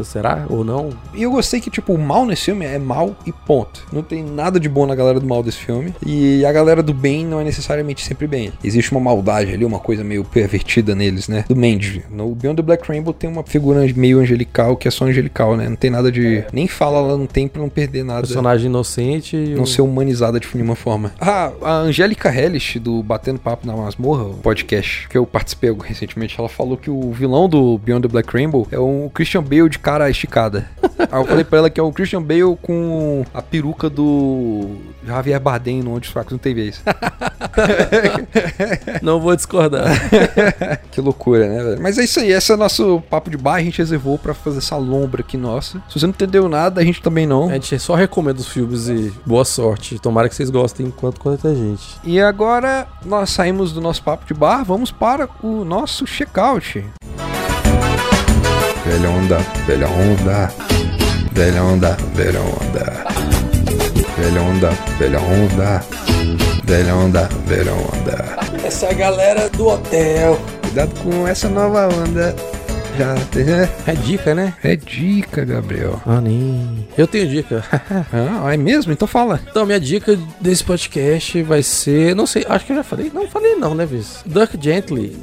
será? 0.05 0.47
Ou 0.49 0.65
não? 0.65 0.91
E 1.15 1.23
eu 1.23 1.31
gostei 1.31 1.61
que, 1.61 1.71
tipo, 1.71 1.93
o 1.93 1.99
mal 1.99 2.25
nesse 2.27 2.45
filme 2.47 2.65
é 2.65 2.79
mal 2.79 3.15
e 3.27 3.33
ponto. 3.33 3.87
Não 3.93 4.03
tem 4.03 4.23
nada 4.23 4.59
de 4.61 4.69
bom 4.69 4.87
na 4.87 4.95
galera 4.95 5.21
do 5.21 5.27
mal 5.27 5.43
desse 5.43 5.59
filme. 5.59 5.95
E 6.05 6.45
a 6.45 6.53
galera 6.53 6.83
do 6.83 6.93
bem 6.95 7.25
não 7.25 7.41
é 7.41 7.45
necessariamente 7.45 8.05
sempre 8.05 8.27
bem. 8.27 8.53
Existe 8.63 8.93
uma 8.93 9.01
maldade 9.01 9.53
ali, 9.53 9.65
uma 9.65 9.79
coisa 9.79 10.03
meio 10.05 10.25
pervertida 10.25 10.95
neles, 10.95 11.29
né? 11.29 11.45
Do 11.49 11.57
Mandy. 11.57 12.05
No 12.11 12.35
Beyond 12.35 12.57
the 12.57 12.63
Black 12.63 12.89
Rainbow 12.89 13.13
tem 13.13 13.29
uma 13.31 13.43
figura 13.43 13.81
meio 13.97 14.19
angelical 14.21 14.77
que 14.77 14.89
é 14.89 14.91
só 14.91 15.05
angelical, 15.05 15.57
né? 15.57 15.69
Não 15.69 15.77
tem 15.77 15.91
nada 15.91 16.11
de. 16.11 16.45
Nem 16.53 16.67
fala 16.69 17.01
lá 17.01 17.17
no 17.17 17.27
tempo 17.27 17.55
pra 17.55 17.63
não 17.63 17.69
perder 17.69 18.05
nada. 18.05 18.21
Personagem 18.23 18.67
inocente. 18.67 19.37
Não 19.37 19.63
o- 19.63 19.67
ser 19.67 19.83
humanizada 19.83 20.39
de 20.41 20.49
nenhuma 20.55 20.75
forma. 20.77 21.13
Ah, 21.21 21.53
a 21.63 21.73
Angélica 21.79 22.29
Hellish, 22.35 22.79
do 22.79 23.03
Batendo 23.03 23.39
Papo 23.39 23.67
na 23.67 23.77
Masmorra, 23.77 24.25
o 24.25 24.35
podcast 24.35 25.09
que 25.09 25.17
eu 25.19 25.27
participei 25.27 25.75
recentemente, 25.85 26.37
ela 26.39 26.49
falou 26.49 26.77
que 26.77 26.91
o 26.91 27.13
vilão 27.13 27.49
do 27.49 27.79
Beyond 27.79 28.03
the 28.07 28.13
Black 28.13 28.33
Rainbow 28.33 28.67
é 28.71 28.79
o 28.79 29.11
Christian 29.15 29.43
Bale 29.43 29.58
de 29.67 29.79
cara 29.79 30.11
esticada. 30.11 30.69
Aí 31.11 31.21
eu 31.21 31.25
falei 31.25 31.45
pra 31.45 31.59
ela 31.59 31.71
que 31.71 31.81
é 31.81 31.83
o 31.83 31.91
Christian 31.91 32.23
Bale 32.23 32.57
com 32.61 33.25
a 33.33 33.41
peruca 33.41 33.89
do 33.89 34.77
Javier 35.07 35.41
Bardem 35.41 35.83
no 35.83 35.95
Onde 35.95 36.07
os 36.07 36.13
Fracos 36.13 36.33
Não 36.33 36.39
Tem 36.39 36.55
Vez. 36.55 36.83
Não 39.01 39.21
vou 39.21 39.35
discordar. 39.35 39.89
que 40.91 41.01
loucura, 41.01 41.49
né, 41.49 41.63
velho? 41.63 41.83
Mas 41.83 41.99
é 41.99 42.05
isso 42.05 42.21
aí, 42.21 42.33
esse 42.33 42.51
é 42.51 42.55
o 42.55 42.59
nosso 42.59 43.03
papo 43.09 43.31
de 43.31 43.37
bar, 43.37 43.55
a 43.55 43.63
gente 43.63 43.79
reservou 43.79 44.19
pra 44.19 44.35
fazer 44.35 44.59
essa 44.59 44.77
lombra 44.77 45.23
aqui 45.23 45.37
nossa. 45.37 45.83
Se 45.89 45.99
você 45.99 46.07
não 46.07 46.11
entendeu 46.11 46.49
nada, 46.49 46.81
a 46.81 46.85
gente 46.85 47.01
também 47.01 47.27
não. 47.27 47.49
A 47.49 47.55
gente 47.55 47.79
só 47.79 47.95
recomenda 47.95 48.41
os 48.41 48.49
filmes 48.49 48.89
e 48.89 49.13
boa 49.25 49.45
sorte. 49.45 49.99
Tomara 49.99 50.29
que 50.29 50.35
vocês 50.35 50.51
gostem 50.51 50.87
enquanto 50.87 51.21
quanta 51.21 51.55
gente. 51.55 51.97
E 52.05 52.21
agora 52.21 52.87
nós 53.05 53.31
saímos 53.31 53.73
do 53.73 53.81
nosso 53.81 54.03
papo 54.03 54.27
de 54.27 54.35
bar, 54.35 54.65
vamos 54.65 54.91
para 54.91 55.29
o 55.43 55.65
nosso 55.65 56.05
check-out. 56.05 56.85
Velha 58.89 59.11
onda, 59.11 59.37
velha 59.67 59.87
onda, 59.87 60.53
velha 61.33 61.63
onda, 61.63 61.97
velha 62.15 62.41
onda, 62.41 62.77
velha 64.17 64.41
onda, 64.41 64.73
velha 64.99 65.21
onda, 65.21 65.85
velha 66.65 66.95
onda, 66.95 67.29
velha 67.47 67.73
onda. 67.75 68.39
Essa 68.65 68.87
é 68.87 68.95
galera 68.95 69.51
do 69.51 69.67
hotel. 69.67 70.41
Cuidado 70.63 71.01
com 71.03 71.29
essa 71.29 71.51
nova 71.51 71.87
onda. 71.87 72.35
Já 72.97 73.15
tem. 73.31 73.45
É 73.87 73.95
dica, 73.95 74.35
né? 74.35 74.55
É 74.65 74.75
dica, 74.75 75.45
Gabriel. 75.45 76.01
Ah, 76.07 76.23
nem. 76.23 76.89
Eu 76.97 77.07
tenho 77.07 77.29
dica. 77.29 77.63
Ah, 78.11 78.55
é 78.55 78.57
mesmo? 78.57 78.91
Então 78.91 79.07
fala. 79.07 79.39
Então, 79.51 79.67
minha 79.67 79.79
dica 79.79 80.19
desse 80.41 80.65
podcast 80.65 81.43
vai 81.43 81.63
ser. 81.63 82.17
Não 82.17 82.27
sei, 82.27 82.47
acho 82.49 82.65
que 82.65 82.73
eu 82.73 82.77
já 82.77 82.83
falei. 82.83 83.13
Não 83.13 83.29
falei, 83.29 83.55
não, 83.55 83.75
né, 83.75 83.85
Viz? 83.85 84.23
Duck 84.25 84.59
Gently. 84.59 85.15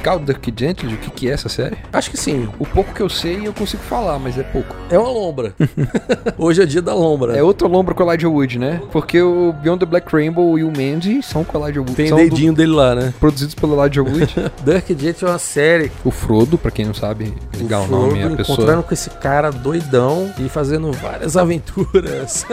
Explicar 0.00 0.16
o 0.16 0.20
Dirk 0.20 0.52
Gently, 0.56 0.94
o 0.94 0.98
que, 0.98 1.10
que 1.10 1.28
é 1.28 1.32
essa 1.32 1.48
série? 1.48 1.76
Acho 1.92 2.10
que 2.10 2.16
sim. 2.16 2.48
O 2.58 2.64
pouco 2.66 2.92
que 2.94 3.02
eu 3.02 3.08
sei 3.08 3.46
eu 3.46 3.52
consigo 3.52 3.82
falar, 3.82 4.18
mas 4.18 4.38
é 4.38 4.42
pouco. 4.42 4.74
É 4.90 4.98
uma 4.98 5.10
lombra. 5.10 5.52
Hoje 6.38 6.62
é 6.62 6.66
dia 6.66 6.80
da 6.80 6.94
lombra. 6.94 7.36
É 7.36 7.42
outra 7.42 7.68
lombra 7.68 7.94
com 7.94 8.02
o 8.02 8.10
Elijah 8.10 8.28
Wood, 8.28 8.58
né? 8.58 8.80
Porque 8.90 9.20
o 9.20 9.52
Beyond 9.52 9.80
the 9.80 9.86
Black 9.86 10.10
Rainbow 10.10 10.58
e 10.58 10.64
o 10.64 10.68
Mandy 10.68 11.22
são 11.22 11.44
com 11.44 11.58
o 11.58 11.62
Elijah 11.64 11.80
Wood. 11.80 11.94
Tem 11.94 12.14
dedinho 12.14 12.52
dele 12.54 12.72
lá, 12.72 12.94
né? 12.94 13.06
do- 13.08 13.12
produzidos 13.14 13.54
pelo 13.54 13.74
Elijah 13.80 14.02
Wood. 14.02 14.34
Duck 14.64 14.88
Gently 14.98 15.16
é 15.22 15.26
uma 15.26 15.38
série. 15.38 15.92
o 16.04 16.10
Frodo, 16.10 16.56
pra 16.56 16.70
quem 16.70 16.86
não 16.86 16.94
sabe 16.94 17.34
ligar 17.56 17.80
o, 17.80 17.86
Frodo 17.86 18.06
nome, 18.06 18.20
é 18.20 18.24
a 18.24 18.30
pessoa. 18.30 18.56
encontrando 18.56 18.82
com 18.82 18.94
esse 18.94 19.10
cara 19.10 19.50
doidão 19.50 20.32
e 20.38 20.48
fazendo 20.48 20.90
várias 20.92 21.36
aventuras. 21.38 22.46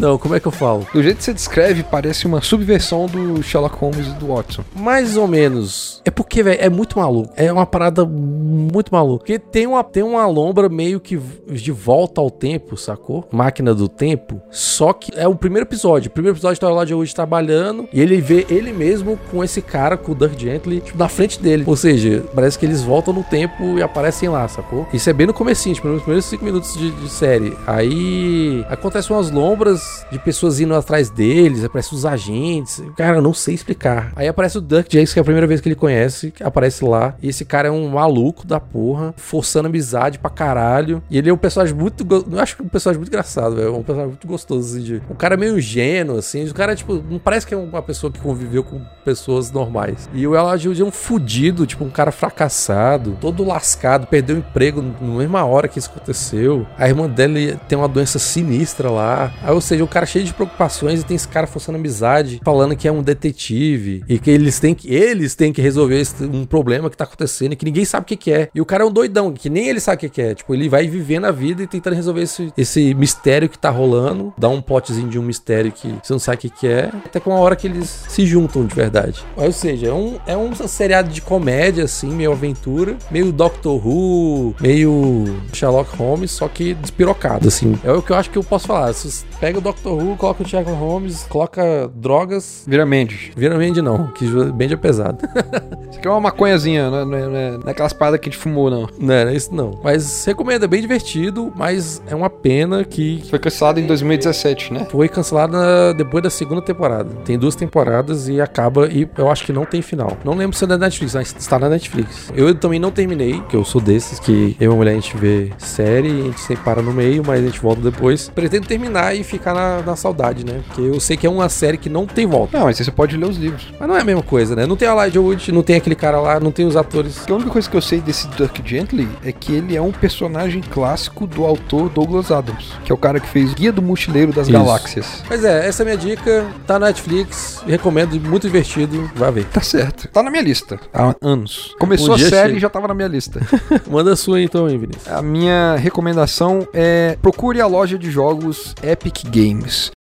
Não, 0.00 0.16
como 0.16 0.34
é 0.34 0.40
que 0.40 0.48
eu 0.48 0.52
falo? 0.52 0.86
Do 0.94 1.02
jeito 1.02 1.18
que 1.18 1.24
você 1.24 1.34
descreve, 1.34 1.82
parece 1.82 2.26
uma 2.26 2.40
subversão 2.40 3.04
do 3.04 3.42
Sherlock 3.42 3.76
Holmes 3.76 4.06
e 4.06 4.12
do 4.12 4.28
Watson. 4.28 4.64
Mais 4.74 5.14
ou 5.14 5.28
menos. 5.28 6.00
É 6.06 6.10
porque, 6.10 6.42
velho, 6.42 6.58
é 6.58 6.70
muito 6.70 6.98
maluco. 6.98 7.30
É 7.36 7.52
uma 7.52 7.66
parada 7.66 8.06
muito 8.06 8.94
maluca. 8.94 9.18
Porque 9.18 9.38
tem 9.38 9.66
uma, 9.66 9.84
tem 9.84 10.02
uma 10.02 10.26
lombra 10.26 10.70
meio 10.70 11.00
que 11.00 11.18
de 11.18 11.70
volta 11.70 12.18
ao 12.18 12.30
tempo, 12.30 12.78
sacou? 12.78 13.28
Máquina 13.30 13.74
do 13.74 13.90
tempo. 13.90 14.40
Só 14.50 14.94
que 14.94 15.12
é 15.14 15.28
o 15.28 15.34
primeiro 15.34 15.68
episódio. 15.68 16.08
O 16.08 16.12
primeiro 16.12 16.34
episódio 16.34 16.58
tá 16.58 16.70
lá 16.70 16.86
de 16.86 16.94
hoje 16.94 17.14
trabalhando 17.14 17.86
e 17.92 18.00
ele 18.00 18.22
vê 18.22 18.46
ele 18.48 18.72
mesmo 18.72 19.18
com 19.30 19.44
esse 19.44 19.60
cara, 19.60 19.98
com 19.98 20.12
o 20.12 20.14
Dirk 20.14 20.40
Gently, 20.40 20.80
tipo, 20.80 20.96
na 20.96 21.08
frente 21.08 21.38
dele. 21.38 21.64
Ou 21.66 21.76
seja, 21.76 22.24
parece 22.34 22.58
que 22.58 22.64
eles 22.64 22.82
voltam 22.82 23.12
no 23.12 23.22
tempo 23.22 23.78
e 23.78 23.82
aparecem 23.82 24.30
lá, 24.30 24.48
sacou? 24.48 24.88
Isso 24.94 25.10
é 25.10 25.12
bem 25.12 25.26
no 25.26 25.34
comecinho, 25.34 25.74
tipo, 25.74 25.88
nos 25.88 26.00
primeiros 26.00 26.24
cinco 26.24 26.42
minutos 26.42 26.72
de, 26.72 26.90
de 26.90 27.08
série. 27.10 27.54
Aí 27.66 28.64
acontecem 28.70 29.14
umas 29.14 29.30
lombras 29.30 29.89
de 30.10 30.18
pessoas 30.18 30.60
indo 30.60 30.74
atrás 30.74 31.10
deles, 31.10 31.64
aparecem 31.64 31.96
os 31.96 32.04
agentes. 32.04 32.82
Cara, 32.96 33.18
eu 33.18 33.22
não 33.22 33.34
sei 33.34 33.54
explicar. 33.54 34.12
Aí 34.16 34.28
aparece 34.28 34.58
o 34.58 34.60
Duck 34.60 34.92
Jakes, 34.92 35.12
que 35.12 35.18
é 35.18 35.22
a 35.22 35.24
primeira 35.24 35.46
vez 35.46 35.60
que 35.60 35.68
ele 35.68 35.74
conhece, 35.74 36.32
aparece 36.40 36.84
lá. 36.84 37.14
E 37.22 37.28
esse 37.28 37.44
cara 37.44 37.68
é 37.68 37.70
um 37.70 37.88
maluco 37.88 38.46
da 38.46 38.60
porra, 38.60 39.14
forçando 39.16 39.68
amizade 39.68 40.18
pra 40.18 40.30
caralho. 40.30 41.02
E 41.10 41.18
ele 41.18 41.30
é 41.30 41.32
um 41.32 41.38
personagem 41.38 41.74
muito. 41.74 42.06
Eu 42.10 42.40
acho 42.40 42.56
que 42.56 42.62
é 42.62 42.64
um 42.64 42.68
personagem 42.68 42.98
muito 42.98 43.10
engraçado, 43.10 43.56
velho. 43.56 43.74
Um 43.74 43.82
personagem 43.82 44.08
muito 44.08 44.26
gostoso, 44.26 44.68
assim. 44.76 44.84
De... 44.84 45.02
Um 45.10 45.14
cara 45.14 45.36
meio 45.36 45.58
ingênuo, 45.58 46.18
assim. 46.18 46.44
O 46.44 46.54
cara, 46.54 46.74
tipo, 46.74 47.02
não 47.08 47.18
parece 47.18 47.46
que 47.46 47.54
é 47.54 47.56
uma 47.56 47.82
pessoa 47.82 48.12
que 48.12 48.18
conviveu 48.18 48.62
com 48.62 48.80
pessoas 49.04 49.50
normais. 49.50 50.08
E 50.12 50.26
o 50.26 50.36
Elijah 50.36 50.82
é 50.82 50.86
um 50.86 50.90
fudido, 50.90 51.66
tipo, 51.66 51.84
um 51.84 51.90
cara 51.90 52.12
fracassado, 52.12 53.16
todo 53.20 53.44
lascado, 53.44 54.06
perdeu 54.06 54.36
o 54.36 54.38
emprego 54.38 54.82
na 54.82 55.18
mesma 55.18 55.44
hora 55.44 55.68
que 55.68 55.78
isso 55.78 55.90
aconteceu. 55.94 56.66
A 56.76 56.88
irmã 56.88 57.08
dele 57.08 57.58
tem 57.68 57.76
uma 57.76 57.88
doença 57.88 58.18
sinistra 58.18 58.90
lá. 58.90 59.32
Aí, 59.42 59.52
ou 59.52 59.60
seja, 59.60 59.79
o 59.82 59.88
cara 59.88 60.06
cheio 60.06 60.24
de 60.24 60.32
preocupações 60.34 61.00
e 61.00 61.04
tem 61.04 61.14
esse 61.14 61.28
cara 61.28 61.46
forçando 61.46 61.78
amizade, 61.78 62.40
falando 62.44 62.76
que 62.76 62.86
é 62.88 62.92
um 62.92 63.02
detetive 63.02 64.02
e 64.08 64.18
que 64.18 64.30
eles 64.30 64.58
têm 64.58 64.74
que 64.74 64.92
eles 64.92 65.34
têm 65.34 65.52
que 65.52 65.60
resolver 65.62 66.00
esse- 66.00 66.24
um 66.24 66.44
problema 66.44 66.90
que 66.90 66.96
tá 66.96 67.04
acontecendo 67.04 67.52
e 67.52 67.56
que 67.56 67.64
ninguém 67.64 67.84
sabe 67.84 68.04
o 68.04 68.06
que, 68.06 68.16
que 68.16 68.32
é. 68.32 68.48
E 68.54 68.60
o 68.60 68.66
cara 68.66 68.82
é 68.84 68.86
um 68.86 68.92
doidão, 68.92 69.32
que 69.32 69.48
nem 69.48 69.68
ele 69.68 69.80
sabe 69.80 69.96
o 69.96 70.00
que, 70.00 70.08
que 70.08 70.22
é. 70.22 70.34
Tipo, 70.34 70.54
ele 70.54 70.68
vai 70.68 70.86
vivendo 70.86 71.24
a 71.26 71.30
vida 71.30 71.62
e 71.62 71.66
tentando 71.66 71.94
resolver 71.94 72.22
esse, 72.22 72.52
esse 72.56 72.94
mistério 72.94 73.48
que 73.48 73.58
tá 73.58 73.70
rolando, 73.70 74.32
dá 74.38 74.48
um 74.48 74.60
plotzinho 74.60 75.08
de 75.08 75.18
um 75.18 75.22
mistério 75.22 75.72
que 75.72 75.88
você 76.02 76.12
não 76.12 76.20
sabe 76.20 76.36
o 76.36 76.40
que, 76.40 76.50
que 76.50 76.66
é, 76.66 76.90
até 77.04 77.20
com 77.20 77.30
uma 77.30 77.38
hora 77.40 77.56
que 77.56 77.66
eles 77.66 77.88
se 78.08 78.26
juntam 78.26 78.64
de 78.66 78.74
verdade. 78.74 79.24
Ou 79.36 79.52
seja, 79.52 79.88
é 79.88 79.92
um, 79.92 80.18
é 80.26 80.36
um 80.36 80.54
seriado 80.54 81.08
de 81.10 81.20
comédia, 81.20 81.84
assim, 81.84 82.10
meio 82.10 82.32
aventura, 82.32 82.96
meio 83.10 83.32
Doctor 83.32 83.80
Who, 83.86 84.54
meio 84.60 85.24
Sherlock 85.52 85.96
Holmes, 85.96 86.30
só 86.30 86.48
que 86.48 86.74
despirocado, 86.74 87.48
assim. 87.48 87.78
É 87.84 87.92
o 87.92 88.02
que 88.02 88.10
eu 88.12 88.16
acho 88.16 88.30
que 88.30 88.38
eu 88.38 88.44
posso 88.44 88.66
falar. 88.66 88.92
Se 88.92 89.24
pega 89.40 89.58
o 89.58 89.60
Doctor 89.70 89.92
Who, 89.92 90.16
coloca 90.16 90.42
o 90.42 90.48
Sherlock 90.48 90.76
Holmes, 90.76 91.24
coloca 91.28 91.88
drogas. 91.94 92.64
Vira 92.66 92.84
Mendes. 92.84 93.30
Vira 93.36 93.56
Mandy 93.56 93.80
não, 93.80 94.08
que 94.08 94.24
Mandy 94.26 94.74
é 94.74 94.76
pesado. 94.76 95.18
Isso 95.90 95.98
aqui 95.98 96.08
é 96.08 96.10
uma 96.10 96.20
maconhazinha, 96.20 96.90
não 96.90 96.98
é, 96.98 97.04
não 97.04 97.14
é, 97.16 97.20
não 97.20 97.36
é- 97.36 97.50
não 97.58 97.68
é 97.68 97.70
aquelas 97.70 97.92
paradas 97.92 98.20
que 98.20 98.28
a 98.28 98.32
gente 98.32 98.40
fumou, 98.40 98.70
não. 98.70 98.88
não 98.98 99.14
era 99.14 99.32
isso 99.34 99.54
não. 99.54 99.78
Mas 99.82 100.24
recomendo, 100.24 100.64
é 100.64 100.68
bem 100.68 100.80
divertido, 100.80 101.52
mas 101.56 102.00
é 102.06 102.14
uma 102.14 102.30
pena 102.30 102.84
que 102.84 103.22
Foi 103.28 103.38
cancelado 103.38 103.78
em 103.80 103.86
2017, 103.86 104.72
né? 104.72 104.86
foi 104.90 105.08
cancelada 105.08 105.92
depois 105.94 106.22
da 106.22 106.30
segunda 106.30 106.62
temporada. 106.62 107.10
Tem 107.24 107.38
duas 107.38 107.54
temporadas 107.54 108.28
e 108.28 108.40
acaba 108.40 108.88
e 108.88 109.08
eu 109.18 109.30
acho 109.30 109.44
que 109.44 109.52
não 109.52 109.64
tem 109.64 109.82
final. 109.82 110.16
Não 110.24 110.34
lembro 110.34 110.56
se 110.56 110.64
é 110.64 110.66
da 110.66 110.78
Netflix, 110.78 111.14
mas 111.14 111.34
está 111.38 111.58
na 111.58 111.68
Netflix. 111.68 112.32
Eu 112.34 112.54
também 112.54 112.78
não 112.80 112.90
terminei, 112.90 113.40
que 113.48 113.56
eu 113.56 113.64
sou 113.64 113.80
desses 113.80 114.18
que 114.18 114.56
eu 114.60 114.70
e 114.70 114.74
a 114.74 114.76
mulher 114.76 114.92
a 114.92 114.94
gente 114.94 115.16
vê 115.16 115.50
série, 115.58 116.08
a 116.08 116.24
gente 116.24 116.40
sempre 116.40 116.64
para 116.64 116.82
no 116.82 116.92
meio, 116.92 117.22
mas 117.26 117.40
a 117.40 117.46
gente 117.46 117.60
volta 117.60 117.80
depois. 117.82 118.28
Pretendo 118.28 118.66
terminar 118.66 119.14
e 119.14 119.22
ficar 119.24 119.54
na, 119.54 119.59
na 119.86 119.96
saudade, 119.96 120.44
né? 120.44 120.60
Porque 120.66 120.80
eu 120.80 121.00
sei 121.00 121.16
que 121.16 121.26
é 121.26 121.30
uma 121.30 121.48
série 121.48 121.76
que 121.78 121.88
não 121.88 122.06
tem 122.06 122.26
volta. 122.26 122.56
Não, 122.56 122.66
mas 122.66 122.78
aí 122.78 122.84
você 122.84 122.90
pode 122.90 123.16
ler 123.16 123.26
os 123.26 123.36
livros. 123.36 123.72
Mas 123.78 123.88
não 123.88 123.96
é 123.96 124.00
a 124.00 124.04
mesma 124.04 124.22
coisa, 124.22 124.54
né? 124.56 124.66
Não 124.66 124.76
tem 124.76 124.88
a 124.88 124.92
Elijah 124.92 125.20
Wood, 125.20 125.52
não 125.52 125.62
tem 125.62 125.76
aquele 125.76 125.94
cara 125.96 126.20
lá, 126.20 126.38
não 126.40 126.50
tem 126.50 126.66
os 126.66 126.76
atores. 126.76 127.24
A 127.28 127.34
única 127.34 127.50
coisa 127.50 127.68
que 127.68 127.76
eu 127.76 127.82
sei 127.82 128.00
desse 128.00 128.28
Dirk 128.28 128.62
Gently 128.64 129.08
é 129.24 129.32
que 129.32 129.52
ele 129.52 129.76
é 129.76 129.82
um 129.82 129.92
personagem 129.92 130.60
clássico 130.60 131.26
do 131.26 131.44
autor 131.44 131.88
Douglas 131.88 132.30
Adams, 132.30 132.72
que 132.84 132.92
é 132.92 132.94
o 132.94 132.98
cara 132.98 133.20
que 133.20 133.28
fez 133.28 133.54
Guia 133.54 133.72
do 133.72 133.82
Mochileiro 133.82 134.32
das 134.32 134.48
Isso. 134.48 134.52
Galáxias. 134.56 135.22
Mas 135.28 135.44
é, 135.44 135.66
essa 135.66 135.82
é 135.82 135.84
a 135.84 135.86
minha 135.86 135.96
dica. 135.96 136.46
Tá 136.66 136.78
na 136.78 136.86
Netflix, 136.86 137.62
recomendo, 137.66 138.20
muito 138.20 138.46
divertido. 138.46 139.10
Vai 139.14 139.30
ver. 139.32 139.44
Tá 139.46 139.60
certo. 139.60 140.08
Tá 140.08 140.22
na 140.22 140.30
minha 140.30 140.42
lista 140.42 140.78
há 140.92 141.14
anos. 141.20 141.74
Começou 141.78 142.10
Um 142.10 142.14
a 142.14 142.18
série 142.18 142.56
e 142.56 142.58
já 142.60 142.68
tava 142.68 142.88
na 142.88 142.94
minha 142.94 143.08
lista. 143.08 143.40
Manda 143.88 144.12
a 144.12 144.16
sua 144.16 144.40
então, 144.40 144.68
hein, 144.68 144.78
Vinícius. 144.78 145.08
a 145.08 145.22
minha 145.22 145.76
recomendação 145.76 146.66
é 146.72 147.16
procure 147.22 147.60
a 147.60 147.66
loja 147.66 147.98
de 147.98 148.10
jogos 148.10 148.74
Epic 148.82 149.24
Games. 149.24 149.39
Por 149.40 149.99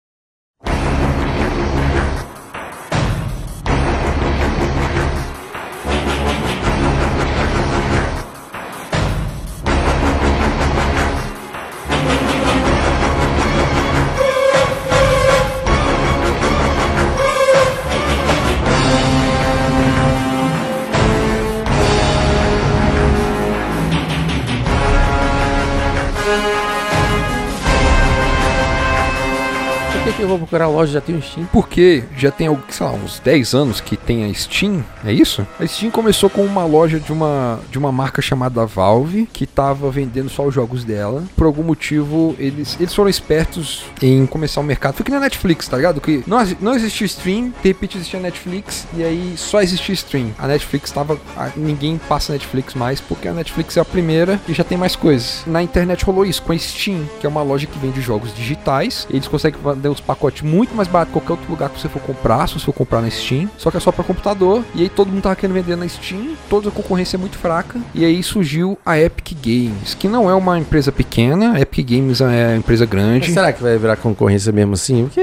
que, 30.17 30.23
eu 30.23 30.27
vou 30.27 30.37
procurar 30.39 30.65
a 30.65 30.69
loja 30.69 30.93
já 30.93 31.01
tem 31.01 31.15
um 31.15 31.21
Steam? 31.21 31.47
Porque 31.51 32.03
já 32.17 32.31
tem, 32.31 32.47
sei 32.69 32.85
lá, 32.85 32.91
uns 32.93 33.19
10 33.19 33.53
anos 33.53 33.79
que 33.81 33.95
tem 33.95 34.25
a 34.29 34.33
Steam, 34.33 34.83
é 35.05 35.11
isso? 35.13 35.45
A 35.59 35.65
Steam 35.67 35.91
começou 35.91 36.29
com 36.29 36.43
uma 36.43 36.65
loja 36.65 36.99
de 36.99 37.11
uma, 37.13 37.59
de 37.71 37.77
uma 37.77 37.91
marca 37.91 38.21
chamada 38.21 38.65
Valve, 38.65 39.27
que 39.31 39.45
tava 39.45 39.89
vendendo 39.91 40.29
só 40.29 40.43
os 40.45 40.53
jogos 40.53 40.83
dela. 40.83 41.23
Por 41.35 41.45
algum 41.45 41.63
motivo, 41.63 42.35
eles, 42.39 42.75
eles 42.79 42.93
foram 42.93 43.09
espertos 43.09 43.85
em 44.01 44.25
começar 44.25 44.59
o 44.59 44.63
mercado. 44.63 44.95
Foi 44.95 45.05
que 45.05 45.11
na 45.11 45.19
Netflix, 45.19 45.67
tá 45.67 45.77
ligado? 45.77 46.01
Que 46.01 46.23
não, 46.25 46.37
não 46.59 46.73
existia 46.75 47.05
stream, 47.05 47.53
de 47.61 47.67
repente 47.69 47.97
existia 47.97 48.19
Netflix, 48.19 48.87
e 48.95 49.03
aí 49.03 49.33
só 49.37 49.61
existia 49.61 49.93
stream. 49.93 50.31
A 50.39 50.47
Netflix 50.47 50.91
tava. 50.91 51.19
a- 51.35 51.51
ninguém 51.55 51.99
passa 52.09 52.33
Netflix 52.33 52.73
mais, 52.73 52.99
porque 52.99 53.27
a 53.27 53.33
Netflix 53.33 53.77
é 53.77 53.81
a 53.81 53.85
primeira 53.85 54.39
e 54.47 54.53
já 54.53 54.63
tem 54.63 54.77
mais 54.77 54.95
coisas. 54.95 55.43
Na 55.45 55.61
internet 55.61 56.03
rolou 56.03 56.25
isso 56.25 56.41
com 56.41 56.51
a 56.53 56.57
Steam, 56.57 57.07
que 57.19 57.25
é 57.25 57.29
uma 57.29 57.43
loja 57.43 57.67
que 57.67 57.77
vende 57.77 58.01
jogos 58.01 58.33
digitais. 58.33 59.07
Eles 59.09 59.27
conseguem 59.27 59.59
vender 59.63 59.89
os 59.89 60.01
pacotes 60.07 60.41
muito 60.41 60.73
mais 60.73 60.87
barato 60.87 61.11
que 61.11 61.19
qualquer 61.19 61.33
outro 61.33 61.51
lugar 61.51 61.69
que 61.69 61.79
você 61.79 61.89
for 61.89 62.01
comprar, 62.01 62.47
se 62.47 62.53
você 62.53 62.65
for 62.65 62.73
comprar 62.73 63.01
na 63.01 63.09
Steam. 63.09 63.49
Só 63.57 63.69
que 63.69 63.77
é 63.77 63.79
só 63.79 63.91
para 63.91 64.03
computador. 64.03 64.63
E 64.73 64.81
aí 64.83 64.89
todo 64.89 65.09
mundo 65.09 65.21
tava 65.21 65.35
querendo 65.35 65.53
vender 65.53 65.75
na 65.75 65.87
Steam, 65.87 66.35
toda 66.49 66.69
a 66.69 66.71
concorrência 66.71 67.17
é 67.17 67.19
muito 67.19 67.37
fraca. 67.37 67.79
E 67.93 68.05
aí 68.05 68.23
surgiu 68.23 68.77
a 68.85 68.97
Epic 68.97 69.33
Games, 69.41 69.93
que 69.93 70.07
não 70.07 70.29
é 70.29 70.33
uma 70.33 70.57
empresa 70.57 70.91
pequena, 70.91 71.53
a 71.53 71.59
Epic 71.61 71.85
Games 71.89 72.21
é 72.21 72.25
uma 72.25 72.55
empresa 72.55 72.85
Mas 72.85 72.89
grande. 72.89 73.31
será 73.33 73.51
que 73.51 73.61
vai 73.61 73.77
virar 73.77 73.97
concorrência 73.97 74.51
mesmo 74.51 74.73
assim? 74.73 75.03
Porque, 75.05 75.21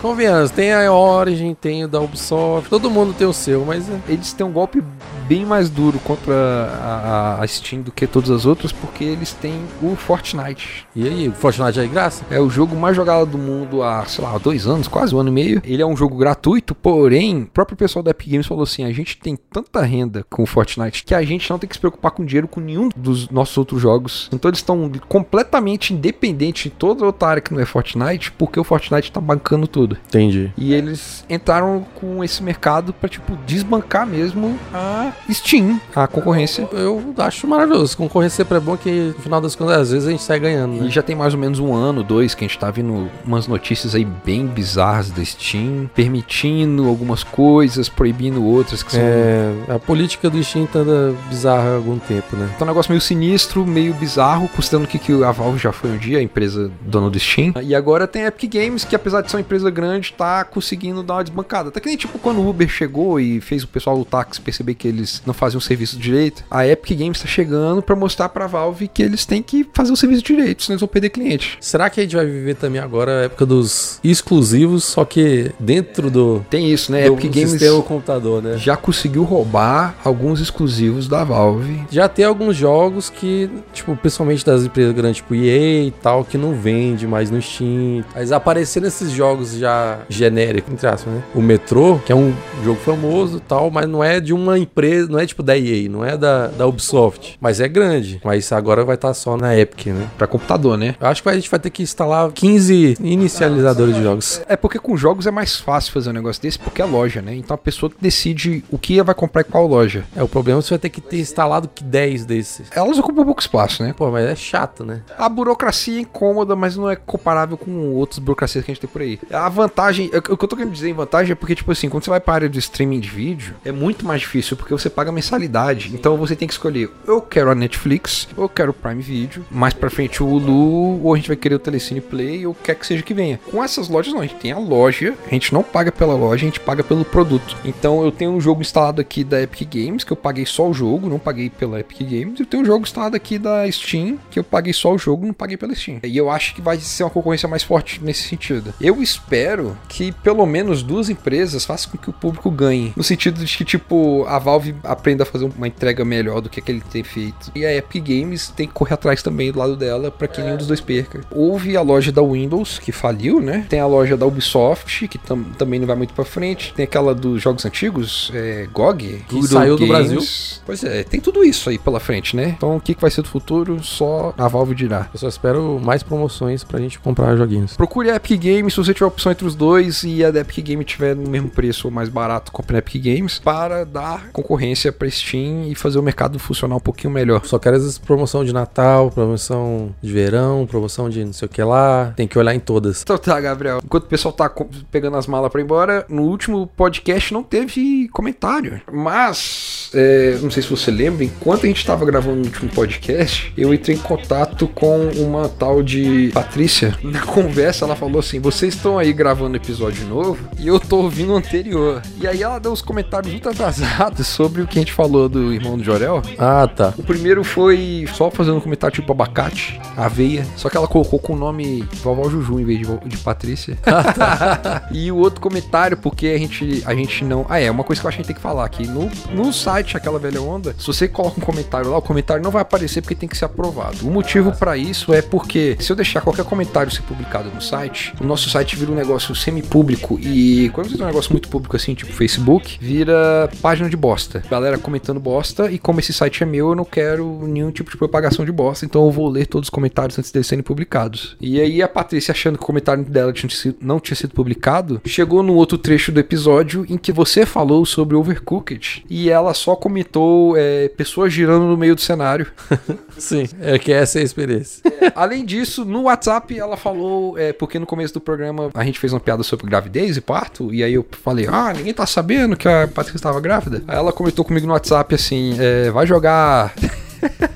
convenhamos, 0.00 0.50
tem 0.50 0.72
a 0.72 0.90
Origin, 0.90 1.54
tem 1.54 1.84
o 1.84 1.88
da 1.88 2.00
Ubisoft, 2.00 2.70
todo 2.70 2.90
mundo 2.90 3.12
tem 3.12 3.26
o 3.26 3.32
seu, 3.32 3.64
mas 3.66 3.88
é. 3.88 3.96
Eles 4.08 4.32
têm 4.32 4.46
um 4.46 4.52
golpe 4.52 4.82
bem 5.28 5.44
mais 5.44 5.68
duro 5.70 5.98
contra 6.00 6.34
a, 6.34 7.38
a- 7.42 7.46
Steam 7.46 7.80
do 7.82 7.92
que 7.92 8.06
todas 8.06 8.30
as 8.30 8.44
outras, 8.44 8.72
porque 8.72 9.04
eles 9.04 9.32
têm 9.32 9.60
o 9.80 9.94
Fortnite. 9.94 10.86
E 10.96 11.06
aí, 11.06 11.28
o 11.28 11.32
Fortnite 11.32 11.78
é 11.78 11.82
de 11.82 11.88
graça? 11.88 12.24
É 12.30 12.40
o 12.40 12.50
jogo 12.50 12.74
mais 12.76 12.96
jogado 12.96 13.26
do 13.30 13.38
mundo 13.38 13.82
há, 13.82 14.04
sei 14.04 14.24
lá, 14.24 14.36
dois 14.38 14.66
anos, 14.66 14.88
quase 14.88 15.14
um 15.14 15.18
ano 15.20 15.28
e 15.28 15.32
meio. 15.32 15.62
Ele 15.64 15.80
é 15.82 15.86
um 15.86 15.96
jogo 15.96 16.16
gratuito, 16.16 16.74
porém, 16.74 17.42
o 17.42 17.46
próprio 17.46 17.76
pessoal 17.76 18.02
da 18.02 18.10
Epic 18.10 18.28
Games 18.30 18.46
falou 18.46 18.64
assim: 18.64 18.84
a 18.84 18.92
gente 18.92 19.16
tem 19.16 19.36
tanta 19.36 19.80
renda 19.82 20.24
com 20.28 20.42
o 20.42 20.46
Fortnite 20.46 21.04
que 21.04 21.14
a 21.14 21.22
gente 21.22 21.48
não 21.48 21.58
tem 21.58 21.68
que 21.68 21.74
se 21.76 21.80
preocupar 21.80 22.10
com 22.10 22.24
dinheiro 22.24 22.48
com 22.48 22.60
nenhum 22.60 22.88
dos 22.96 23.28
nossos 23.30 23.56
outros 23.56 23.80
jogos. 23.80 24.28
Então 24.32 24.48
eles 24.48 24.58
estão 24.58 24.90
completamente 25.08 25.94
independentes 25.94 26.66
em 26.66 26.70
toda 26.70 27.04
outra 27.04 27.28
área 27.28 27.42
que 27.42 27.52
não 27.54 27.60
é 27.60 27.64
Fortnite, 27.64 28.32
porque 28.32 28.58
o 28.58 28.64
Fortnite 28.64 29.12
tá 29.12 29.20
bancando 29.20 29.66
tudo. 29.66 29.96
Entendi. 30.08 30.52
E 30.56 30.72
eles 30.74 31.24
entraram 31.30 31.86
com 31.94 32.22
esse 32.24 32.42
mercado 32.42 32.92
pra, 32.92 33.08
tipo, 33.08 33.36
desbancar 33.46 34.06
mesmo 34.06 34.58
a 34.74 35.12
Steam, 35.30 35.80
a 35.94 36.06
concorrência. 36.06 36.68
Eu 36.72 37.14
acho 37.18 37.46
maravilhoso. 37.46 37.96
Concorrência 37.96 38.36
sempre 38.44 38.58
é 38.58 38.60
bom 38.60 38.76
que, 38.76 38.90
no 39.16 39.22
final 39.22 39.40
das 39.40 39.54
contas, 39.56 39.76
às 39.78 39.90
vezes 39.90 40.08
a 40.08 40.10
gente 40.10 40.22
sai 40.22 40.38
ganhando, 40.38 40.76
E 40.76 40.80
né? 40.80 40.90
já 40.90 41.02
tem 41.02 41.16
mais 41.16 41.34
ou 41.34 41.40
menos 41.40 41.58
um 41.58 41.74
ano, 41.74 42.02
dois, 42.02 42.34
que 42.34 42.44
a 42.44 42.48
gente 42.48 42.58
tá 42.58 42.70
vendo 42.70 43.10
umas 43.24 43.46
notícias 43.46 43.94
aí 43.94 44.04
bem 44.04 44.46
bizarras 44.46 45.10
da 45.10 45.24
Steam, 45.24 45.90
permitindo 45.94 46.86
algumas 46.88 47.22
coisas, 47.22 47.88
proibindo 47.88 48.44
outras 48.44 48.82
que 48.82 48.92
são. 48.92 49.00
É, 49.02 49.52
a 49.68 49.78
política 49.78 50.28
do 50.30 50.42
Steam 50.42 50.66
tá 50.66 50.80
bizarra 51.28 51.70
há 51.70 51.74
algum 51.76 51.98
tempo, 51.98 52.36
né? 52.36 52.48
Tá 52.58 52.64
um 52.64 52.68
negócio 52.68 52.90
meio 52.90 53.00
sinistro, 53.00 53.66
meio 53.66 53.94
bizarro, 53.94 54.48
considerando 54.48 54.86
que, 54.88 54.98
que 54.98 55.12
a 55.24 55.32
Valve 55.32 55.58
já 55.58 55.72
foi 55.72 55.90
um 55.90 55.98
dia, 55.98 56.18
a 56.18 56.22
empresa 56.22 56.70
dona 56.80 57.10
do 57.10 57.18
Steam. 57.18 57.52
E 57.62 57.74
agora 57.74 58.06
tem 58.06 58.24
a 58.24 58.28
Epic 58.28 58.52
Games, 58.52 58.84
que 58.84 58.94
apesar 58.94 59.22
de 59.22 59.30
ser 59.30 59.36
uma 59.36 59.40
empresa 59.40 59.70
grande, 59.70 60.12
tá 60.12 60.44
conseguindo 60.44 61.02
dar 61.02 61.14
uma 61.14 61.24
desbancada. 61.24 61.68
Até 61.68 61.80
que 61.80 61.86
nem 61.88 61.96
tipo 61.96 62.18
quando 62.18 62.40
o 62.40 62.48
Uber 62.48 62.68
chegou 62.68 63.18
e 63.20 63.40
fez 63.40 63.62
o 63.62 63.68
pessoal 63.68 63.98
do 63.98 64.04
táxi 64.04 64.40
perceber 64.40 64.74
que 64.74 64.86
eles 64.88 65.05
não 65.26 65.34
faziam 65.34 65.58
o 65.58 65.62
serviço 65.62 65.98
direito. 65.98 66.44
A 66.50 66.66
Epic 66.66 66.98
Games 66.98 67.20
tá 67.20 67.26
chegando 67.26 67.82
pra 67.82 67.96
mostrar 67.96 68.28
pra 68.28 68.46
Valve 68.46 68.88
que 68.88 69.02
eles 69.02 69.24
têm 69.24 69.42
que 69.42 69.66
fazer 69.72 69.92
o 69.92 69.96
serviço 69.96 70.22
direito, 70.22 70.62
senão 70.62 70.74
eles 70.74 70.80
vão 70.80 70.88
perder 70.88 71.10
cliente. 71.10 71.58
Será 71.60 71.88
que 71.90 72.00
a 72.00 72.02
gente 72.02 72.16
vai 72.16 72.26
viver 72.26 72.54
também 72.54 72.80
agora 72.80 73.20
a 73.20 73.22
época 73.24 73.46
dos 73.46 74.00
exclusivos, 74.02 74.84
só 74.84 75.04
que 75.04 75.50
dentro 75.58 76.10
do, 76.10 76.44
Tem 76.50 76.70
isso, 76.70 76.90
né? 76.92 77.06
do 77.06 77.14
Epic 77.14 77.32
Games 77.32 77.50
sistema 77.50 77.82
computador, 77.82 78.42
né? 78.42 78.56
já 78.58 78.76
conseguiu 78.76 79.24
roubar 79.24 79.94
alguns 80.04 80.40
exclusivos 80.40 81.08
da 81.08 81.24
Valve. 81.24 81.82
Já 81.90 82.08
tem 82.08 82.24
alguns 82.24 82.56
jogos 82.56 83.10
que, 83.10 83.50
tipo, 83.72 83.94
principalmente 83.96 84.44
das 84.44 84.64
empresas 84.64 84.94
grandes, 84.94 85.16
tipo 85.16 85.34
EA 85.34 85.84
e 85.84 85.90
tal, 86.02 86.24
que 86.24 86.36
não 86.38 86.54
vende 86.54 87.06
mais 87.06 87.30
no 87.30 87.40
Steam. 87.40 88.04
Mas 88.14 88.32
aparecendo 88.32 88.86
esses 88.86 89.10
jogos 89.10 89.56
já 89.56 90.00
genéricos, 90.08 90.72
entre 90.72 90.86
aspas, 90.86 91.12
né? 91.12 91.22
O 91.34 91.40
Metro, 91.40 92.00
que 92.04 92.12
é 92.12 92.14
um 92.14 92.34
jogo 92.64 92.80
famoso 92.80 93.38
e 93.38 93.40
tal, 93.40 93.70
mas 93.70 93.88
não 93.88 94.02
é 94.02 94.20
de 94.20 94.32
uma 94.32 94.58
empresa, 94.58 94.95
não 95.08 95.18
é 95.18 95.26
tipo 95.26 95.42
da 95.42 95.56
EA, 95.56 95.88
não 95.88 96.04
é 96.04 96.16
da, 96.16 96.48
da 96.48 96.66
Ubisoft. 96.66 97.36
Mas 97.40 97.60
é 97.60 97.68
grande. 97.68 98.20
Mas 98.24 98.50
agora 98.52 98.84
vai 98.84 98.94
estar 98.94 99.12
só 99.14 99.36
na 99.36 99.56
Epic, 99.56 99.86
né? 99.86 100.08
Pra 100.16 100.26
computador, 100.26 100.76
né? 100.76 100.94
Eu 101.00 101.06
acho 101.06 101.22
que 101.22 101.28
a 101.28 101.34
gente 101.34 101.50
vai 101.50 101.60
ter 101.60 101.70
que 101.70 101.82
instalar 101.82 102.30
15 102.32 102.98
inicializadores 103.00 103.94
de 103.94 104.02
jogos. 104.02 104.42
É 104.48 104.56
porque 104.56 104.78
com 104.78 104.96
jogos 104.96 105.26
é 105.26 105.30
mais 105.30 105.56
fácil 105.56 105.92
fazer 105.92 106.10
um 106.10 106.14
negócio 106.14 106.40
desse, 106.42 106.58
porque 106.58 106.82
é 106.82 106.84
loja, 106.84 107.20
né? 107.22 107.34
Então 107.34 107.54
a 107.54 107.58
pessoa 107.58 107.90
que 107.90 107.96
decide 108.00 108.64
o 108.70 108.78
que 108.78 109.02
vai 109.02 109.14
comprar 109.14 109.42
em 109.42 109.44
qual 109.44 109.66
loja. 109.66 110.04
É, 110.14 110.22
o 110.22 110.28
problema 110.28 110.58
é 110.58 110.62
que 110.62 110.68
você 110.68 110.74
vai 110.74 110.78
ter 110.78 110.90
que 110.90 111.00
ter 111.00 111.18
instalado 111.18 111.68
que 111.68 111.84
10 111.84 112.24
desses. 112.24 112.68
Elas 112.74 112.98
ocupam 112.98 113.24
pouco 113.24 113.40
espaço, 113.40 113.82
né? 113.82 113.94
Pô, 113.96 114.10
mas 114.10 114.26
é 114.26 114.34
chato, 114.34 114.84
né? 114.84 115.02
A 115.18 115.28
burocracia 115.28 115.98
é 115.98 116.00
incômoda, 116.00 116.56
mas 116.56 116.76
não 116.76 116.90
é 116.90 116.96
comparável 116.96 117.56
com 117.56 117.94
outras 117.94 118.18
burocracias 118.18 118.64
que 118.64 118.70
a 118.70 118.74
gente 118.74 118.80
tem 118.80 118.90
por 118.90 119.02
aí. 119.02 119.18
A 119.30 119.48
vantagem, 119.48 120.10
o 120.14 120.36
que 120.36 120.44
eu 120.44 120.48
tô 120.48 120.56
querendo 120.56 120.72
dizer 120.72 120.88
em 120.88 120.94
vantagem 120.94 121.32
é 121.32 121.34
porque, 121.34 121.54
tipo 121.54 121.70
assim, 121.72 121.88
quando 121.88 122.04
você 122.04 122.10
vai 122.10 122.20
para 122.20 122.32
a 122.32 122.36
área 122.36 122.48
do 122.48 122.58
streaming 122.58 123.00
de 123.00 123.08
vídeo, 123.08 123.54
é 123.64 123.72
muito 123.72 124.06
mais 124.06 124.20
difícil, 124.20 124.56
porque 124.56 124.72
você 124.72 124.85
paga 124.90 125.12
mensalidade. 125.12 125.90
Então 125.94 126.16
você 126.16 126.34
tem 126.36 126.46
que 126.48 126.54
escolher, 126.54 126.90
eu 127.06 127.20
quero 127.20 127.50
a 127.50 127.54
Netflix, 127.54 128.28
eu 128.36 128.48
quero 128.48 128.70
o 128.70 128.74
Prime 128.74 129.02
Video, 129.02 129.44
mais 129.50 129.74
pra 129.74 129.90
frente 129.90 130.22
o 130.22 130.26
Hulu, 130.26 131.04
ou 131.04 131.14
a 131.14 131.16
gente 131.16 131.28
vai 131.28 131.36
querer 131.36 131.54
o 131.54 131.58
Telecine 131.58 132.00
Play, 132.00 132.46
ou 132.46 132.54
quer 132.54 132.74
que 132.74 132.86
seja 132.86 133.02
que 133.02 133.14
venha. 133.14 133.40
Com 133.50 133.62
essas 133.62 133.88
lojas 133.88 134.12
não, 134.12 134.20
a 134.20 134.26
gente 134.26 134.36
tem 134.36 134.52
a 134.52 134.58
loja, 134.58 135.14
a 135.26 135.30
gente 135.30 135.52
não 135.52 135.62
paga 135.62 135.92
pela 135.92 136.14
loja, 136.14 136.44
a 136.44 136.48
gente 136.48 136.60
paga 136.60 136.82
pelo 136.82 137.04
produto. 137.04 137.56
Então 137.64 138.04
eu 138.04 138.12
tenho 138.12 138.30
um 138.30 138.40
jogo 138.40 138.60
instalado 138.60 139.00
aqui 139.00 139.24
da 139.24 139.42
Epic 139.42 139.68
Games, 139.72 140.04
que 140.04 140.12
eu 140.12 140.16
paguei 140.16 140.46
só 140.46 140.68
o 140.68 140.74
jogo, 140.74 141.08
não 141.08 141.18
paguei 141.18 141.50
pela 141.50 141.80
Epic 141.80 142.00
Games. 142.00 142.40
Eu 142.40 142.46
tenho 142.46 142.62
um 142.62 142.66
jogo 142.66 142.84
instalado 142.84 143.16
aqui 143.16 143.38
da 143.38 143.70
Steam, 143.70 144.18
que 144.30 144.38
eu 144.38 144.44
paguei 144.44 144.72
só 144.72 144.94
o 144.94 144.98
jogo, 144.98 145.26
não 145.26 145.34
paguei 145.34 145.56
pela 145.56 145.74
Steam. 145.74 146.00
E 146.02 146.16
eu 146.16 146.30
acho 146.30 146.54
que 146.54 146.60
vai 146.60 146.78
ser 146.78 147.04
uma 147.04 147.10
concorrência 147.10 147.48
mais 147.48 147.62
forte 147.62 148.02
nesse 148.02 148.28
sentido. 148.28 148.74
Eu 148.80 149.02
espero 149.02 149.76
que 149.88 150.12
pelo 150.12 150.44
menos 150.46 150.82
duas 150.82 151.08
empresas 151.08 151.64
façam 151.64 151.90
com 151.90 151.98
que 151.98 152.10
o 152.10 152.12
público 152.12 152.50
ganhe. 152.50 152.92
No 152.96 153.02
sentido 153.02 153.44
de 153.44 153.56
que, 153.56 153.64
tipo, 153.64 154.24
a 154.28 154.38
Valve 154.38 154.72
aprenda 154.82 155.22
a 155.22 155.26
fazer 155.26 155.44
uma 155.56 155.68
entrega 155.68 156.04
melhor 156.04 156.40
do 156.40 156.48
que, 156.48 156.60
que 156.60 156.70
ele 156.70 156.80
tem 156.80 157.02
feito. 157.02 157.50
E 157.54 157.64
a 157.64 157.74
Epic 157.74 158.04
Games 158.04 158.48
tem 158.48 158.66
que 158.66 158.72
correr 158.72 158.94
atrás 158.94 159.22
também 159.22 159.50
do 159.50 159.58
lado 159.58 159.76
dela 159.76 160.10
para 160.10 160.28
que 160.28 160.40
nenhum 160.40 160.56
dos 160.56 160.66
dois 160.66 160.80
perca. 160.80 161.20
Houve 161.30 161.76
a 161.76 161.82
loja 161.82 162.12
da 162.12 162.22
Windows, 162.22 162.78
que 162.78 162.92
faliu, 162.92 163.40
né? 163.40 163.66
Tem 163.68 163.80
a 163.80 163.86
loja 163.86 164.16
da 164.16 164.26
Ubisoft, 164.26 165.08
que 165.08 165.18
tam 165.18 165.42
também 165.58 165.80
não 165.80 165.86
vai 165.86 165.96
muito 165.96 166.14
para 166.14 166.24
frente. 166.24 166.72
Tem 166.74 166.84
aquela 166.84 167.14
dos 167.14 167.42
jogos 167.42 167.64
antigos, 167.64 168.30
é, 168.34 168.68
GOG, 168.72 169.24
que 169.28 169.46
saiu 169.46 169.76
do 169.76 169.86
Brasil. 169.86 170.20
Pois 170.64 170.82
é, 170.84 171.02
tem 171.02 171.20
tudo 171.20 171.44
isso 171.44 171.68
aí 171.68 171.78
pela 171.78 172.00
frente, 172.00 172.36
né? 172.36 172.54
Então 172.56 172.76
o 172.76 172.80
que, 172.80 172.94
que 172.94 173.00
vai 173.00 173.10
ser 173.10 173.22
do 173.22 173.28
futuro, 173.28 173.82
só 173.82 174.34
a 174.36 174.48
Valve 174.48 174.74
dirá. 174.74 175.08
Eu 175.12 175.18
só 175.18 175.28
espero 175.28 175.80
mais 175.82 176.02
promoções 176.02 176.64
pra 176.64 176.78
gente 176.78 176.98
comprar 176.98 177.36
joguinhos. 177.36 177.76
Procure 177.76 178.10
a 178.10 178.16
Epic 178.16 178.42
Games 178.42 178.74
se 178.74 178.78
você 178.78 178.92
tiver 178.92 179.06
opção 179.06 179.32
entre 179.32 179.46
os 179.46 179.54
dois 179.54 180.02
e 180.04 180.24
a 180.24 180.30
da 180.30 180.40
Epic 180.40 180.66
Games 180.66 180.86
tiver 180.86 181.14
no 181.16 181.28
mesmo 181.30 181.48
preço 181.48 181.88
ou 181.88 181.92
mais 181.92 182.08
barato, 182.08 182.52
compre 182.52 182.74
na 182.74 182.78
Epic 182.78 183.02
Games 183.02 183.38
para 183.38 183.84
dar 183.84 184.28
concorrência 184.32 184.65
pra 184.92 185.10
Steam 185.10 185.68
e 185.68 185.74
fazer 185.74 185.98
o 185.98 186.02
mercado 186.02 186.38
funcionar 186.38 186.76
um 186.76 186.80
pouquinho 186.80 187.12
melhor. 187.12 187.44
Só 187.44 187.58
quero 187.58 187.76
essas 187.76 187.98
promoção 187.98 188.44
de 188.44 188.52
Natal, 188.52 189.10
promoção 189.10 189.94
de 190.02 190.12
verão, 190.12 190.66
promoção 190.66 191.08
de 191.10 191.24
não 191.24 191.32
sei 191.32 191.46
o 191.46 191.48
que 191.48 191.62
lá. 191.62 192.12
Tem 192.16 192.26
que 192.26 192.38
olhar 192.38 192.54
em 192.54 192.60
todas. 192.60 193.02
Então 193.02 193.18
tá, 193.18 193.40
Gabriel. 193.40 193.80
Enquanto 193.84 194.04
o 194.04 194.08
pessoal 194.08 194.32
tá 194.32 194.50
pegando 194.90 195.16
as 195.16 195.26
malas 195.26 195.50
pra 195.50 195.60
ir 195.60 195.64
embora, 195.64 196.04
no 196.08 196.22
último 196.22 196.66
podcast 196.76 197.32
não 197.32 197.42
teve 197.42 198.08
comentário. 198.08 198.80
Mas, 198.92 199.85
é, 199.94 200.38
não 200.42 200.50
sei 200.50 200.62
se 200.62 200.70
você 200.70 200.90
lembra, 200.90 201.24
enquanto 201.24 201.64
a 201.64 201.66
gente 201.66 201.84
tava 201.84 202.04
gravando 202.04 202.42
o 202.42 202.44
último 202.44 202.70
podcast, 202.70 203.52
eu 203.56 203.72
entrei 203.72 203.96
em 203.96 203.98
contato 203.98 204.68
com 204.68 205.08
uma 205.10 205.48
tal 205.48 205.82
de 205.82 206.30
Patrícia. 206.32 206.96
Na 207.02 207.22
conversa, 207.22 207.84
ela 207.84 207.96
falou 207.96 208.20
assim: 208.20 208.40
vocês 208.40 208.74
estão 208.74 208.98
aí 208.98 209.12
gravando 209.12 209.56
episódio 209.56 210.06
novo 210.06 210.48
e 210.58 210.66
eu 210.66 210.78
tô 210.78 210.98
ouvindo 210.98 211.32
o 211.32 211.36
anterior. 211.36 212.02
E 212.20 212.26
aí 212.26 212.42
ela 212.42 212.58
deu 212.58 212.72
uns 212.72 212.82
comentários 212.82 213.32
muito 213.32 213.48
atrasados 213.48 214.26
sobre 214.26 214.62
o 214.62 214.66
que 214.66 214.78
a 214.78 214.82
gente 214.82 214.92
falou 214.92 215.28
do 215.28 215.52
irmão 215.52 215.76
do 215.76 215.84
Jorel. 215.84 216.22
Ah, 216.38 216.68
tá. 216.68 216.92
O 216.96 217.02
primeiro 217.02 217.44
foi 217.44 218.06
só 218.14 218.30
fazendo 218.30 218.56
um 218.56 218.60
comentário 218.60 218.94
tipo 218.94 219.12
abacate, 219.12 219.80
aveia, 219.96 220.46
só 220.56 220.68
que 220.68 220.76
ela 220.76 220.88
colocou 220.88 221.18
com 221.18 221.34
o 221.34 221.36
nome 221.36 221.86
Vovó 222.02 222.28
Juju 222.28 222.60
em 222.60 222.64
vez 222.64 222.80
de, 222.80 223.08
de 223.08 223.16
Patrícia. 223.18 223.78
e 224.90 225.10
o 225.10 225.16
outro 225.16 225.40
comentário, 225.40 225.96
porque 225.96 226.28
a 226.28 226.38
gente, 226.38 226.82
a 226.84 226.94
gente 226.94 227.24
não. 227.24 227.46
Ah, 227.48 227.60
é, 227.60 227.70
uma 227.70 227.84
coisa 227.84 228.00
que 228.00 228.06
eu 228.06 228.08
acho 228.08 228.16
que 228.16 228.20
a 228.20 228.22
gente 228.22 228.28
tem 228.28 228.36
que 228.36 228.42
falar 228.42 228.64
aqui. 228.64 228.86
No, 228.86 229.10
no 229.34 229.52
site 229.52 229.75
Aquela 229.76 230.18
Velha 230.18 230.40
Onda, 230.40 230.74
se 230.78 230.86
você 230.86 231.06
coloca 231.06 231.40
um 231.40 231.44
comentário 231.44 231.90
lá, 231.90 231.98
o 231.98 232.02
comentário 232.02 232.42
não 232.42 232.50
vai 232.50 232.62
aparecer 232.62 233.02
porque 233.02 233.14
tem 233.14 233.28
que 233.28 233.36
ser 233.36 233.44
aprovado. 233.44 234.06
O 234.06 234.10
motivo 234.10 234.52
para 234.52 234.76
isso 234.76 235.12
é 235.12 235.20
porque 235.20 235.76
se 235.80 235.90
eu 235.90 235.96
deixar 235.96 236.20
qualquer 236.20 236.44
comentário 236.44 236.90
ser 236.90 237.02
publicado 237.02 237.50
no 237.50 237.60
site, 237.60 238.14
o 238.20 238.24
nosso 238.24 238.48
site 238.48 238.76
vira 238.76 238.90
um 238.90 238.94
negócio 238.94 239.34
semi-público 239.34 240.18
e 240.20 240.70
quando 240.70 240.88
você 240.88 240.96
tem 240.96 241.04
um 241.04 241.08
negócio 241.08 241.32
muito 241.32 241.48
público 241.48 241.76
assim, 241.76 241.94
tipo 241.94 242.12
Facebook, 242.12 242.78
vira 242.80 243.50
página 243.60 243.88
de 243.88 243.96
bosta. 243.96 244.42
Galera 244.50 244.78
comentando 244.78 245.20
bosta 245.20 245.70
e 245.70 245.78
como 245.78 246.00
esse 246.00 246.12
site 246.12 246.42
é 246.42 246.46
meu, 246.46 246.70
eu 246.70 246.74
não 246.74 246.84
quero 246.84 247.46
nenhum 247.46 247.70
tipo 247.70 247.90
de 247.90 247.96
propagação 247.96 248.44
de 248.44 248.52
bosta, 248.52 248.84
então 248.84 249.04
eu 249.04 249.10
vou 249.10 249.28
ler 249.28 249.46
todos 249.46 249.66
os 249.66 249.70
comentários 249.70 250.18
antes 250.18 250.30
deles 250.30 250.46
serem 250.46 250.62
publicados. 250.62 251.36
E 251.40 251.60
aí 251.60 251.82
a 251.82 251.88
Patrícia, 251.88 252.32
achando 252.32 252.56
que 252.56 252.64
o 252.64 252.66
comentário 252.66 253.04
dela 253.04 253.32
não 253.80 254.00
tinha 254.00 254.16
sido 254.16 254.34
publicado, 254.34 255.00
chegou 255.04 255.42
no 255.42 255.54
outro 255.54 255.76
trecho 255.76 256.12
do 256.12 256.20
episódio 256.20 256.86
em 256.88 256.96
que 256.96 257.12
você 257.12 257.44
falou 257.44 257.84
sobre 257.84 258.16
Overcooked 258.16 259.04
e 259.08 259.30
ela 259.30 259.54
só 259.54 259.65
comentou 259.74 260.54
é, 260.56 260.88
pessoas 260.88 261.32
girando 261.32 261.64
no 261.64 261.76
meio 261.76 261.94
do 261.94 262.00
cenário. 262.00 262.46
Sim, 263.18 263.48
é 263.60 263.78
que 263.78 263.92
essa 263.92 264.18
é 264.18 264.22
a 264.22 264.24
experiência. 264.24 264.82
É, 265.00 265.12
além 265.14 265.44
disso, 265.44 265.84
no 265.84 266.02
WhatsApp 266.02 266.56
ela 266.56 266.76
falou, 266.76 267.38
é, 267.38 267.52
porque 267.52 267.78
no 267.78 267.86
começo 267.86 268.14
do 268.14 268.20
programa 268.20 268.70
a 268.74 268.84
gente 268.84 268.98
fez 268.98 269.12
uma 269.12 269.20
piada 269.20 269.42
sobre 269.42 269.66
gravidez 269.66 270.16
e 270.16 270.20
parto, 270.20 270.72
e 270.72 270.84
aí 270.84 270.94
eu 270.94 271.06
falei, 271.22 271.46
ah, 271.50 271.72
ninguém 271.74 271.94
tá 271.94 272.06
sabendo 272.06 272.56
que 272.56 272.68
a 272.68 272.86
Patrícia 272.86 273.16
estava 273.16 273.40
grávida. 273.40 273.82
Aí 273.88 273.96
ela 273.96 274.12
comentou 274.12 274.44
comigo 274.44 274.66
no 274.66 274.74
WhatsApp 274.74 275.14
assim, 275.14 275.56
é, 275.58 275.90
vai 275.90 276.06
jogar 276.06 276.74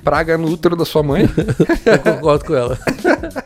praga 0.02 0.36
no 0.38 0.48
útero 0.48 0.76
da 0.76 0.84
sua 0.84 1.02
mãe. 1.02 1.28
Eu 1.84 1.98
concordo 1.98 2.44
com 2.44 2.54
ela. 2.54 2.78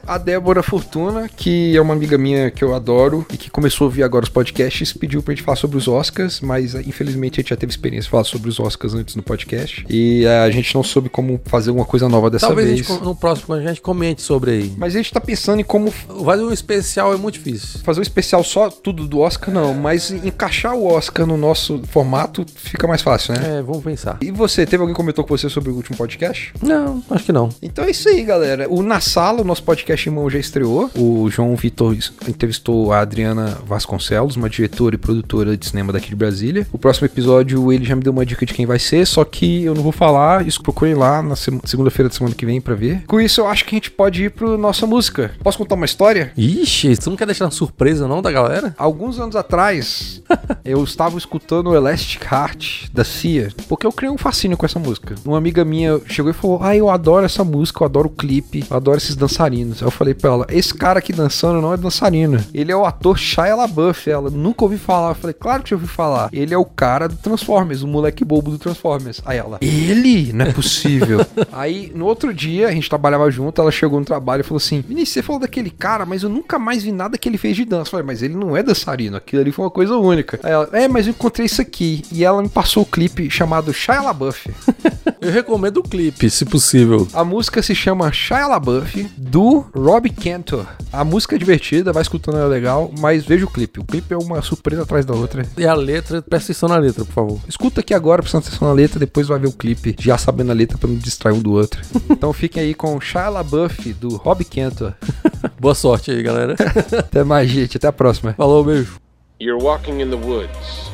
A 0.06 0.18
Débora 0.18 0.62
Fortuna, 0.62 1.28
que 1.28 1.76
é 1.76 1.80
uma 1.80 1.94
amiga 1.94 2.16
minha 2.18 2.50
que 2.50 2.62
eu 2.62 2.74
adoro 2.74 3.26
e 3.32 3.36
que 3.36 3.50
começou 3.50 3.86
a 3.86 3.88
ouvir 3.88 4.02
agora 4.02 4.24
os 4.24 4.28
podcasts, 4.28 4.92
pediu 4.92 5.22
pra 5.22 5.34
gente 5.34 5.44
falar 5.44 5.56
sobre 5.56 5.76
os 5.76 5.88
Oscars, 5.88 6.40
mas 6.40 6.74
infelizmente 6.74 7.40
a 7.40 7.42
gente 7.42 7.50
já 7.50 7.56
teve 7.56 7.70
experiência 7.70 8.04
de 8.04 8.10
falar 8.10 8.24
sobre 8.24 8.48
os 8.48 8.60
Oscars 8.60 8.94
antes 8.94 9.16
no 9.16 9.22
podcast 9.22 9.84
e 9.88 10.26
a 10.26 10.50
gente 10.50 10.74
não 10.74 10.82
soube 10.82 11.08
como 11.08 11.40
fazer 11.46 11.70
uma 11.70 11.84
coisa 11.84 12.08
nova 12.08 12.30
dessa 12.30 12.46
Talvez 12.46 12.68
vez. 12.68 12.86
gente, 12.86 13.02
no 13.02 13.14
próximo 13.14 13.54
a 13.54 13.60
gente 13.60 13.80
comente 13.80 14.22
sobre 14.22 14.50
aí. 14.50 14.72
Mas 14.76 14.94
a 14.94 14.98
gente 14.98 15.12
tá 15.12 15.20
pensando 15.20 15.60
em 15.60 15.64
como 15.64 15.90
Fazer 16.24 16.42
um 16.42 16.52
especial 16.52 17.12
é 17.12 17.16
muito 17.16 17.34
difícil. 17.34 17.80
fazer 17.82 18.00
um 18.00 18.02
especial 18.02 18.42
só 18.44 18.70
tudo 18.70 19.06
do 19.06 19.20
Oscar, 19.20 19.52
não, 19.52 19.74
mas 19.74 20.10
encaixar 20.10 20.74
o 20.74 20.86
Oscar 20.86 21.26
no 21.26 21.36
nosso 21.36 21.82
formato 21.88 22.44
fica 22.54 22.86
mais 22.86 23.02
fácil, 23.02 23.34
né? 23.34 23.58
É, 23.58 23.62
vamos 23.62 23.82
pensar. 23.82 24.18
E 24.20 24.30
você, 24.30 24.64
teve 24.66 24.80
alguém 24.80 24.94
que 24.94 24.96
comentou 24.96 25.24
com 25.24 25.36
você 25.36 25.48
sobre 25.48 25.70
o 25.70 25.74
último 25.74 25.96
podcast? 25.96 26.13
Não, 26.62 27.02
acho 27.10 27.24
que 27.24 27.32
não. 27.32 27.48
Então 27.62 27.84
é 27.84 27.90
isso 27.90 28.08
aí, 28.08 28.22
galera. 28.22 28.68
O 28.68 28.82
Na 28.82 29.00
Sala, 29.00 29.42
o 29.42 29.44
nosso 29.44 29.62
podcast 29.62 30.08
irmão 30.08 30.28
já 30.30 30.38
estreou. 30.38 30.90
O 30.96 31.28
João 31.30 31.54
Vitor 31.56 31.96
entrevistou 32.28 32.92
a 32.92 33.00
Adriana 33.00 33.58
Vasconcelos, 33.66 34.36
uma 34.36 34.48
diretora 34.48 34.94
e 34.94 34.98
produtora 34.98 35.56
de 35.56 35.66
cinema 35.66 35.92
daqui 35.92 36.08
de 36.08 36.16
Brasília. 36.16 36.66
O 36.72 36.78
próximo 36.78 37.06
episódio, 37.06 37.72
ele 37.72 37.84
já 37.84 37.96
me 37.96 38.02
deu 38.02 38.12
uma 38.12 38.24
dica 38.26 38.44
de 38.44 38.54
quem 38.54 38.66
vai 38.66 38.78
ser, 38.78 39.06
só 39.06 39.24
que 39.24 39.64
eu 39.64 39.74
não 39.74 39.82
vou 39.82 39.92
falar. 39.92 40.46
Isso 40.46 40.62
procurem 40.62 40.94
lá 40.94 41.22
na 41.22 41.36
segunda-feira 41.36 42.08
da 42.08 42.14
semana 42.14 42.34
que 42.34 42.46
vem 42.46 42.60
pra 42.60 42.74
ver. 42.74 43.04
Com 43.06 43.20
isso, 43.20 43.40
eu 43.40 43.46
acho 43.46 43.64
que 43.64 43.74
a 43.74 43.78
gente 43.78 43.90
pode 43.90 44.24
ir 44.24 44.30
pro 44.30 44.56
nossa 44.56 44.86
música. 44.86 45.32
Posso 45.42 45.58
contar 45.58 45.74
uma 45.74 45.84
história? 45.84 46.32
Ixi, 46.36 46.96
você 46.96 47.10
não 47.10 47.16
quer 47.16 47.26
deixar 47.26 47.44
uma 47.46 47.50
surpresa 47.50 48.08
não 48.08 48.22
da 48.22 48.30
galera? 48.30 48.74
Alguns 48.78 49.18
anos 49.18 49.36
atrás, 49.36 50.22
eu 50.64 50.82
estava 50.82 51.16
escutando 51.18 51.70
o 51.70 51.74
Elastic 51.74 52.22
Heart 52.30 52.90
da 52.92 53.04
Cia, 53.04 53.52
porque 53.68 53.86
eu 53.86 53.92
criei 53.92 54.12
um 54.12 54.18
fascínio 54.18 54.56
com 54.56 54.66
essa 54.66 54.78
música. 54.78 55.14
Uma 55.24 55.38
amiga 55.38 55.64
minha 55.64 55.93
chegou 56.06 56.30
e 56.30 56.34
falou: 56.34 56.60
Ah, 56.62 56.76
eu 56.76 56.90
adoro 56.90 57.24
essa 57.24 57.44
música, 57.44 57.82
eu 57.82 57.86
adoro 57.86 58.08
o 58.08 58.10
clipe, 58.10 58.64
eu 58.68 58.76
adoro 58.76 58.96
esses 58.96 59.16
dançarinos. 59.16 59.82
Aí 59.82 59.86
eu 59.86 59.90
falei 59.90 60.14
pra 60.14 60.30
ela: 60.30 60.46
Esse 60.48 60.74
cara 60.74 60.98
aqui 60.98 61.12
dançando 61.12 61.60
não 61.60 61.72
é 61.72 61.76
dançarino, 61.76 62.42
ele 62.52 62.72
é 62.72 62.76
o 62.76 62.84
ator 62.84 63.18
Shia 63.18 63.54
LaBeouf. 63.54 64.10
Ela 64.10 64.30
nunca 64.30 64.64
ouvi 64.64 64.78
falar. 64.78 65.10
Eu 65.10 65.14
falei: 65.14 65.34
Claro 65.34 65.62
que 65.62 65.70
já 65.70 65.76
ouvi 65.76 65.88
falar. 65.88 66.28
Ele 66.32 66.54
é 66.54 66.58
o 66.58 66.64
cara 66.64 67.08
do 67.08 67.16
Transformers, 67.16 67.82
o 67.82 67.88
moleque 67.88 68.24
bobo 68.24 68.50
do 68.50 68.58
Transformers. 68.58 69.20
Aí 69.24 69.38
ela: 69.38 69.58
Ele? 69.60 70.32
Não 70.32 70.46
é 70.46 70.52
possível. 70.52 71.20
Aí 71.52 71.92
no 71.94 72.06
outro 72.06 72.32
dia, 72.32 72.68
a 72.68 72.72
gente 72.72 72.88
trabalhava 72.88 73.30
junto, 73.30 73.60
ela 73.60 73.70
chegou 73.70 73.98
no 73.98 74.06
trabalho 74.06 74.40
e 74.40 74.44
falou 74.44 74.58
assim: 74.58 74.80
Vinícius, 74.80 75.14
você 75.14 75.22
falou 75.22 75.40
daquele 75.40 75.70
cara, 75.70 76.04
mas 76.04 76.22
eu 76.22 76.28
nunca 76.28 76.58
mais 76.58 76.82
vi 76.82 76.92
nada 76.92 77.18
que 77.18 77.28
ele 77.28 77.38
fez 77.38 77.56
de 77.56 77.64
dança. 77.64 77.88
Eu 77.88 77.90
falei, 77.92 78.06
mas 78.06 78.22
ele 78.22 78.34
não 78.34 78.56
é 78.56 78.62
dançarino, 78.62 79.16
aquilo 79.16 79.42
ali 79.42 79.52
foi 79.52 79.64
uma 79.64 79.70
coisa 79.70 79.96
única. 79.96 80.38
Aí 80.42 80.52
ela, 80.52 80.68
é, 80.72 80.88
mas 80.88 81.06
eu 81.06 81.10
encontrei 81.10 81.46
isso 81.46 81.60
aqui. 81.60 82.02
E 82.12 82.24
ela 82.24 82.42
me 82.42 82.48
passou 82.48 82.82
o 82.82 82.86
clipe 82.86 83.30
chamado 83.30 83.72
Shia 83.72 84.00
LaBeouf. 84.00 84.50
Eu 85.20 85.30
recomendo 85.32 85.82
clipe, 85.84 86.28
se 86.28 86.44
possível. 86.44 87.06
A 87.12 87.22
música 87.24 87.62
se 87.62 87.74
chama 87.74 88.10
Shia 88.10 88.46
LaBeouf, 88.46 89.04
do 89.16 89.66
Rob 89.74 90.10
Cantor. 90.10 90.66
A 90.92 91.04
música 91.04 91.36
é 91.36 91.38
divertida, 91.38 91.92
vai 91.92 92.02
escutando, 92.02 92.38
é 92.38 92.44
legal, 92.44 92.90
mas 92.98 93.24
veja 93.24 93.44
o 93.44 93.50
clipe. 93.50 93.80
O 93.80 93.84
clipe 93.84 94.12
é 94.12 94.16
uma 94.16 94.42
surpresa 94.42 94.82
atrás 94.82 95.04
da 95.04 95.14
outra. 95.14 95.46
E 95.56 95.66
a 95.66 95.74
letra, 95.74 96.22
presta 96.22 96.52
atenção 96.52 96.68
na 96.68 96.76
letra, 96.76 97.04
por 97.04 97.12
favor. 97.12 97.40
Escuta 97.48 97.80
aqui 97.80 97.94
agora, 97.94 98.22
prestando 98.22 98.46
atenção 98.46 98.68
na 98.68 98.74
letra, 98.74 98.98
depois 98.98 99.28
vai 99.28 99.38
ver 99.38 99.48
o 99.48 99.52
clipe, 99.52 99.94
já 99.98 100.18
sabendo 100.18 100.50
a 100.50 100.54
letra 100.54 100.78
pra 100.78 100.88
não 100.88 100.96
distrair 100.96 101.34
um 101.34 101.40
do 101.40 101.52
outro. 101.52 101.80
então 102.10 102.32
fiquem 102.32 102.62
aí 102.62 102.74
com 102.74 103.00
Shia 103.00 103.28
LaBeouf, 103.28 103.92
do 103.94 104.16
Rob 104.16 104.44
Cantor. 104.44 104.94
Boa 105.60 105.74
sorte 105.74 106.10
aí, 106.10 106.22
galera. 106.22 106.56
Até 106.98 107.22
mais, 107.22 107.48
gente. 107.48 107.76
Até 107.76 107.88
a 107.88 107.92
próxima. 107.92 108.32
Falou, 108.34 108.64
beijo. 108.64 108.98
You're 109.40 109.62
walking 109.62 110.00
in 110.00 110.10
the 110.10 110.16
woods. 110.16 110.90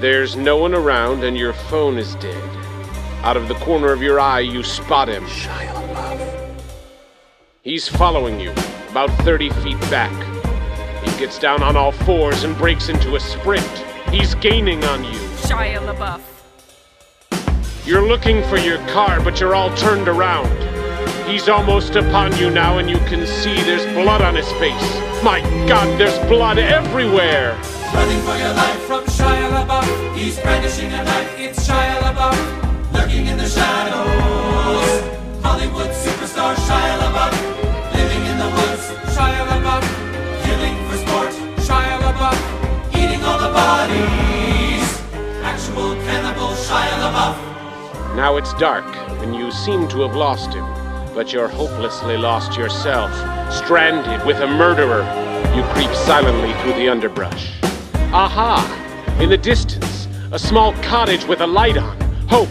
There's 0.00 0.36
no 0.36 0.56
one 0.56 0.74
around 0.74 1.24
and 1.24 1.36
your 1.36 1.54
phone 1.68 1.98
is 1.98 2.14
dead. 2.16 2.67
Out 3.22 3.36
of 3.36 3.48
the 3.48 3.54
corner 3.56 3.92
of 3.92 4.00
your 4.00 4.20
eye, 4.20 4.40
you 4.40 4.62
spot 4.62 5.08
him. 5.08 5.24
Shia 5.24 5.72
LaBeouf. 5.72 6.60
He's 7.62 7.88
following 7.88 8.38
you, 8.38 8.52
about 8.90 9.10
30 9.24 9.50
feet 9.50 9.80
back. 9.90 10.12
He 11.04 11.18
gets 11.18 11.38
down 11.38 11.62
on 11.62 11.76
all 11.76 11.90
fours 11.90 12.44
and 12.44 12.56
breaks 12.56 12.88
into 12.88 13.16
a 13.16 13.20
sprint. 13.20 13.66
He's 14.10 14.36
gaining 14.36 14.84
on 14.84 15.02
you. 15.02 15.18
Shia 15.42 15.78
LaBeouf. 15.84 16.20
You're 17.84 18.06
looking 18.06 18.42
for 18.44 18.56
your 18.56 18.78
car, 18.88 19.20
but 19.20 19.40
you're 19.40 19.54
all 19.54 19.74
turned 19.76 20.08
around. 20.08 20.48
He's 21.28 21.48
almost 21.48 21.96
upon 21.96 22.36
you 22.36 22.50
now, 22.50 22.78
and 22.78 22.88
you 22.88 22.98
can 22.98 23.26
see 23.26 23.60
there's 23.62 23.84
blood 23.94 24.22
on 24.22 24.36
his 24.36 24.50
face. 24.52 25.00
My 25.24 25.40
God, 25.66 25.98
there's 25.98 26.18
blood 26.28 26.58
everywhere! 26.58 27.58
Running 27.92 28.20
for 28.20 28.36
your 28.36 28.54
life 28.54 28.80
from 28.82 29.04
Shia 29.04 29.50
LaBeouf. 29.50 29.67
Now 48.16 48.36
it's 48.36 48.54
dark, 48.54 48.84
and 49.22 49.34
you 49.34 49.50
seem 49.50 49.88
to 49.88 50.00
have 50.02 50.14
lost 50.14 50.52
him, 50.54 50.64
but 51.14 51.32
you're 51.32 51.48
hopelessly 51.48 52.16
lost 52.16 52.56
yourself. 52.56 53.10
Stranded 53.52 54.24
with 54.26 54.36
a 54.40 54.46
murderer, 54.46 55.02
you 55.54 55.62
creep 55.74 55.90
silently 55.94 56.52
through 56.62 56.74
the 56.74 56.88
underbrush. 56.88 57.52
Aha! 58.12 59.16
In 59.20 59.28
the 59.30 59.36
distance, 59.38 60.06
A 60.30 60.38
small 60.38 60.74
cottage 60.82 61.24
with 61.24 61.40
a 61.40 61.46
light 61.46 61.78
on. 61.78 61.98
Hope. 62.28 62.50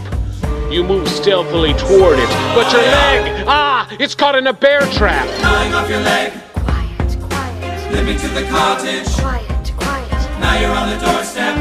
You 0.72 0.84
move 0.84 1.08
stealthily 1.08 1.74
toward 1.74 2.18
it, 2.18 2.30
but 2.56 2.72
your 2.74 2.82
leg! 2.82 3.46
Ah! 3.48 3.88
It's 4.00 4.16
caught 4.16 4.36
in 4.36 4.48
a 4.48 4.54
bear 4.54 4.82
trap! 4.98 5.28
Gnawing 5.42 5.74
off 5.76 5.88
your 5.88 6.00
leg, 6.02 6.34
Quiet, 6.56 7.18
quiet, 7.30 7.92
limping 7.94 8.18
to 8.18 8.28
the 8.30 8.46
cottage. 8.50 9.08
quiet, 9.22 9.74
quiet. 9.78 10.12
Now 10.42 10.60
you're 10.60 10.72
on 10.76 10.90
the 10.90 11.06
doorstep, 11.06 11.56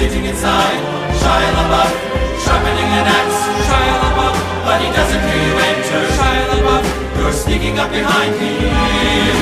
sitting 0.00 0.24
inside. 0.24 0.80
Shia 1.20 1.50
LaBeouf, 1.60 1.92
sharpening 2.40 2.90
an 2.98 3.04
axe. 3.04 3.40
Shia 3.68 3.96
LaBeouf, 4.00 4.36
but 4.64 4.78
he 4.80 4.88
doesn't 4.96 5.22
hear 5.28 5.42
you 5.48 5.56
enter. 5.70 6.02
Shia 6.16 6.44
LaBeouf, 6.52 6.84
you're 7.18 7.36
sneaking 7.44 7.76
up 7.78 7.90
behind 7.92 8.32
him. 8.40 9.36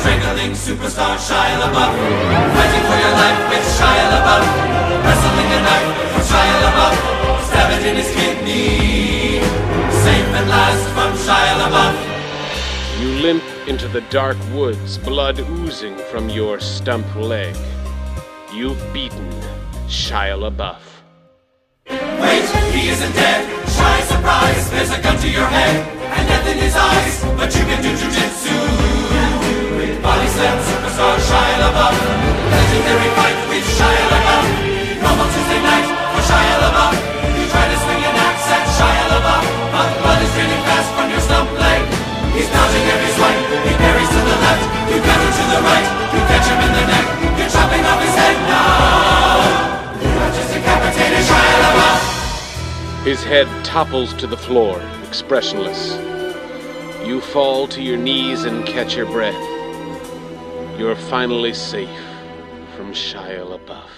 Strangling 0.00 0.52
superstar 0.56 1.14
Shia 1.26 1.56
LaBeouf, 1.60 1.92
fighting 2.56 2.84
for 2.88 2.98
your 3.04 3.14
life 3.20 3.40
with 3.52 3.66
Shia 3.76 4.06
LaBeouf. 4.14 4.46
Wrestling 5.04 5.50
a 5.58 5.60
knife 5.68 5.90
from 6.12 6.22
Shia 6.30 6.56
LaBeouf, 6.64 6.96
stab 7.48 7.68
it 7.76 7.84
in 7.90 7.96
his 8.00 8.10
kidney. 8.16 9.44
Safe 10.04 10.28
at 10.40 10.46
last 10.54 10.84
from 10.96 11.10
Shia 11.26 11.54
LaBeouf. 11.62 11.96
You 13.00 13.08
limp 13.26 13.44
into 13.68 13.86
the 13.88 14.00
dark 14.08 14.38
woods, 14.54 14.96
blood 14.96 15.38
oozing 15.38 15.98
from 16.10 16.30
your 16.30 16.60
stump 16.60 17.14
leg. 17.14 17.54
You've 18.54 18.82
beaten 18.94 19.28
Shia 19.88 20.36
LaBeouf. 20.36 20.84
Wait, 22.20 22.44
he 22.76 22.90
isn't 22.90 23.14
dead. 23.14 23.40
Shy 23.68 24.00
surprise, 24.02 24.70
there's 24.70 24.90
a 24.90 25.00
gun 25.00 25.16
to 25.18 25.28
your 25.28 25.46
head 25.46 25.76
and 26.12 26.28
death 26.28 26.46
in 26.46 26.58
his 26.58 26.76
eyes. 26.76 27.24
But 27.36 27.54
you 27.56 27.64
can 27.64 27.82
do 27.82 27.90
jujitsu. 27.96 28.52
Body 30.02 30.28
slam 30.28 30.58
superstar 30.68 31.16
Shia 31.28 31.56
LaBeouf, 31.62 31.67
His 53.18 53.24
head 53.24 53.48
topples 53.64 54.14
to 54.14 54.28
the 54.28 54.36
floor, 54.36 54.80
expressionless. 55.08 55.96
You 57.04 57.20
fall 57.20 57.66
to 57.66 57.82
your 57.82 57.96
knees 57.96 58.44
and 58.44 58.64
catch 58.64 58.96
your 58.96 59.06
breath. 59.06 59.34
You're 60.78 60.94
finally 60.94 61.52
safe 61.52 61.88
from 62.76 62.92
Shia 62.92 63.44
LaBeouf. 63.44 63.90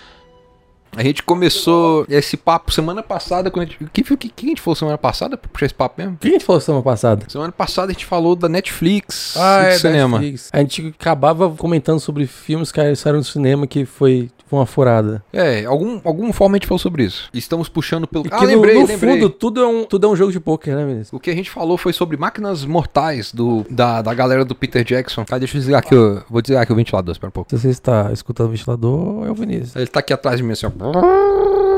A 0.97 1.03
gente 1.03 1.23
começou 1.23 2.07
esse 2.09 2.35
papo 2.35 2.73
semana 2.73 3.03
passada. 3.03 3.51
Quando 3.51 3.66
a 3.68 3.71
gente, 3.71 3.91
que, 3.93 4.03
que, 4.03 4.29
que 4.31 4.47
a 4.47 4.49
gente 4.49 4.62
falou 4.62 4.75
semana 4.75 4.97
passada 4.97 5.37
pra 5.37 5.51
puxar 5.53 5.66
esse 5.66 5.75
papo 5.75 6.01
mesmo? 6.01 6.14
O 6.14 6.16
que 6.18 6.29
a 6.29 6.33
gente 6.33 6.45
falou 6.47 6.61
semana 6.61 6.83
passada? 6.83 7.27
Semana 7.29 7.53
passada 7.53 7.91
a 7.91 7.93
gente 7.93 8.07
falou 8.07 8.35
da 8.35 8.49
Netflix 8.49 9.37
Ah, 9.37 9.61
e 9.61 9.64
do 9.64 9.68
é, 9.68 9.79
cinema. 9.79 10.18
Netflix. 10.18 10.49
A 10.51 10.59
gente 10.61 10.95
acabava 10.99 11.51
comentando 11.51 12.01
sobre 12.01 12.27
filmes 12.27 12.73
que 12.73 12.95
saíram 12.97 13.18
no 13.18 13.25
cinema 13.25 13.66
que 13.66 13.85
foi 13.85 14.31
uma 14.59 14.66
furada. 14.66 15.22
É, 15.32 15.64
algum, 15.64 16.01
alguma 16.05 16.32
forma 16.32 16.57
a 16.57 16.59
gente 16.59 16.66
falou 16.66 16.78
sobre 16.78 17.05
isso. 17.05 17.28
Estamos 17.32 17.68
puxando 17.68 18.07
pelo. 18.07 18.26
E 18.26 18.28
Ah, 18.32 18.38
que 18.38 18.42
no- 18.44 18.51
lembrei, 18.51 18.74
no, 18.74 18.86
lembrei. 18.86 19.14
fundo, 19.14 19.30
tudo 19.30 19.61
é, 19.62 19.66
um, 19.66 19.84
tudo 19.84 20.07
é 20.07 20.11
um 20.11 20.16
jogo 20.16 20.32
de 20.32 20.40
pôquer, 20.40 20.74
né, 20.76 20.84
Vinícius? 20.84 21.12
O 21.12 21.20
que 21.20 21.30
a 21.30 21.34
gente 21.34 21.51
falou 21.51 21.76
foi 21.76 21.92
sobre 21.92 22.16
máquinas 22.16 22.64
mortais 22.64 23.32
do, 23.32 23.64
da, 23.70 24.03
da 24.03 24.12
galera 24.14 24.44
do 24.44 24.55
Peter 24.55 24.84
Jackson. 24.84 25.24
Ah, 25.30 25.38
deixa 25.38 25.57
eu 25.57 25.61
desligar 25.61 25.80
aqui, 25.80 25.94
o- 25.94 26.22
vou 26.28 26.40
desligar 26.42 26.62
aqui 26.62 26.72
o 26.72 26.76
ventilador, 26.76 27.12
espera 27.12 27.28
um 27.28 27.32
pouco. 27.32 27.51
Se 27.51 27.59
você 27.59 27.68
está 27.68 28.11
escutando 28.12 28.48
o 28.48 28.51
ventilador, 28.51 29.26
é 29.26 29.30
o 29.30 29.34
Vinícius. 29.34 29.76
Ele 29.76 29.86
tá 29.86 30.01
aqui 30.01 30.12
atrás 30.12 30.36
de 30.38 30.42
mim 30.42 30.53
assim, 30.53 30.66
ó. 30.66 31.30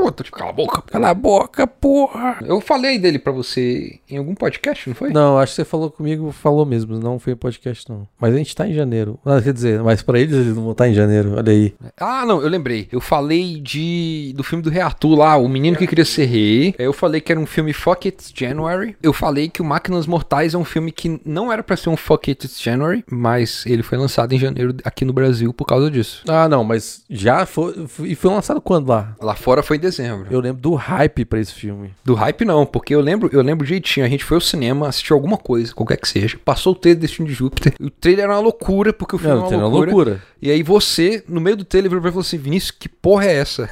Eu 0.05 0.11
tô 0.11 0.21
tipo, 0.21 0.35
cala 0.37 0.49
a 0.49 0.53
boca. 0.53 0.81
Cala 0.81 1.09
a 1.09 1.13
boca, 1.13 1.65
porra! 1.65 2.37
Eu 2.45 2.59
falei 2.59 2.99
dele 2.99 3.17
pra 3.17 3.31
você 3.31 3.99
em 4.09 4.17
algum 4.17 4.35
podcast, 4.35 4.89
não 4.89 4.95
foi? 4.95 5.09
Não, 5.11 5.37
acho 5.39 5.53
que 5.53 5.55
você 5.55 5.65
falou 5.65 5.89
comigo, 5.89 6.29
falou 6.31 6.65
mesmo, 6.65 6.99
não 6.99 7.17
foi 7.17 7.31
em 7.31 7.35
podcast 7.37 7.89
não. 7.89 8.05
Mas 8.19 8.33
a 8.33 8.37
gente 8.37 8.53
tá 8.53 8.67
em 8.67 8.73
janeiro. 8.73 9.17
Ah, 9.25 9.41
quer 9.41 9.53
dizer, 9.53 9.81
mas 9.81 10.01
pra 10.01 10.19
eles 10.19 10.35
eles 10.35 10.55
não 10.55 10.63
vão 10.63 10.71
estar 10.73 10.89
em 10.89 10.93
janeiro, 10.93 11.35
olha 11.37 11.51
aí. 11.53 11.73
Ah, 11.97 12.25
não, 12.25 12.41
eu 12.41 12.49
lembrei. 12.49 12.62
Eu 12.91 13.01
falei 13.01 13.59
de 13.59 14.33
do 14.35 14.43
filme 14.43 14.63
do 14.63 14.69
Rei 14.69 14.81
Arthur 14.81 15.15
lá, 15.17 15.35
O 15.35 15.47
Menino 15.47 15.77
que 15.77 15.85
Queria 15.85 16.05
Ser 16.05 16.25
Rei. 16.25 16.73
Eu 16.79 16.93
falei 16.93 17.19
que 17.19 17.31
era 17.31 17.39
um 17.39 17.45
filme 17.45 17.73
Fuck 17.73 18.07
It's 18.07 18.31
January. 18.33 18.95
Eu 19.03 19.11
falei 19.13 19.49
que 19.49 19.61
o 19.61 19.65
Máquinas 19.65 20.07
Mortais 20.07 20.53
é 20.53 20.57
um 20.57 20.63
filme 20.63 20.91
que 20.91 21.19
não 21.25 21.51
era 21.51 21.61
pra 21.61 21.75
ser 21.75 21.89
um 21.89 21.97
Fuck 21.97 22.31
It's 22.31 22.61
January, 22.61 23.03
mas 23.11 23.65
ele 23.65 23.83
foi 23.83 23.97
lançado 23.97 24.33
em 24.33 24.39
janeiro 24.39 24.75
aqui 24.83 25.03
no 25.03 25.11
Brasil 25.13 25.53
por 25.53 25.65
causa 25.65 25.91
disso. 25.91 26.23
Ah, 26.27 26.47
não, 26.47 26.63
mas 26.63 27.03
já 27.09 27.45
foi. 27.45 27.85
E 28.03 28.15
foi 28.15 28.31
lançado 28.31 28.61
quando 28.61 28.87
lá? 28.87 29.15
Lá 29.21 29.35
fora 29.35 29.61
foi 29.61 29.77
em 29.77 29.81
dezembro. 29.81 30.27
Eu 30.31 30.39
lembro 30.39 30.61
do 30.61 30.73
hype 30.75 31.25
pra 31.25 31.39
esse 31.39 31.53
filme. 31.53 31.91
Do 32.03 32.13
hype 32.13 32.45
não, 32.45 32.65
porque 32.65 32.95
eu 32.95 33.01
lembro, 33.01 33.29
eu 33.33 33.41
lembro 33.41 33.65
direitinho, 33.65 34.05
a 34.05 34.09
gente 34.09 34.23
foi 34.23 34.37
ao 34.37 34.41
cinema, 34.41 34.87
assistiu 34.87 35.15
alguma 35.15 35.37
coisa, 35.37 35.73
qualquer 35.73 35.97
que 35.97 36.07
seja, 36.07 36.39
passou 36.43 36.73
o 36.73 36.75
trailer 36.75 37.01
Destino 37.01 37.27
de 37.27 37.33
Júpiter. 37.33 37.73
O 37.81 37.89
trailer 37.89 38.25
era 38.25 38.33
uma 38.33 38.39
loucura, 38.39 38.93
porque 38.93 39.15
o 39.15 39.19
filme 39.19 39.35
Não, 39.35 39.47
era 39.47 39.57
uma 39.57 39.67
uma 39.67 39.79
loucura. 39.79 40.21
E 40.43 40.51
aí 40.51 40.61
você, 40.61 41.23
no 41.25 41.39
meio 41.39 41.55
do 41.55 41.63
trailer, 41.63 41.89
virou 41.89 42.01
pra 42.01 42.09
mim 42.09 42.15
falou 42.15 42.27
assim, 42.27 42.37
Vinícius, 42.37 42.71
que 42.71 42.89
porra 42.89 43.27
é 43.27 43.35
essa? 43.35 43.69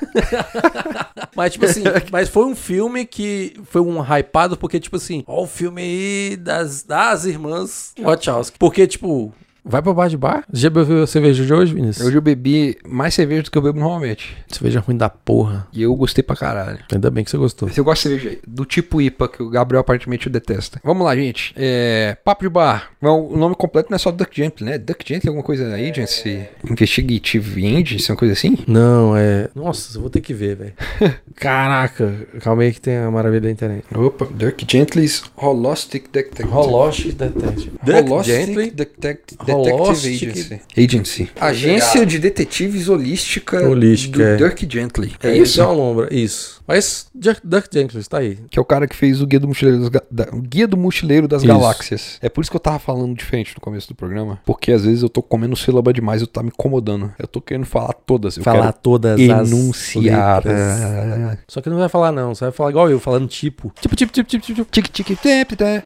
Mas, 1.35 1.51
tipo 1.51 1.65
assim, 1.65 1.83
mas 2.11 2.29
foi 2.29 2.45
um 2.45 2.55
filme 2.55 3.05
que 3.05 3.53
foi 3.65 3.81
um 3.81 4.01
hypado, 4.01 4.55
porque, 4.55 4.79
tipo 4.79 4.95
assim, 4.95 5.23
ó 5.27 5.43
o 5.43 5.47
filme 5.47 5.81
aí 5.81 6.37
das, 6.37 6.83
das 6.83 7.25
irmãs 7.25 7.93
Wachowski. 7.99 8.57
Porque, 8.57 8.85
tipo, 8.87 9.33
vai 9.63 9.81
pra 9.81 9.93
bar 9.93 10.07
de 10.09 10.17
bar? 10.17 10.43
Já 10.51 10.69
bebeu 10.69 11.05
cerveja 11.07 11.45
de 11.45 11.53
hoje, 11.53 11.73
Vinícius? 11.73 12.05
Hoje 12.05 12.17
eu 12.17 12.21
bebi 12.21 12.77
mais 12.87 13.13
cerveja 13.13 13.43
do 13.43 13.51
que 13.51 13.57
eu 13.57 13.61
bebo 13.61 13.79
normalmente. 13.79 14.35
Cerveja 14.47 14.79
ruim 14.79 14.97
da 14.97 15.09
porra. 15.09 15.67
E 15.73 15.81
eu 15.81 15.95
gostei 15.95 16.23
pra 16.23 16.35
caralho. 16.35 16.79
Ainda 16.91 17.09
bem 17.11 17.23
que 17.23 17.29
você 17.31 17.37
gostou. 17.37 17.69
Eu 17.75 17.83
gosto 17.83 18.09
de 18.09 18.15
cerveja 18.19 18.39
do 18.47 18.65
tipo 18.65 19.01
IPA, 19.01 19.27
que 19.29 19.43
o 19.43 19.49
Gabriel 19.49 19.81
aparentemente 19.81 20.29
detesta. 20.29 20.79
Vamos 20.83 21.05
lá, 21.05 21.15
gente. 21.15 21.53
É, 21.55 22.17
Papo 22.23 22.43
de 22.43 22.49
Bar. 22.49 22.91
Bom, 23.01 23.27
o 23.31 23.37
nome 23.37 23.55
completo 23.55 23.89
não 23.89 23.95
é 23.95 23.99
só 23.99 24.11
Duck 24.11 24.35
Gently, 24.35 24.65
né? 24.65 24.77
Duck 24.77 25.07
Gently 25.07 25.27
é 25.27 25.29
alguma 25.29 25.43
coisa 25.43 25.73
Agency? 25.75 26.45
Investigative 26.69 27.65
Agency, 27.77 28.11
uma 28.11 28.17
coisa 28.17 28.33
assim? 28.33 28.57
Não, 28.67 29.15
é. 29.15 29.49
Nossa, 29.55 29.97
eu 29.97 30.01
vou 30.01 30.09
ter 30.09 30.21
que 30.21 30.33
ver, 30.33 30.55
velho. 30.55 30.73
Caraca, 31.35 32.27
calma 32.41 32.63
aí 32.63 32.71
que 32.71 32.81
tem 32.81 32.97
a 32.97 33.09
maravilha 33.09 33.41
da 33.41 33.51
internet. 33.51 33.83
Opa, 33.95 34.27
Dirk 34.35 34.65
Gently's 34.69 35.23
Holostic 35.35 36.03
Detective. 36.11 36.49
Holostic 36.49 37.13
Detective. 37.15 37.71
Holostic 37.87 38.73
Detect- 38.75 39.35
Detective 39.63 40.15
Agency. 40.15 40.61
Agency. 40.77 41.29
Agência 41.39 42.05
de 42.05 42.19
Detetives 42.19 42.87
Holística, 42.89 43.67
Holística, 43.67 44.17
do 44.17 44.23
é. 44.23 44.35
Dirk 44.37 44.67
Gently. 44.69 45.13
É 45.21 45.35
isso? 45.35 45.59
É 45.61 45.63
uma 45.65 45.73
lombra, 45.73 46.13
isso. 46.13 46.61
Mas 46.67 47.07
Jack- 47.13 47.41
Duck 47.43 47.67
Jenkins 47.73 48.07
tá 48.07 48.19
aí. 48.19 48.37
Que 48.49 48.57
é 48.57 48.61
o 48.61 48.65
cara 48.65 48.87
que 48.87 48.95
fez 48.95 49.21
o 49.21 49.27
Guia 49.27 49.39
do 49.41 49.47
Mochileiro 49.47 49.79
das, 49.81 49.89
Ga- 49.89 50.03
da- 50.09 50.27
Guia 50.31 50.67
do 50.67 50.77
Mochileiro 50.77 51.27
das 51.27 51.41
Isso. 51.43 51.47
Galáxias. 51.51 52.17
É 52.21 52.29
por 52.29 52.41
isso 52.41 52.49
que 52.49 52.55
eu 52.55 52.61
tava 52.61 52.79
falando 52.79 53.13
diferente 53.13 53.53
no 53.55 53.59
começo 53.61 53.87
do 53.89 53.95
programa. 53.95 54.39
Porque 54.45 54.71
às 54.71 54.85
vezes 54.85 55.03
eu 55.03 55.09
tô 55.09 55.21
comendo 55.21 55.55
sílaba 55.55 55.91
demais 55.91 56.21
e 56.21 56.23
eu 56.23 56.27
tá 56.27 56.41
me 56.41 56.47
incomodando. 56.49 57.11
Eu 57.19 57.27
tô 57.27 57.41
querendo 57.41 57.65
falar 57.65 57.91
todas. 57.93 58.37
Eu 58.37 58.43
falar 58.43 58.61
quero 58.71 58.73
todas 58.81 59.19
enunciar. 59.19 60.37
as 60.39 60.45
letras. 60.45 61.39
Só 61.47 61.61
que 61.61 61.69
não 61.69 61.77
vai 61.77 61.89
falar 61.89 62.11
não, 62.11 62.33
você 62.33 62.45
vai 62.45 62.51
falar 62.51 62.69
igual 62.69 62.89
eu, 62.89 62.99
falando 62.99 63.27
tipo. 63.27 63.71
Tipo, 63.81 63.95
tipo, 63.95 64.11
tipo, 64.13 64.29
tipo, 64.29 64.45
tipo. 64.45 64.55
tipo. 64.61 64.71
Tic 64.71 64.87
tic 64.89 65.19
tep, 65.19 65.55
tep. 65.55 65.79